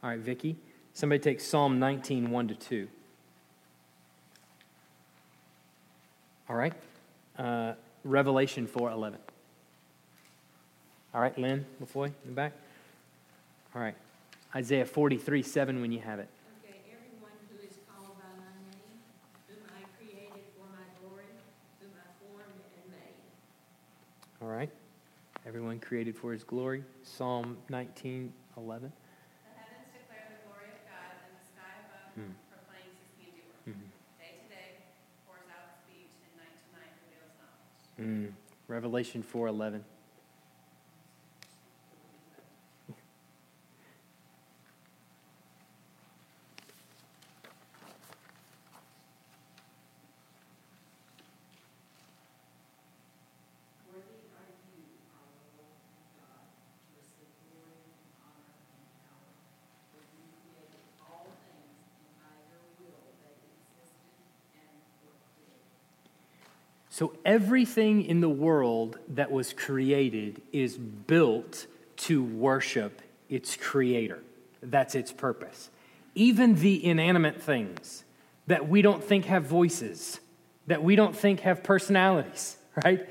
All 0.03 0.11
right, 0.11 0.19
Vicki. 0.19 0.57
Somebody 0.95 1.19
take 1.19 1.41
Psalm 1.41 1.79
19 1.79 2.31
1 2.31 2.49
to 2.49 2.55
2. 2.55 2.89
All 6.49 6.57
right. 6.57 6.73
Uh, 7.37 7.73
Revelation 8.05 8.67
4 8.67 8.91
11. 8.91 9.19
All 11.13 11.21
right, 11.21 11.37
Lynn 11.39 11.67
Lafoy 11.83 12.07
in 12.07 12.13
the 12.27 12.33
back. 12.33 12.53
All 13.75 13.83
right. 13.83 13.95
Isaiah 14.55 14.87
43 14.87 15.43
7 15.43 15.81
when 15.81 15.93
you 15.93 16.01
have 16.01 16.19
it. 16.19 16.29
Okay, 16.65 16.79
everyone 16.89 17.37
who 17.51 17.57
is 17.67 17.77
called 17.89 18.17
by 18.17 18.31
my 18.39 18.53
name, 18.65 19.01
whom 19.49 19.65
I 19.75 19.85
created 19.99 20.45
for 20.57 20.65
my 20.71 20.87
glory, 21.01 21.29
whom 21.81 21.91
I 21.93 22.09
formed 22.23 22.63
and 22.79 22.91
made. 22.93 23.21
All 24.43 24.49
right. 24.49 24.71
Everyone 25.47 25.79
created 25.79 26.17
for 26.17 26.33
his 26.33 26.45
glory. 26.45 26.85
Psalm 27.03 27.57
19 27.69 28.33
11. 28.57 28.93
The 28.93 29.61
heavens 29.61 29.89
declare 29.93 30.27
the 30.33 30.49
glory 30.49 30.69
of 30.75 30.83
God, 30.85 31.13
and 31.25 31.33
the 31.37 31.45
sky 31.45 31.73
above 31.87 32.15
Hmm. 32.15 32.33
proclaims 32.51 32.97
his 33.01 33.13
handiwork. 33.21 33.65
Mhm. 33.67 33.89
Day 34.19 34.33
to 34.43 34.49
day 34.49 34.69
pours 35.27 35.47
out 35.49 35.69
speech, 35.85 36.13
and 36.25 36.33
night 36.37 36.57
to 36.57 36.69
night 36.77 36.93
reveals 37.05 37.33
knowledge. 37.41 38.33
Mm. 38.33 38.35
Revelation 38.69 39.23
4 39.23 39.47
11. 39.49 39.85
Worthy 53.93 54.27
are 54.35 54.51
you, 54.67 54.83
our 55.15 55.29
Lord 55.55 55.77
God, 56.19 56.47
to 56.47 56.89
receive 56.97 57.31
glory 57.47 57.83
and 57.87 58.01
honor 58.25 58.53
and 58.73 58.85
power. 59.05 59.31
For 59.93 60.01
you 60.03 60.25
created 60.47 60.83
all 61.03 61.29
things, 61.47 61.77
and 62.01 62.11
by 62.23 62.35
your 62.49 62.63
will 62.81 63.03
they 63.23 63.37
existed 63.37 64.17
and 64.57 64.77
were 65.05 65.17
created. 65.37 65.71
So, 66.97 67.13
everything 67.27 68.07
in 68.07 68.23
the 68.23 68.29
world 68.31 68.99
that 69.09 69.31
was 69.31 69.53
created 69.53 70.41
is 70.51 70.79
built 70.79 71.67
to 71.99 72.25
worship 72.25 73.03
its 73.29 73.55
creator. 73.55 74.21
That's 74.63 74.95
its 74.95 75.13
purpose. 75.13 75.69
Even 76.15 76.55
the 76.55 76.83
inanimate 76.83 77.43
things 77.43 78.03
that 78.47 78.71
we 78.71 78.81
don't 78.81 79.05
think 79.05 79.27
have 79.27 79.45
voices, 79.45 80.21
that 80.69 80.83
we 80.83 80.97
don't 80.97 81.15
think 81.15 81.41
have 81.41 81.63
personalities, 81.63 82.57
right? 82.83 83.07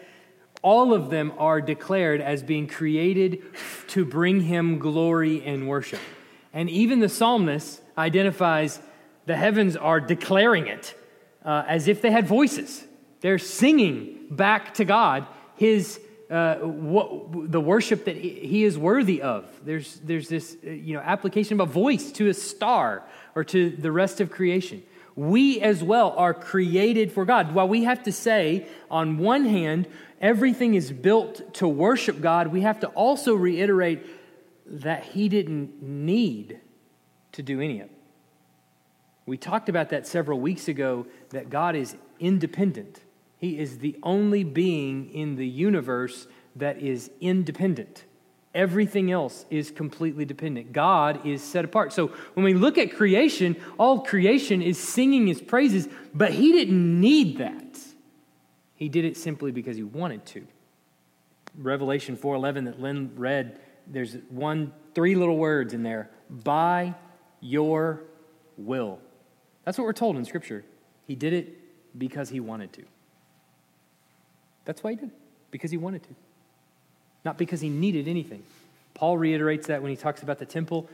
All 0.63 0.91
of 0.91 1.11
them 1.11 1.31
are 1.37 1.61
declared 1.61 2.21
as 2.21 2.41
being 2.41 2.65
created 2.65 3.43
to 3.89 4.03
bring 4.03 4.41
him 4.41 4.79
glory 4.79 5.45
and 5.45 5.67
worship. 5.67 6.01
And 6.53 6.71
even 6.71 7.01
the 7.01 7.09
psalmist 7.09 7.83
identifies 7.95 8.79
the 9.27 9.37
heavens 9.37 9.77
are 9.77 9.99
declaring 9.99 10.65
it 10.65 10.95
uh, 11.45 11.65
as 11.67 11.87
if 11.87 12.01
they 12.01 12.09
had 12.09 12.25
voices. 12.25 12.83
They're 13.25 13.39
singing 13.39 14.27
back 14.29 14.75
to 14.75 14.85
God 14.85 15.25
his 15.55 15.99
uh, 16.29 16.57
what, 16.57 17.51
the 17.51 17.59
worship 17.59 18.05
that 18.05 18.15
he, 18.15 18.63
is 18.63 18.77
worthy 18.77 19.23
of. 19.23 19.49
There's, 19.65 19.95
there's 20.03 20.29
this 20.29 20.55
uh, 20.63 20.69
you 20.69 20.93
know, 20.93 20.99
application 20.99 21.59
of 21.59 21.67
a 21.67 21.71
voice 21.73 22.11
to 22.11 22.29
a 22.29 22.35
star 22.35 23.01
or 23.33 23.43
to 23.45 23.71
the 23.71 23.91
rest 23.91 24.21
of 24.21 24.29
creation. 24.29 24.83
We 25.15 25.59
as 25.59 25.81
well 25.81 26.11
are 26.11 26.35
created 26.35 27.11
for 27.11 27.25
God. 27.25 27.55
While 27.55 27.67
we 27.67 27.85
have 27.85 28.03
to 28.03 28.11
say, 28.11 28.67
on 28.91 29.17
one 29.17 29.45
hand, 29.45 29.87
everything 30.21 30.75
is 30.75 30.91
built 30.91 31.51
to 31.55 31.67
worship 31.67 32.21
God, 32.21 32.49
we 32.49 32.61
have 32.61 32.79
to 32.81 32.87
also 32.89 33.33
reiterate 33.33 34.05
that 34.67 35.03
He 35.03 35.29
didn't 35.29 35.81
need 35.81 36.59
to 37.31 37.41
do 37.41 37.59
any 37.59 37.79
of 37.79 37.87
it. 37.87 37.97
We 39.25 39.37
talked 39.37 39.67
about 39.67 39.89
that 39.89 40.05
several 40.05 40.39
weeks 40.39 40.67
ago 40.67 41.07
that 41.31 41.49
God 41.49 41.75
is 41.75 41.95
independent. 42.19 43.01
He 43.37 43.57
is 43.59 43.79
the 43.79 43.95
only 44.03 44.43
being 44.43 45.09
in 45.11 45.35
the 45.35 45.47
universe 45.47 46.27
that 46.55 46.79
is 46.79 47.11
independent. 47.19 48.05
Everything 48.53 49.11
else 49.11 49.45
is 49.49 49.69
completely 49.69 50.23
dependent. 50.23 50.71
God 50.71 51.25
is 51.25 51.43
set 51.43 51.65
apart. 51.65 51.91
So 51.91 52.07
when 52.35 52.45
we 52.45 52.53
look 52.53 52.77
at 52.77 52.95
creation, 52.95 53.57
all 53.77 53.99
creation 53.99 54.61
is 54.61 54.77
singing 54.77 55.27
his 55.27 55.41
praises, 55.41 55.89
but 56.13 56.31
he 56.31 56.53
didn't 56.53 57.01
need 57.01 57.37
that. 57.39 57.77
He 58.75 58.87
did 58.87 59.03
it 59.03 59.17
simply 59.17 59.51
because 59.51 59.75
he 59.75 59.83
wanted 59.83 60.25
to. 60.27 60.47
Revelation 61.57 62.15
4:11 62.15 62.65
that 62.65 62.79
Lynn 62.79 63.11
read, 63.15 63.59
there's 63.87 64.15
one 64.29 64.73
three 64.93 65.15
little 65.15 65.37
words 65.37 65.73
in 65.73 65.83
there, 65.83 66.09
by 66.29 66.95
your 67.41 68.03
will. 68.57 68.99
That's 69.65 69.77
what 69.77 69.83
we're 69.83 69.93
told 69.93 70.15
in 70.15 70.23
scripture. 70.23 70.63
He 71.05 71.15
did 71.15 71.33
it 71.33 71.59
because 71.97 72.29
he 72.29 72.39
wanted 72.39 72.71
to. 72.73 72.83
That's 74.65 74.83
why 74.83 74.91
he 74.91 74.95
did 74.97 75.09
it, 75.09 75.15
because 75.51 75.71
he 75.71 75.77
wanted 75.77 76.03
to, 76.03 76.09
not 77.23 77.37
because 77.37 77.61
he 77.61 77.69
needed 77.69 78.07
anything. 78.07 78.43
Paul 78.93 79.17
reiterates 79.17 79.67
that 79.67 79.81
when 79.81 79.91
he 79.91 79.97
talks 79.97 80.23
about 80.23 80.39
the 80.39 80.45
temple. 80.45 80.89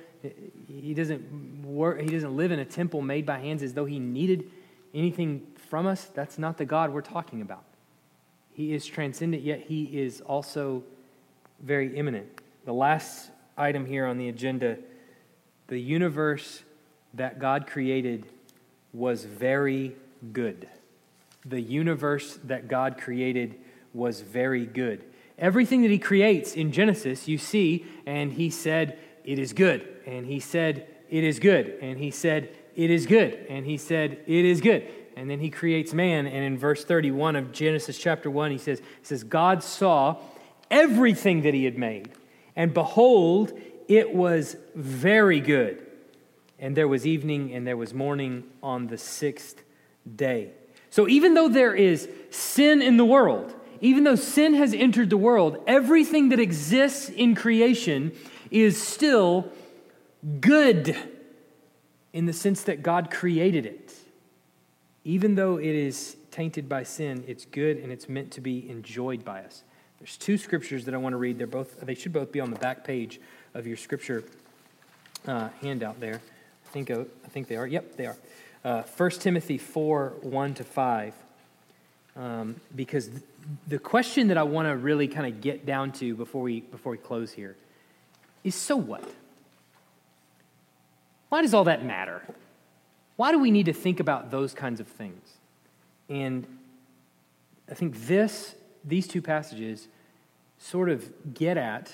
He 0.67 0.93
doesn't, 0.93 1.63
work, 1.63 1.99
he 1.99 2.07
doesn't 2.07 2.35
live 2.35 2.51
in 2.51 2.59
a 2.59 2.65
temple 2.65 3.01
made 3.01 3.25
by 3.25 3.39
hands 3.39 3.63
as 3.63 3.73
though 3.73 3.85
he 3.85 3.99
needed 3.99 4.49
anything 4.93 5.47
from 5.69 5.87
us. 5.87 6.05
That's 6.05 6.37
not 6.37 6.57
the 6.57 6.65
God 6.65 6.91
we're 6.91 7.01
talking 7.01 7.41
about. 7.41 7.63
He 8.53 8.73
is 8.73 8.85
transcendent, 8.85 9.43
yet 9.43 9.61
he 9.61 9.83
is 9.83 10.21
also 10.21 10.83
very 11.61 11.95
immanent. 11.95 12.27
The 12.65 12.73
last 12.73 13.29
item 13.57 13.85
here 13.85 14.05
on 14.05 14.17
the 14.17 14.29
agenda 14.29 14.77
the 15.71 15.79
universe 15.79 16.63
that 17.13 17.39
God 17.39 17.65
created 17.65 18.25
was 18.91 19.23
very 19.23 19.95
good. 20.33 20.67
The 21.45 21.61
universe 21.61 22.39
that 22.43 22.67
God 22.67 22.97
created 22.97 23.59
was 23.93 24.21
very 24.21 24.65
good. 24.65 25.03
Everything 25.37 25.81
that 25.81 25.91
he 25.91 25.99
creates 25.99 26.53
in 26.53 26.71
Genesis, 26.71 27.27
you 27.27 27.37
see, 27.37 27.85
and 28.05 28.31
he 28.33 28.49
said, 28.49 28.99
It 29.23 29.39
is 29.39 29.53
good. 29.53 29.87
And 30.05 30.25
he 30.25 30.39
said, 30.39 30.87
It 31.09 31.23
is 31.23 31.39
good. 31.39 31.77
And 31.81 31.97
he 31.97 32.11
said, 32.11 32.55
It 32.75 32.91
is 32.91 33.05
good. 33.05 33.45
And 33.49 33.65
he 33.65 33.77
said, 33.77 34.23
It 34.27 34.45
is 34.45 34.61
good. 34.61 34.87
And 35.15 35.29
then 35.29 35.39
he 35.39 35.49
creates 35.49 35.93
man. 35.93 36.27
And 36.27 36.43
in 36.43 36.57
verse 36.57 36.85
31 36.85 37.35
of 37.35 37.51
Genesis 37.51 37.97
chapter 37.97 38.29
1, 38.29 38.51
he 38.51 38.57
says, 38.57 38.79
he 38.79 39.05
says 39.05 39.23
God 39.23 39.63
saw 39.63 40.17
everything 40.69 41.41
that 41.41 41.53
he 41.53 41.65
had 41.65 41.77
made. 41.77 42.11
And 42.55 42.73
behold, 42.73 43.51
it 43.87 44.13
was 44.13 44.55
very 44.75 45.39
good. 45.39 45.85
And 46.59 46.77
there 46.77 46.87
was 46.87 47.05
evening 47.05 47.53
and 47.53 47.65
there 47.65 47.77
was 47.77 47.93
morning 47.93 48.45
on 48.61 48.87
the 48.87 48.97
sixth 48.97 49.63
day. 50.15 50.51
So 50.91 51.07
even 51.07 51.33
though 51.33 51.49
there 51.49 51.73
is 51.73 52.07
sin 52.29 52.81
in 52.81 52.97
the 52.97 53.05
world, 53.05 53.55
even 53.79 54.03
though 54.03 54.15
sin 54.15 54.53
has 54.53 54.73
entered 54.73 55.09
the 55.09 55.17
world, 55.17 55.57
everything 55.65 56.29
that 56.29 56.39
exists 56.39 57.09
in 57.09 57.33
creation 57.33 58.11
is 58.51 58.79
still 58.79 59.49
good 60.39 60.95
in 62.13 62.25
the 62.25 62.33
sense 62.33 62.63
that 62.63 62.83
God 62.83 63.09
created 63.09 63.65
it. 63.65 63.93
Even 65.03 65.35
though 65.35 65.57
it 65.57 65.65
is 65.65 66.17
tainted 66.29 66.69
by 66.69 66.83
sin, 66.83 67.23
it's 67.25 67.45
good 67.45 67.77
and 67.77 67.91
it's 67.91 68.07
meant 68.07 68.31
to 68.31 68.41
be 68.41 68.69
enjoyed 68.69 69.25
by 69.25 69.43
us. 69.43 69.63
There's 69.99 70.17
two 70.17 70.37
scriptures 70.37 70.85
that 70.85 70.93
I 70.93 70.97
want 70.97 71.13
to 71.13 71.17
read. 71.17 71.37
They're 71.37 71.47
both 71.47 71.79
they 71.81 71.95
should 71.95 72.13
both 72.13 72.31
be 72.31 72.39
on 72.39 72.51
the 72.51 72.59
back 72.59 72.83
page 72.83 73.19
of 73.53 73.65
your 73.65 73.77
scripture 73.77 74.23
uh, 75.27 75.49
handout 75.61 75.99
there. 75.99 76.21
I 76.65 76.69
think 76.69 76.91
I 76.91 77.05
think 77.29 77.47
they 77.47 77.55
are. 77.55 77.67
Yep, 77.67 77.95
they 77.97 78.07
are. 78.07 78.17
Uh, 78.63 78.83
1 78.83 79.09
Timothy 79.11 79.57
4 79.57 80.13
1 80.21 80.53
to 80.55 80.63
5. 80.63 81.13
Um, 82.15 82.55
because 82.75 83.07
th- 83.07 83.21
the 83.67 83.79
question 83.79 84.27
that 84.27 84.37
I 84.37 84.43
want 84.43 84.67
to 84.67 84.75
really 84.75 85.07
kind 85.07 85.25
of 85.25 85.41
get 85.41 85.65
down 85.65 85.91
to 85.93 86.15
before 86.15 86.41
we, 86.41 86.59
before 86.59 86.91
we 86.91 86.97
close 86.97 87.31
here 87.31 87.55
is 88.43 88.53
so 88.53 88.75
what? 88.75 89.09
Why 91.29 91.41
does 91.41 91.53
all 91.53 91.63
that 91.63 91.85
matter? 91.85 92.21
Why 93.15 93.31
do 93.31 93.39
we 93.39 93.51
need 93.51 93.67
to 93.67 93.73
think 93.73 93.99
about 93.99 94.31
those 94.31 94.53
kinds 94.53 94.79
of 94.79 94.87
things? 94.87 95.37
And 96.09 96.45
I 97.69 97.73
think 97.73 98.05
this, 98.05 98.55
these 98.83 99.07
two 99.07 99.21
passages 99.21 99.87
sort 100.59 100.89
of 100.89 101.33
get 101.33 101.57
at 101.57 101.93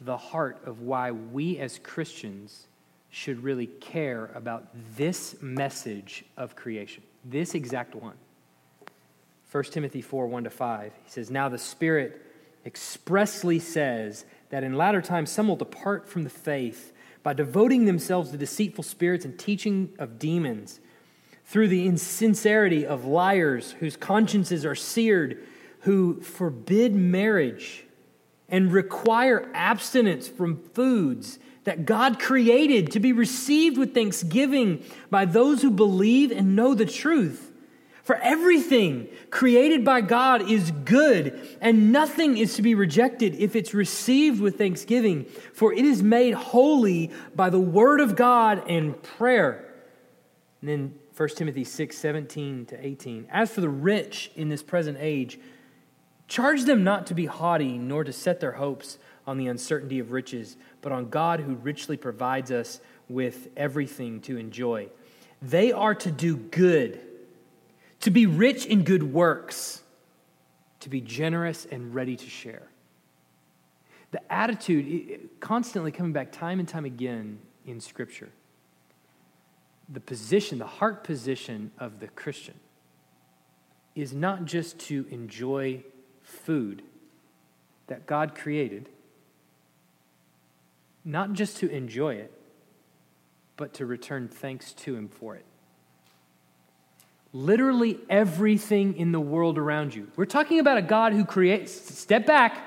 the 0.00 0.16
heart 0.16 0.62
of 0.64 0.80
why 0.80 1.10
we 1.10 1.58
as 1.58 1.78
Christians 1.78 2.66
should 3.12 3.44
really 3.44 3.66
care 3.66 4.30
about 4.34 4.68
this 4.96 5.36
message 5.42 6.24
of 6.38 6.56
creation, 6.56 7.02
this 7.24 7.54
exact 7.54 7.94
one. 7.94 8.16
1 9.52 9.64
Timothy 9.64 10.00
4 10.00 10.26
1 10.26 10.44
to 10.44 10.50
5. 10.50 10.92
He 11.04 11.10
says, 11.10 11.30
Now 11.30 11.50
the 11.50 11.58
Spirit 11.58 12.20
expressly 12.64 13.58
says 13.58 14.24
that 14.48 14.64
in 14.64 14.78
latter 14.78 15.02
times 15.02 15.30
some 15.30 15.46
will 15.46 15.56
depart 15.56 16.08
from 16.08 16.24
the 16.24 16.30
faith 16.30 16.94
by 17.22 17.34
devoting 17.34 17.84
themselves 17.84 18.30
to 18.30 18.38
deceitful 18.38 18.82
spirits 18.82 19.26
and 19.26 19.38
teaching 19.38 19.90
of 19.98 20.18
demons, 20.18 20.80
through 21.44 21.68
the 21.68 21.86
insincerity 21.86 22.86
of 22.86 23.04
liars 23.04 23.72
whose 23.72 23.94
consciences 23.94 24.64
are 24.64 24.74
seared, 24.74 25.46
who 25.80 26.18
forbid 26.22 26.94
marriage 26.94 27.84
and 28.48 28.72
require 28.72 29.50
abstinence 29.52 30.28
from 30.28 30.56
foods 30.56 31.38
that 31.64 31.84
God 31.86 32.18
created 32.18 32.92
to 32.92 33.00
be 33.00 33.12
received 33.12 33.78
with 33.78 33.94
thanksgiving 33.94 34.84
by 35.10 35.24
those 35.24 35.62
who 35.62 35.70
believe 35.70 36.30
and 36.32 36.56
know 36.56 36.74
the 36.74 36.86
truth. 36.86 37.50
For 38.02 38.16
everything 38.16 39.06
created 39.30 39.84
by 39.84 40.00
God 40.00 40.50
is 40.50 40.72
good, 40.72 41.56
and 41.60 41.92
nothing 41.92 42.36
is 42.36 42.54
to 42.54 42.62
be 42.62 42.74
rejected 42.74 43.36
if 43.36 43.54
it's 43.54 43.74
received 43.74 44.40
with 44.40 44.58
thanksgiving, 44.58 45.26
for 45.54 45.72
it 45.72 45.84
is 45.84 46.02
made 46.02 46.34
holy 46.34 47.12
by 47.36 47.48
the 47.48 47.60
word 47.60 48.00
of 48.00 48.16
God 48.16 48.68
and 48.68 49.00
prayer. 49.00 49.72
And 50.60 50.68
then 50.68 50.94
1 51.16 51.28
Timothy 51.30 51.62
6 51.62 51.96
17 51.96 52.66
to 52.66 52.86
18. 52.86 53.28
As 53.30 53.52
for 53.52 53.60
the 53.60 53.68
rich 53.68 54.32
in 54.34 54.48
this 54.48 54.64
present 54.64 54.98
age, 55.00 55.38
charge 56.26 56.64
them 56.64 56.82
not 56.82 57.06
to 57.06 57.14
be 57.14 57.26
haughty, 57.26 57.78
nor 57.78 58.02
to 58.02 58.12
set 58.12 58.40
their 58.40 58.52
hopes 58.52 58.98
on 59.26 59.36
the 59.36 59.46
uncertainty 59.46 60.00
of 60.00 60.10
riches, 60.10 60.56
but 60.82 60.92
on 60.92 61.08
God 61.08 61.40
who 61.40 61.54
richly 61.54 61.96
provides 61.96 62.50
us 62.50 62.80
with 63.08 63.48
everything 63.56 64.20
to 64.22 64.36
enjoy. 64.36 64.88
They 65.40 65.72
are 65.72 65.94
to 65.94 66.10
do 66.10 66.36
good 66.36 67.00
to 68.02 68.10
be 68.10 68.26
rich 68.26 68.66
in 68.66 68.82
good 68.82 69.02
works, 69.02 69.80
to 70.80 70.88
be 70.88 71.00
generous 71.00 71.66
and 71.70 71.94
ready 71.94 72.16
to 72.16 72.28
share. 72.28 72.68
The 74.10 74.32
attitude, 74.32 75.30
constantly 75.40 75.92
coming 75.92 76.12
back 76.12 76.32
time 76.32 76.58
and 76.58 76.68
time 76.68 76.84
again 76.84 77.38
in 77.64 77.80
Scripture, 77.80 78.30
the 79.88 80.00
position, 80.00 80.58
the 80.58 80.66
heart 80.66 81.04
position 81.04 81.70
of 81.78 82.00
the 82.00 82.08
Christian 82.08 82.54
is 83.94 84.12
not 84.12 84.46
just 84.46 84.78
to 84.80 85.06
enjoy 85.10 85.84
food 86.22 86.82
that 87.86 88.06
God 88.06 88.34
created, 88.34 88.88
not 91.04 91.32
just 91.32 91.58
to 91.58 91.70
enjoy 91.70 92.14
it, 92.14 92.32
but 93.56 93.74
to 93.74 93.86
return 93.86 94.28
thanks 94.28 94.72
to 94.72 94.94
Him 94.94 95.08
for 95.08 95.36
it 95.36 95.44
literally 97.32 97.98
everything 98.10 98.96
in 98.96 99.12
the 99.12 99.20
world 99.20 99.58
around 99.58 99.94
you. 99.94 100.08
We're 100.16 100.26
talking 100.26 100.58
about 100.58 100.76
a 100.76 100.82
God 100.82 101.12
who 101.12 101.24
creates, 101.24 101.72
step 101.72 102.26
back, 102.26 102.58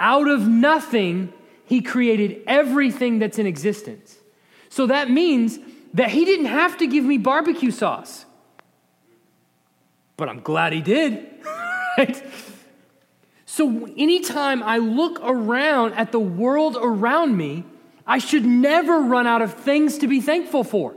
out 0.00 0.28
of 0.28 0.48
nothing, 0.48 1.32
he 1.66 1.80
created 1.80 2.42
everything 2.46 3.18
that's 3.18 3.38
in 3.38 3.46
existence. 3.46 4.16
So 4.68 4.86
that 4.86 5.10
means 5.10 5.58
that 5.94 6.10
he 6.10 6.24
didn't 6.24 6.46
have 6.46 6.78
to 6.78 6.86
give 6.86 7.04
me 7.04 7.18
barbecue 7.18 7.70
sauce. 7.70 8.24
But 10.16 10.28
I'm 10.28 10.40
glad 10.40 10.72
he 10.72 10.80
did. 10.80 11.26
right? 11.98 12.24
So 13.54 13.86
anytime 13.96 14.64
I 14.64 14.78
look 14.78 15.20
around 15.22 15.94
at 15.94 16.10
the 16.10 16.18
world 16.18 16.76
around 16.76 17.36
me, 17.36 17.62
I 18.04 18.18
should 18.18 18.44
never 18.44 18.98
run 18.98 19.28
out 19.28 19.42
of 19.42 19.54
things 19.54 19.98
to 19.98 20.08
be 20.08 20.20
thankful 20.20 20.64
for. 20.64 20.96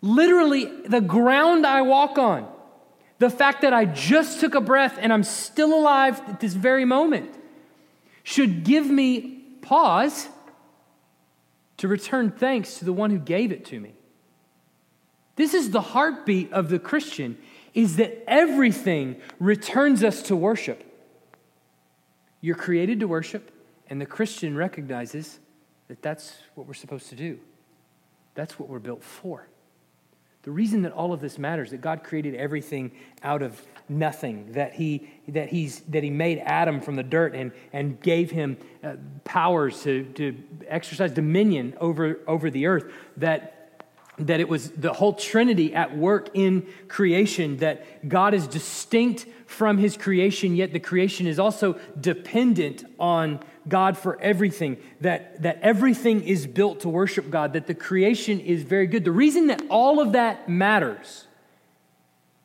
Literally, 0.00 0.64
the 0.64 1.00
ground 1.00 1.64
I 1.64 1.82
walk 1.82 2.18
on, 2.18 2.48
the 3.20 3.30
fact 3.30 3.62
that 3.62 3.72
I 3.72 3.84
just 3.84 4.40
took 4.40 4.56
a 4.56 4.60
breath 4.60 4.98
and 5.00 5.12
I'm 5.12 5.22
still 5.22 5.72
alive 5.72 6.20
at 6.26 6.40
this 6.40 6.52
very 6.52 6.84
moment, 6.84 7.32
should 8.24 8.64
give 8.64 8.90
me 8.90 9.44
pause 9.62 10.26
to 11.76 11.86
return 11.86 12.32
thanks 12.32 12.80
to 12.80 12.84
the 12.84 12.92
one 12.92 13.10
who 13.10 13.20
gave 13.20 13.52
it 13.52 13.64
to 13.66 13.78
me. 13.78 13.94
This 15.36 15.54
is 15.54 15.70
the 15.70 15.80
heartbeat 15.80 16.52
of 16.52 16.70
the 16.70 16.80
Christian 16.80 17.38
is 17.72 17.98
that 17.98 18.24
everything 18.28 19.20
returns 19.38 20.02
us 20.02 20.22
to 20.22 20.34
worship. 20.34 20.82
You're 22.40 22.56
created 22.56 23.00
to 23.00 23.08
worship, 23.08 23.50
and 23.88 24.00
the 24.00 24.06
Christian 24.06 24.56
recognizes 24.56 25.38
that 25.88 26.02
that's 26.02 26.36
what 26.54 26.66
we're 26.66 26.74
supposed 26.74 27.08
to 27.08 27.16
do. 27.16 27.38
That's 28.34 28.58
what 28.58 28.68
we're 28.68 28.78
built 28.78 29.02
for. 29.02 29.48
The 30.42 30.52
reason 30.52 30.82
that 30.82 30.92
all 30.92 31.12
of 31.12 31.20
this 31.20 31.38
matters, 31.38 31.72
that 31.72 31.80
God 31.80 32.04
created 32.04 32.36
everything 32.36 32.92
out 33.24 33.42
of 33.42 33.60
nothing, 33.88 34.52
that 34.52 34.74
he, 34.74 35.10
that 35.26 35.48
he's, 35.48 35.80
that 35.88 36.04
he 36.04 36.10
made 36.10 36.38
Adam 36.38 36.80
from 36.80 36.94
the 36.94 37.02
dirt 37.02 37.34
and, 37.34 37.50
and 37.72 38.00
gave 38.00 38.30
him 38.30 38.56
uh, 38.84 38.94
powers 39.24 39.82
to, 39.82 40.04
to 40.14 40.36
exercise 40.68 41.10
dominion 41.10 41.74
over, 41.80 42.20
over 42.28 42.48
the 42.48 42.66
earth, 42.66 42.92
that 43.16 43.55
that 44.18 44.40
it 44.40 44.48
was 44.48 44.70
the 44.70 44.92
whole 44.92 45.12
Trinity 45.12 45.74
at 45.74 45.96
work 45.96 46.30
in 46.34 46.66
creation, 46.88 47.58
that 47.58 48.08
God 48.08 48.34
is 48.34 48.46
distinct 48.46 49.26
from 49.46 49.78
his 49.78 49.96
creation, 49.96 50.56
yet 50.56 50.72
the 50.72 50.80
creation 50.80 51.26
is 51.26 51.38
also 51.38 51.78
dependent 52.00 52.84
on 52.98 53.40
God 53.68 53.96
for 53.98 54.20
everything, 54.20 54.78
that, 55.00 55.42
that 55.42 55.58
everything 55.62 56.22
is 56.22 56.46
built 56.46 56.80
to 56.80 56.88
worship 56.88 57.30
God, 57.30 57.52
that 57.52 57.66
the 57.66 57.74
creation 57.74 58.40
is 58.40 58.62
very 58.62 58.86
good. 58.86 59.04
The 59.04 59.12
reason 59.12 59.48
that 59.48 59.62
all 59.68 60.00
of 60.00 60.12
that 60.12 60.48
matters 60.48 61.26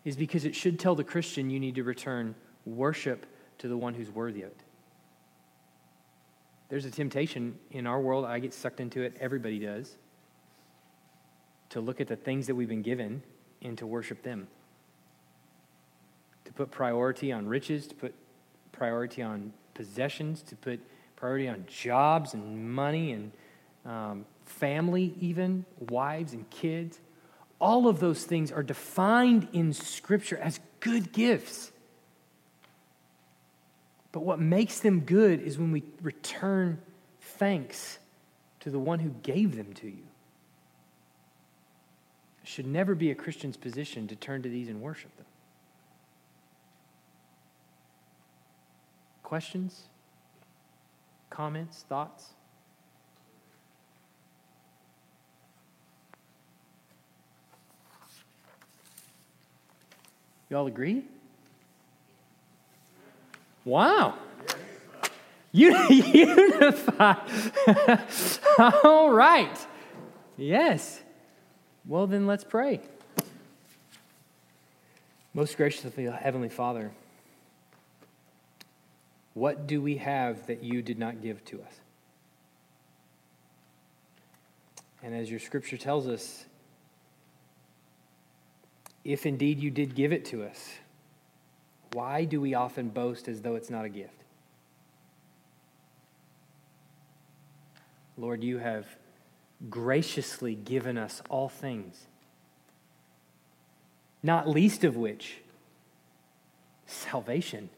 is 0.03 0.15
because 0.15 0.45
it 0.45 0.55
should 0.55 0.79
tell 0.79 0.95
the 0.95 1.03
Christian 1.03 1.49
you 1.49 1.59
need 1.59 1.75
to 1.75 1.83
return 1.83 2.35
worship 2.65 3.25
to 3.59 3.67
the 3.67 3.77
one 3.77 3.93
who's 3.93 4.09
worthy 4.09 4.41
of 4.41 4.49
it. 4.49 4.63
There's 6.69 6.85
a 6.85 6.91
temptation 6.91 7.57
in 7.71 7.85
our 7.85 7.99
world, 7.99 8.25
I 8.25 8.39
get 8.39 8.53
sucked 8.53 8.79
into 8.79 9.01
it, 9.01 9.15
everybody 9.19 9.59
does, 9.59 9.97
to 11.71 11.81
look 11.81 11.99
at 11.99 12.07
the 12.07 12.15
things 12.15 12.47
that 12.47 12.55
we've 12.55 12.69
been 12.69 12.81
given 12.81 13.23
and 13.61 13.77
to 13.77 13.87
worship 13.87 14.23
them. 14.23 14.47
To 16.45 16.53
put 16.53 16.71
priority 16.71 17.31
on 17.31 17.47
riches, 17.47 17.87
to 17.87 17.95
put 17.95 18.13
priority 18.71 19.21
on 19.21 19.53
possessions, 19.73 20.41
to 20.43 20.55
put 20.55 20.79
priority 21.15 21.47
on 21.47 21.65
jobs 21.67 22.33
and 22.33 22.73
money 22.73 23.13
and 23.13 23.31
um, 23.85 24.25
family, 24.45 25.15
even 25.19 25.65
wives 25.89 26.33
and 26.33 26.49
kids. 26.49 26.99
All 27.59 27.87
of 27.87 27.99
those 27.99 28.23
things 28.23 28.51
are 28.51 28.63
defined 28.63 29.47
in 29.53 29.71
Scripture 29.73 30.37
as 30.37 30.59
good 30.79 31.11
gifts. 31.13 31.71
But 34.11 34.21
what 34.21 34.39
makes 34.39 34.79
them 34.79 35.01
good 35.01 35.41
is 35.41 35.57
when 35.57 35.71
we 35.71 35.83
return 36.01 36.79
thanks 37.21 37.99
to 38.61 38.69
the 38.69 38.79
one 38.79 38.99
who 38.99 39.09
gave 39.23 39.55
them 39.55 39.73
to 39.75 39.87
you. 39.87 40.03
Should 42.51 42.67
never 42.67 42.95
be 42.95 43.11
a 43.11 43.15
Christian's 43.15 43.55
position 43.55 44.09
to 44.09 44.15
turn 44.17 44.41
to 44.41 44.49
these 44.49 44.67
and 44.67 44.81
worship 44.81 45.15
them. 45.15 45.25
Questions? 49.23 49.83
Comments, 51.29 51.85
thoughts? 51.87 52.31
You 60.49 60.57
all 60.57 60.67
agree? 60.67 61.05
Wow. 63.63 64.15
Unify. 65.53 67.13
all 68.83 69.09
right. 69.09 69.57
Yes. 70.35 71.01
Well, 71.85 72.07
then 72.07 72.27
let's 72.27 72.43
pray. 72.43 72.81
Most 75.33 75.57
gracious 75.57 75.93
Heavenly 75.95 76.49
Father, 76.49 76.91
what 79.33 79.65
do 79.65 79.81
we 79.81 79.97
have 79.97 80.45
that 80.47 80.63
you 80.63 80.81
did 80.81 80.99
not 80.99 81.21
give 81.21 81.43
to 81.45 81.61
us? 81.61 81.73
And 85.03 85.15
as 85.15 85.31
your 85.31 85.39
scripture 85.39 85.77
tells 85.77 86.07
us, 86.07 86.45
if 89.03 89.25
indeed 89.25 89.59
you 89.59 89.71
did 89.71 89.95
give 89.95 90.11
it 90.11 90.25
to 90.25 90.43
us, 90.43 90.73
why 91.93 92.25
do 92.25 92.39
we 92.39 92.53
often 92.53 92.89
boast 92.89 93.27
as 93.27 93.41
though 93.41 93.55
it's 93.55 93.69
not 93.69 93.85
a 93.85 93.89
gift? 93.89 94.13
Lord, 98.17 98.43
you 98.43 98.59
have 98.59 98.85
graciously 99.69 100.55
given 100.55 100.97
us 100.97 101.21
all 101.29 101.49
things, 101.49 102.07
not 104.23 104.49
least 104.49 104.83
of 104.83 104.95
which 104.95 105.37
salvation 106.85 107.69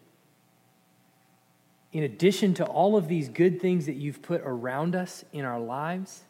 in 1.93 2.01
addition 2.03 2.55
to 2.55 2.65
all 2.65 2.97
of 2.97 3.07
these 3.07 3.29
good 3.29 3.61
things 3.61 3.85
that 3.85 3.95
you've 3.95 4.21
put 4.21 4.41
around 4.43 4.95
us 4.95 5.23
in 5.31 5.45
our 5.45 5.59
lives, 5.59 6.23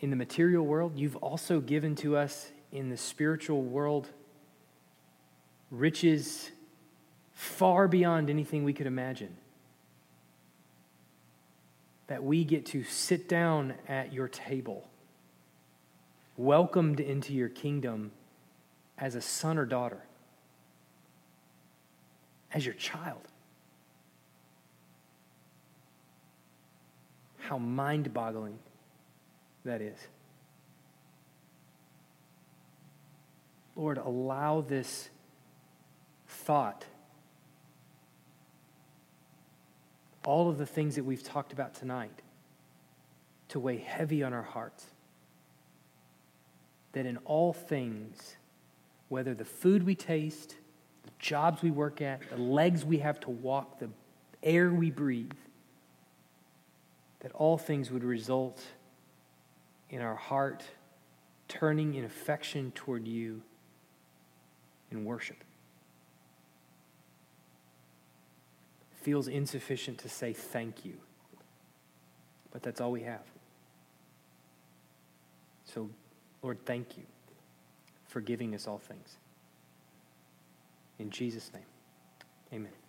in 0.00 0.10
the 0.10 0.16
material 0.16 0.66
world, 0.66 0.96
you've 0.96 1.16
also 1.16 1.60
given 1.60 1.94
to 1.94 2.16
us 2.16 2.50
in 2.72 2.90
the 2.90 2.96
spiritual 2.96 3.62
world 3.62 4.10
riches 5.70 6.50
far 7.32 7.86
beyond 7.86 8.28
anything 8.28 8.64
we 8.64 8.72
could 8.72 8.88
imagine. 8.88 9.36
That 12.06 12.22
we 12.22 12.44
get 12.44 12.66
to 12.66 12.84
sit 12.84 13.28
down 13.28 13.74
at 13.88 14.12
your 14.12 14.28
table, 14.28 14.88
welcomed 16.36 17.00
into 17.00 17.32
your 17.32 17.48
kingdom 17.48 18.12
as 18.98 19.14
a 19.14 19.20
son 19.20 19.58
or 19.58 19.64
daughter, 19.64 20.02
as 22.52 22.64
your 22.64 22.74
child. 22.74 23.22
How 27.38 27.58
mind 27.58 28.12
boggling 28.14 28.58
that 29.64 29.80
is. 29.80 29.98
Lord, 33.76 33.98
allow 33.98 34.60
this 34.60 35.08
thought, 36.28 36.84
all 40.24 40.48
of 40.48 40.58
the 40.58 40.66
things 40.66 40.96
that 40.96 41.04
we've 41.04 41.22
talked 41.22 41.52
about 41.52 41.74
tonight, 41.74 42.22
to 43.48 43.60
weigh 43.60 43.78
heavy 43.78 44.22
on 44.22 44.32
our 44.32 44.42
hearts. 44.42 44.86
That 46.92 47.06
in 47.06 47.18
all 47.18 47.52
things, 47.52 48.36
whether 49.08 49.34
the 49.34 49.44
food 49.44 49.84
we 49.84 49.94
taste, 49.94 50.56
the 51.04 51.10
jobs 51.18 51.62
we 51.62 51.70
work 51.70 52.00
at, 52.00 52.28
the 52.30 52.36
legs 52.36 52.84
we 52.84 52.98
have 52.98 53.20
to 53.20 53.30
walk, 53.30 53.78
the 53.78 53.90
air 54.42 54.70
we 54.70 54.90
breathe, 54.90 55.32
that 57.20 57.32
all 57.32 57.58
things 57.58 57.90
would 57.90 58.04
result 58.04 58.62
in 59.90 60.00
our 60.00 60.16
heart 60.16 60.64
turning 61.48 61.94
in 61.94 62.04
affection 62.04 62.72
toward 62.74 63.06
you 63.06 63.42
in 64.90 65.04
worship. 65.04 65.43
Feels 69.04 69.28
insufficient 69.28 69.98
to 69.98 70.08
say 70.08 70.32
thank 70.32 70.82
you. 70.82 70.94
But 72.50 72.62
that's 72.62 72.80
all 72.80 72.90
we 72.90 73.02
have. 73.02 73.20
So, 75.66 75.90
Lord, 76.42 76.58
thank 76.64 76.96
you 76.96 77.02
for 78.06 78.22
giving 78.22 78.54
us 78.54 78.66
all 78.66 78.78
things. 78.78 79.18
In 80.98 81.10
Jesus' 81.10 81.50
name, 81.52 81.62
amen. 82.52 82.83